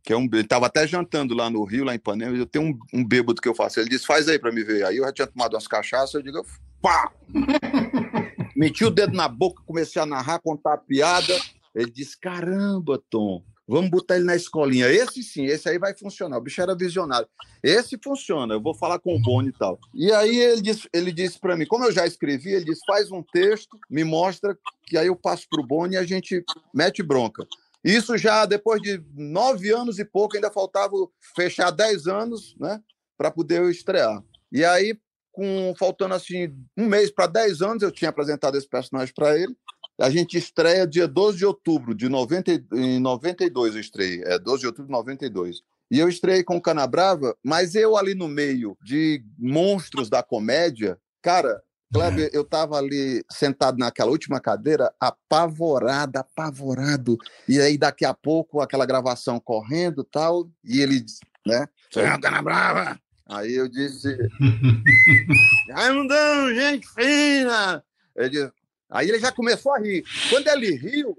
[0.03, 2.67] Que é um, ele estava até jantando lá no Rio, lá em Ipanema, eu tenho
[2.67, 3.81] um, um bêbado que eu faço.
[3.81, 4.85] Ele disse, faz aí para me ver.
[4.85, 6.45] Aí eu já tinha tomado umas cachaças, eu digo,
[6.81, 7.13] pá!
[8.57, 11.35] Meti o dedo na boca, comecei a narrar, contar a piada.
[11.75, 14.89] Ele disse, caramba, Tom, vamos botar ele na escolinha.
[14.89, 16.37] Esse sim, esse aí vai funcionar.
[16.37, 17.29] O bicho era visionário.
[17.63, 19.79] Esse funciona, eu vou falar com o Boni e tal.
[19.95, 23.13] E aí ele disse, ele disse para mim, como eu já escrevi, ele disse, faz
[23.13, 26.45] um texto, me mostra, que aí eu passo pro Boni e a gente
[26.75, 27.47] mete bronca.
[27.85, 30.95] Isso já depois de nove anos e pouco, ainda faltava
[31.35, 32.81] fechar dez anos, né,
[33.17, 34.23] para poder eu estrear.
[34.53, 34.99] E aí,
[35.33, 39.55] com faltando assim um mês para dez anos, eu tinha apresentado esse personagem para ele.
[39.99, 44.39] A gente estreia dia 12 de outubro de 90, e- em 92 eu estreiei, é
[44.39, 45.63] 12 de outubro de 92.
[45.91, 50.99] E eu estreiei com o Canabrava, mas eu ali no meio de monstros da comédia,
[51.21, 51.63] cara,
[51.93, 57.19] Kleber, eu tava ali sentado naquela última cadeira, apavorado, apavorado.
[57.49, 61.05] E aí daqui a pouco aquela gravação correndo, tal, e ele,
[61.45, 61.67] né?
[61.93, 62.99] Senhor Canabrava.
[63.29, 64.17] Aí eu disse,
[65.73, 67.83] Raimundão, gente fina.
[68.31, 68.53] Disse-
[68.93, 70.03] Aí ele já começou a rir.
[70.31, 71.17] Quando ele riu,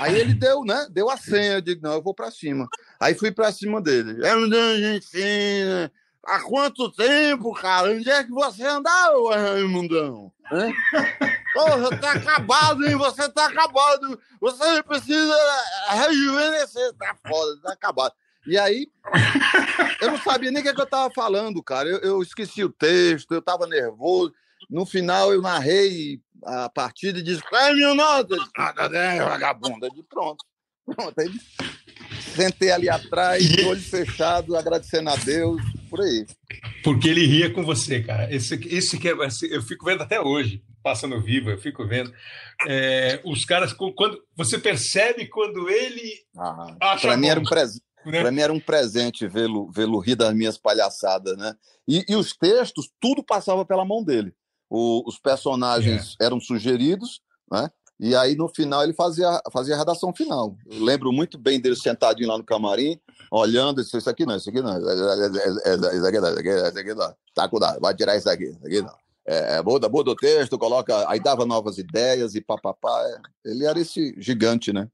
[0.00, 0.86] aí ele deu, né?
[0.90, 1.54] Deu a senha.
[1.54, 2.66] Eu digo, não, eu vou pra cima.
[2.98, 4.22] Aí fui pra cima dele.
[4.26, 5.92] Raimundão, gente fina.
[6.26, 7.90] Há quanto tempo, cara?
[7.90, 10.32] Onde é que você andava, Raimundão?
[10.50, 10.70] Hã?
[11.52, 12.96] Porra, tá acabado, hein?
[12.96, 14.18] Você tá acabado.
[14.40, 15.36] Você precisa
[15.90, 16.92] rejuvenescer.
[16.94, 18.14] Tá foda, tá acabado.
[18.46, 18.88] E aí,
[20.00, 21.88] eu não sabia nem o que, é que eu tava falando, cara.
[21.88, 24.34] Eu, eu esqueci o texto, eu tava nervoso.
[24.68, 28.38] No final, eu narrei a partida e disse: Qual mil notas?
[28.56, 29.88] Nada 10, vagabunda.
[29.90, 30.44] De pronto.
[30.84, 31.18] Pronto.
[31.18, 31.30] Aí,
[32.36, 35.62] sentei ali atrás, olho fechado, agradecendo a Deus,
[35.94, 36.26] por aí.
[36.82, 38.32] Porque ele ria com você, cara.
[38.34, 39.12] Esse, esse que é,
[39.50, 42.12] eu fico vendo até hoje, passando vivo, eu fico vendo.
[42.66, 46.12] É, os caras, quando você percebe quando ele
[46.80, 47.82] acha Para mim, era um presente.
[48.06, 48.20] né?
[48.20, 51.54] Para mim era um presente vê-lo vê rir das minhas palhaçadas, né?
[51.86, 54.34] E, e os textos, tudo passava pela mão dele.
[54.68, 57.70] O- os personagens eram sugeridos, né?
[58.00, 60.56] E aí, no final, ele fazia, fazia a redação final.
[60.66, 62.98] Eu lembro muito bem dele sentadinho lá no camarim,
[63.38, 66.78] olhando, disse, isso aqui não, isso aqui não, isso aqui não, isso aqui não, isso
[66.78, 67.14] aqui não.
[67.34, 68.94] Tá, cuidado, vai tirar isso aqui, isso aqui não.
[69.26, 73.02] É, muda, muda o texto, coloca, aí dava novas ideias e papapá.
[73.44, 73.50] é.
[73.50, 74.88] Ele era esse gigante, né?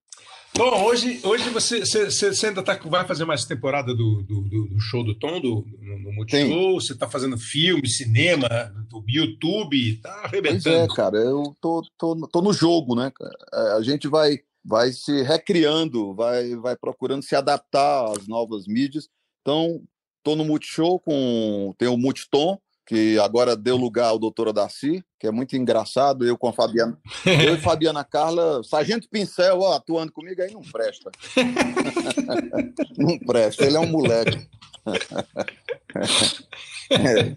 [0.56, 4.80] Bom, hoje, hoje você, você, você ainda tá, vai fazer mais temporada do, do, do-
[4.80, 6.74] show do Tom, do, no, no Multishow?
[6.80, 8.48] Você está fazendo filme, cinema,
[8.88, 10.92] do YouTube, tá Pois arrebentando.
[10.92, 13.12] é, cara, eu tô, tô, tô no jogo, né?
[13.54, 19.08] É, A gente vai, vai se recriando, vai, vai procurando se adaptar às novas mídias.
[19.40, 19.82] Então,
[20.22, 21.74] tô no Multishow com.
[21.78, 26.26] Tem o Multitom, que agora deu lugar ao doutor Darcy, que é muito engraçado.
[26.26, 26.98] Eu com a Fabiana.
[27.24, 31.10] Eu e Fabiana Carla, Sargento Pincel, ó, atuando comigo aí não presta.
[32.98, 34.48] não presta, ele é um moleque.
[36.92, 37.36] É.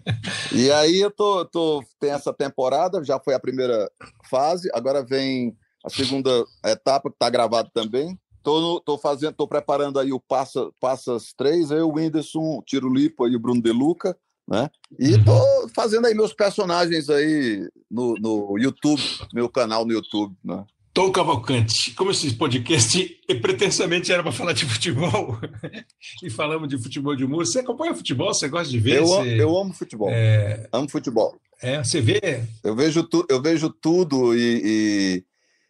[0.52, 3.88] E aí eu tô, tô tem essa temporada, já foi a primeira
[4.28, 8.18] fase, agora vem a segunda etapa que tá gravado também.
[8.42, 12.92] Tô, tô fazendo, tô preparando aí o Passa, Passas 3, eu, o Whindersson, o Tiro
[12.92, 14.16] Lipo e o Bruno De Luca,
[14.46, 14.70] né?
[14.98, 19.02] E tô fazendo aí meus personagens aí no, no YouTube,
[19.32, 20.64] meu canal no YouTube, né?
[20.92, 25.38] Tom Cavalcante, como esse podcast pretensamente era para falar de futebol
[26.22, 28.32] e falamos de futebol de humor, você acompanha futebol?
[28.32, 28.98] Você gosta de ver?
[28.98, 29.42] Eu, você...
[29.42, 30.08] eu amo futebol.
[30.10, 30.68] É...
[30.70, 31.34] Amo futebol.
[31.60, 32.44] É, você vê?
[32.62, 35.24] Eu vejo, tu, eu vejo tudo e, e,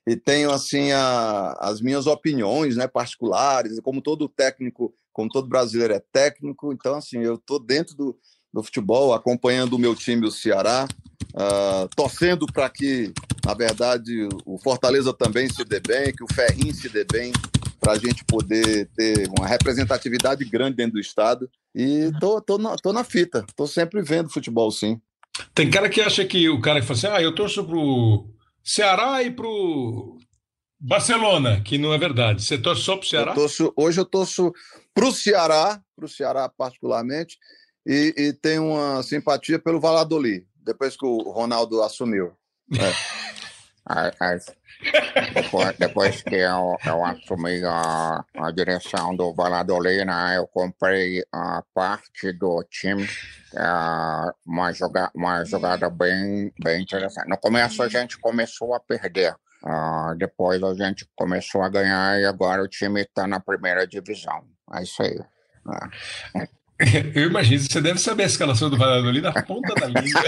[0.07, 3.81] e tenho assim a, as minhas opiniões, né, particulares.
[3.81, 8.19] Como todo técnico, como todo brasileiro é técnico, então assim eu tô dentro do,
[8.53, 10.87] do futebol, acompanhando o meu time, o Ceará,
[11.35, 13.13] uh, torcendo para que,
[13.45, 17.33] na verdade, o Fortaleza também se dê bem, que o Ferrinho se dê bem,
[17.81, 21.51] para a gente poder ter uma representatividade grande dentro do estado.
[21.75, 24.99] E tô, tô, na, tô na fita, tô sempre vendo futebol, sim.
[25.55, 28.27] Tem cara que acha que o cara que fala assim, ah, eu torço pro
[28.65, 30.19] Ceará e pro
[30.81, 32.43] Barcelona, que não é verdade.
[32.43, 33.33] Você torce só pro Ceará?
[33.33, 34.53] Eu torço, hoje eu torço
[34.95, 37.39] pro Ceará, pro Ceará particularmente,
[37.87, 42.33] e, e tenho uma simpatia pelo Valladolid, depois que o Ronaldo assumiu.
[42.73, 42.95] É.
[45.35, 51.63] depois, depois que eu, eu assumi a, a direção do Valladolid, né, eu comprei a
[51.75, 53.09] parte do time,
[53.55, 57.29] é, uma, joga, uma jogada bem, bem interessante.
[57.29, 59.35] No começo a gente começou a perder,
[59.65, 64.45] uh, depois a gente começou a ganhar e agora o time está na primeira divisão.
[64.73, 65.19] É isso aí.
[66.37, 66.49] É.
[67.15, 70.23] Eu imagino, você deve saber a escalação do Valladolid na ponta da língua.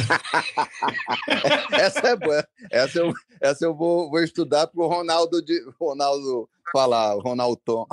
[1.72, 2.46] essa é boa.
[2.70, 7.86] Essa eu, essa eu vou, vou estudar para o Ronaldo, de, Ronaldo falar, o Ronaldo.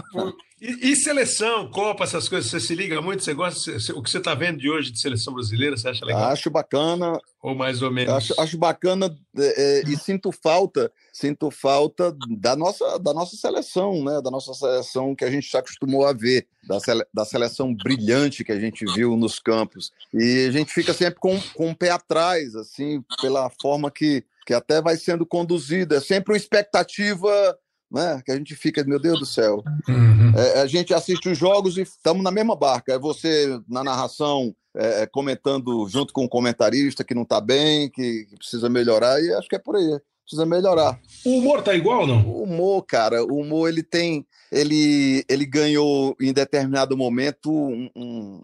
[0.62, 3.22] E, e, seleção, Copa, essas coisas, você se liga muito?
[3.22, 3.72] Você gosta?
[3.96, 6.32] o que você está vendo de hoje de seleção brasileira, você acha legal?
[6.32, 7.20] Acho bacana.
[7.42, 8.14] Ou mais ou menos?
[8.14, 14.22] Acho, acho bacana é, e sinto falta, sinto falta da nossa, da nossa seleção, né?
[14.22, 18.46] Da nossa seleção que a gente se acostumou a ver, da, sele, da seleção brilhante
[18.46, 19.92] que a gente viu nos campos.
[20.14, 24.54] E a gente fica sempre com, com um pé atrás, assim, pela forma que, que
[24.54, 25.98] até vai sendo conduzida.
[25.98, 27.58] É sempre uma expectativa
[27.94, 28.20] né?
[28.26, 29.64] Que a gente fica, meu Deus do céu.
[29.88, 30.34] Uhum.
[30.36, 32.92] É, a gente assiste os jogos e estamos na mesma barca.
[32.92, 37.90] É você na narração é, é, comentando junto com o comentarista que não está bem,
[37.92, 40.00] que, que, precisa melhorar, e acho que é por aí.
[40.26, 41.00] Precisa melhorar.
[41.24, 42.26] O humor tá igual ou não?
[42.26, 44.26] O humor, cara, o humor ele tem.
[44.52, 48.42] Ele, ele ganhou em determinado momento um, um,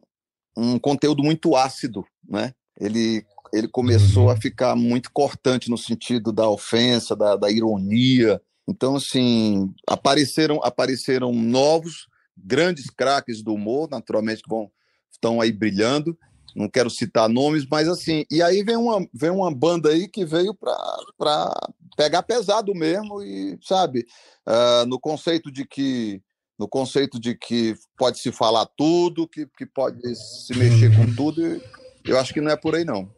[0.57, 2.53] um conteúdo muito ácido, né?
[2.79, 4.29] Ele ele começou uhum.
[4.29, 8.39] a ficar muito cortante no sentido da ofensa, da, da ironia,
[8.69, 14.55] então, assim, apareceram, apareceram novos, grandes craques do humor, naturalmente, que
[15.11, 16.17] estão aí brilhando.
[16.55, 20.23] Não quero citar nomes, mas assim, e aí vem uma, vem uma banda aí que
[20.23, 24.05] veio para pegar pesado mesmo, e sabe,
[24.47, 26.21] uh, no conceito de que
[26.57, 31.41] no conceito de que pode se falar tudo, que, que pode se mexer com tudo,
[32.03, 33.09] eu acho que não é por aí, não.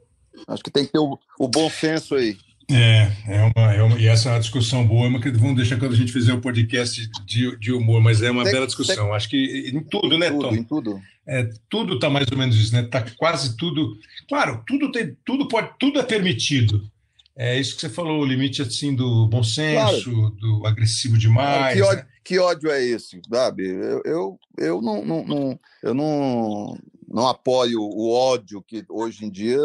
[0.48, 2.38] Acho que tem que ter o, o bom senso aí.
[2.74, 5.78] É, é uma, é uma, e essa é uma discussão boa, mas que vamos deixar
[5.78, 8.66] quando a gente fizer o um podcast de, de humor, mas é uma tem, bela
[8.66, 9.06] discussão.
[9.08, 10.56] Tem, Acho que em tudo, né, tudo, Tom?
[10.56, 11.02] Em tudo.
[11.28, 12.84] É, tudo está mais ou menos isso, né?
[12.84, 13.98] Tá quase tudo.
[14.28, 16.90] Claro, tudo tem, tudo pode, tudo é permitido.
[17.36, 20.36] É isso que você falou, o limite assim do bom senso, claro.
[20.40, 21.76] do agressivo demais.
[21.76, 22.11] Que ódio, né?
[22.24, 23.68] Que ódio é esse, sabe?
[23.68, 26.78] Eu, eu, eu não, não, não, eu não,
[27.08, 29.60] não apoio o ódio que hoje em dia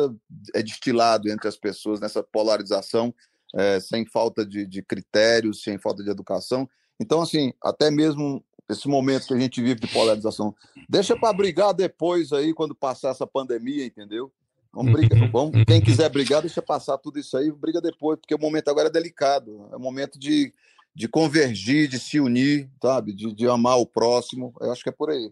[0.54, 3.14] é destilado entre as pessoas nessa polarização,
[3.54, 6.68] é, sem falta de, de critérios, sem falta de educação.
[6.98, 10.54] Então, assim, até mesmo esse momento que a gente vive de polarização,
[10.88, 14.32] deixa para brigar depois aí, quando passar essa pandemia, entendeu?
[14.72, 15.30] Vamos brigar, uhum.
[15.30, 18.88] vamos, quem quiser brigar, deixa passar tudo isso aí, briga depois, porque o momento agora
[18.88, 20.52] é delicado, é momento de,
[20.96, 23.12] de convergir, de se unir, sabe?
[23.12, 25.30] De, de amar o próximo, eu acho que é por aí.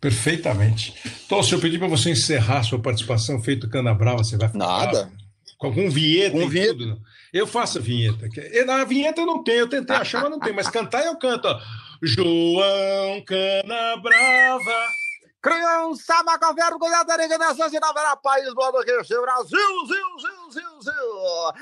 [0.00, 0.94] Perfeitamente.
[1.24, 4.86] Então, se eu pedir para você encerrar sua participação feito Cana Brava, você vai falar?
[4.86, 5.12] Nada.
[5.58, 6.74] Com algum vinheta Com vinheta.
[6.74, 7.00] tudo?
[7.32, 8.28] Eu faço a vinheta.
[8.66, 10.52] Na vinheta eu não tenho, eu tentei achar, mas não tem.
[10.52, 11.46] Mas cantar eu canto.
[11.46, 11.60] Ó.
[12.02, 14.86] João Cana Brava.
[15.40, 21.52] Criança, maca vergonhada, nação de navega país, modo que Brasil, Zil, Zil, Zil, Zil.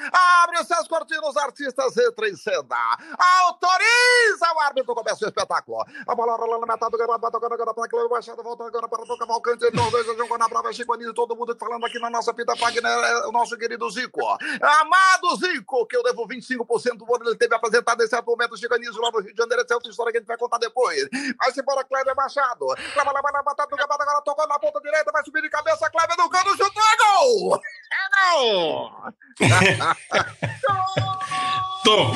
[0.43, 2.99] Abre seus cortinos, artistas, entra em cena.
[3.47, 5.85] Autoriza o árbitro, começa o espetáculo.
[6.07, 9.03] A bola rola na metade do gramado, tocando agora para Cleber Machado, volta agora para
[9.03, 12.35] o Cavalcante, então dois, jogou na brava, Chico Anísio, todo mundo falando aqui na nossa
[12.35, 14.21] fita página, é o nosso querido Zico.
[14.61, 18.75] Amado Zico, que eu devo 25% do ouro, ele teve apresentado nesse certo momento, Chico
[18.75, 20.59] Anísio, lá no Rio de Janeiro, essa é outra história que a gente vai contar
[20.59, 21.09] depois.
[21.39, 22.67] Vai-se embora, Cleber Machado.
[22.67, 25.91] Leva, leva, leva, batata do Gabata, agora tocou na ponta direita, vai subir de cabeça,
[25.91, 27.61] Cleber no cano, chutou, é gol!
[28.05, 28.93] É gol!
[31.85, 32.13] Tom!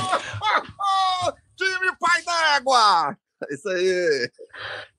[1.56, 3.16] Time pai d'égua!
[3.51, 4.31] Isso aí!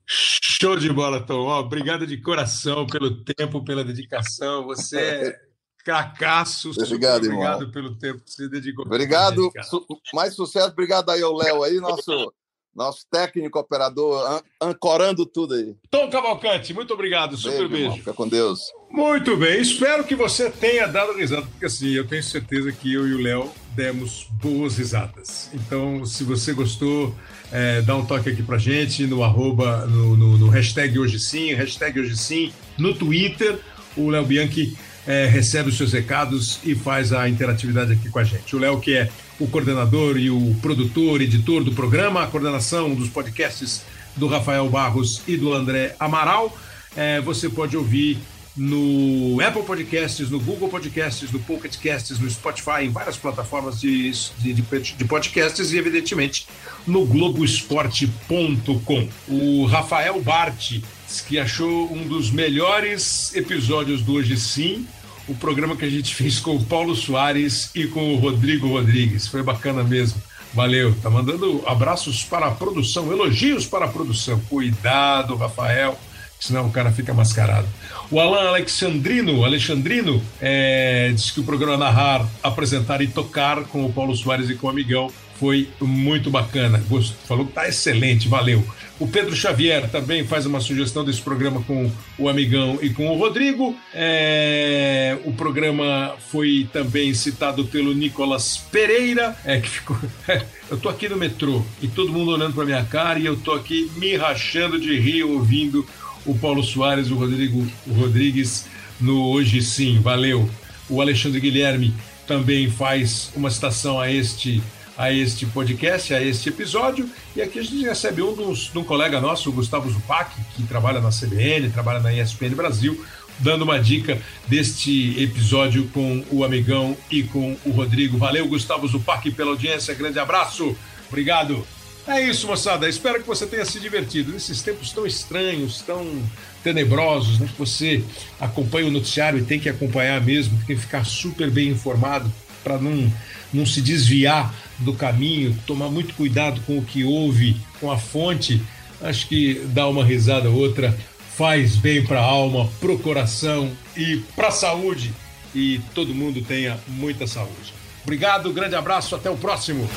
[0.06, 1.46] Show de bola, Tom.
[1.46, 4.64] Ó, obrigado de coração pelo tempo, pela dedicação.
[4.64, 5.40] Você é
[5.84, 6.70] Cracaço.
[6.70, 7.40] Obrigado, irmão.
[7.40, 8.84] Obrigado pelo tempo que você dedicou.
[8.84, 9.50] Obrigado.
[9.62, 10.68] Su mais sucesso.
[10.68, 12.32] Obrigado aí ao Léo aí, nosso,
[12.74, 15.74] nosso técnico operador, an ancorando tudo aí.
[15.90, 17.36] Tom Cavalcante, muito obrigado.
[17.36, 17.88] Super beijo.
[17.88, 17.96] beijo.
[17.96, 18.70] Fica com Deus.
[18.92, 23.06] Muito bem, espero que você tenha dado risada, porque assim, eu tenho certeza que eu
[23.06, 25.48] e o Léo demos boas risadas.
[25.54, 27.14] Então, se você gostou,
[27.52, 31.54] é, dá um toque aqui pra gente no arroba, no, no, no hashtag hoje sim,
[31.54, 33.60] hashtag hoje sim, no Twitter.
[33.96, 34.76] O Léo Bianchi
[35.06, 38.56] é, recebe os seus recados e faz a interatividade aqui com a gente.
[38.56, 39.08] O Léo, que é
[39.38, 43.84] o coordenador e o produtor, editor do programa, a coordenação dos podcasts
[44.16, 46.56] do Rafael Barros e do André Amaral.
[46.96, 48.18] É, você pode ouvir
[48.56, 54.10] no Apple Podcasts, no Google Podcasts, no Pocket Casts, no Spotify, em várias plataformas de,
[54.38, 56.46] de, de podcasts e, evidentemente,
[56.86, 59.08] no Globoesporte.com.
[59.28, 60.80] O Rafael Bart,
[61.26, 64.86] que achou um dos melhores episódios do Hoje Sim,
[65.28, 69.26] o programa que a gente fez com o Paulo Soares e com o Rodrigo Rodrigues.
[69.26, 70.20] Foi bacana mesmo.
[70.52, 70.92] Valeu.
[71.00, 74.40] Tá mandando abraços para a produção, elogios para a produção.
[74.48, 75.96] Cuidado, Rafael,
[76.40, 77.68] senão o cara fica mascarado.
[78.10, 83.92] O Alan Alexandrino, Alexandrino é, disse que o programa Narrar, Apresentar e Tocar com o
[83.92, 86.82] Paulo Soares e com o Amigão foi muito bacana.
[86.88, 88.66] Gosto, falou que tá excelente, valeu.
[88.98, 93.16] O Pedro Xavier também faz uma sugestão desse programa com o Amigão e com o
[93.16, 93.74] Rodrigo.
[93.94, 99.96] É, o programa foi também citado pelo Nicolas Pereira, é, que ficou.
[100.68, 103.52] eu tô aqui no metrô e todo mundo olhando para minha cara e eu tô
[103.52, 105.86] aqui me rachando de rir ouvindo
[106.26, 108.66] o Paulo Soares o Rodrigo o Rodrigues
[109.00, 110.00] no Hoje Sim.
[110.00, 110.48] Valeu.
[110.88, 111.94] O Alexandre Guilherme
[112.26, 114.62] também faz uma citação a este
[114.98, 117.08] a este podcast, a este episódio.
[117.34, 120.62] E aqui a gente recebe um dos, de um colega nosso, o Gustavo Zupac, que
[120.64, 123.02] trabalha na CBN, trabalha na ESPN Brasil,
[123.38, 128.18] dando uma dica deste episódio com o Amigão e com o Rodrigo.
[128.18, 129.94] Valeu, Gustavo Zupac, pela audiência.
[129.94, 130.76] Grande abraço.
[131.08, 131.66] Obrigado.
[132.06, 132.88] É isso, moçada.
[132.88, 134.32] Espero que você tenha se divertido.
[134.32, 136.22] Nesses tempos tão estranhos, tão
[136.62, 137.46] tenebrosos, né?
[137.46, 138.02] Que você
[138.40, 142.32] acompanha o noticiário e tem que acompanhar mesmo, tem que ficar super bem informado
[142.62, 143.12] para não,
[143.52, 148.60] não se desviar do caminho, tomar muito cuidado com o que ouve, com a fonte.
[149.00, 150.96] Acho que dar uma risada ou outra
[151.36, 155.12] faz bem para a alma, para o coração e para a saúde.
[155.54, 157.72] E todo mundo tenha muita saúde.
[158.02, 159.88] Obrigado, grande abraço, até o próximo.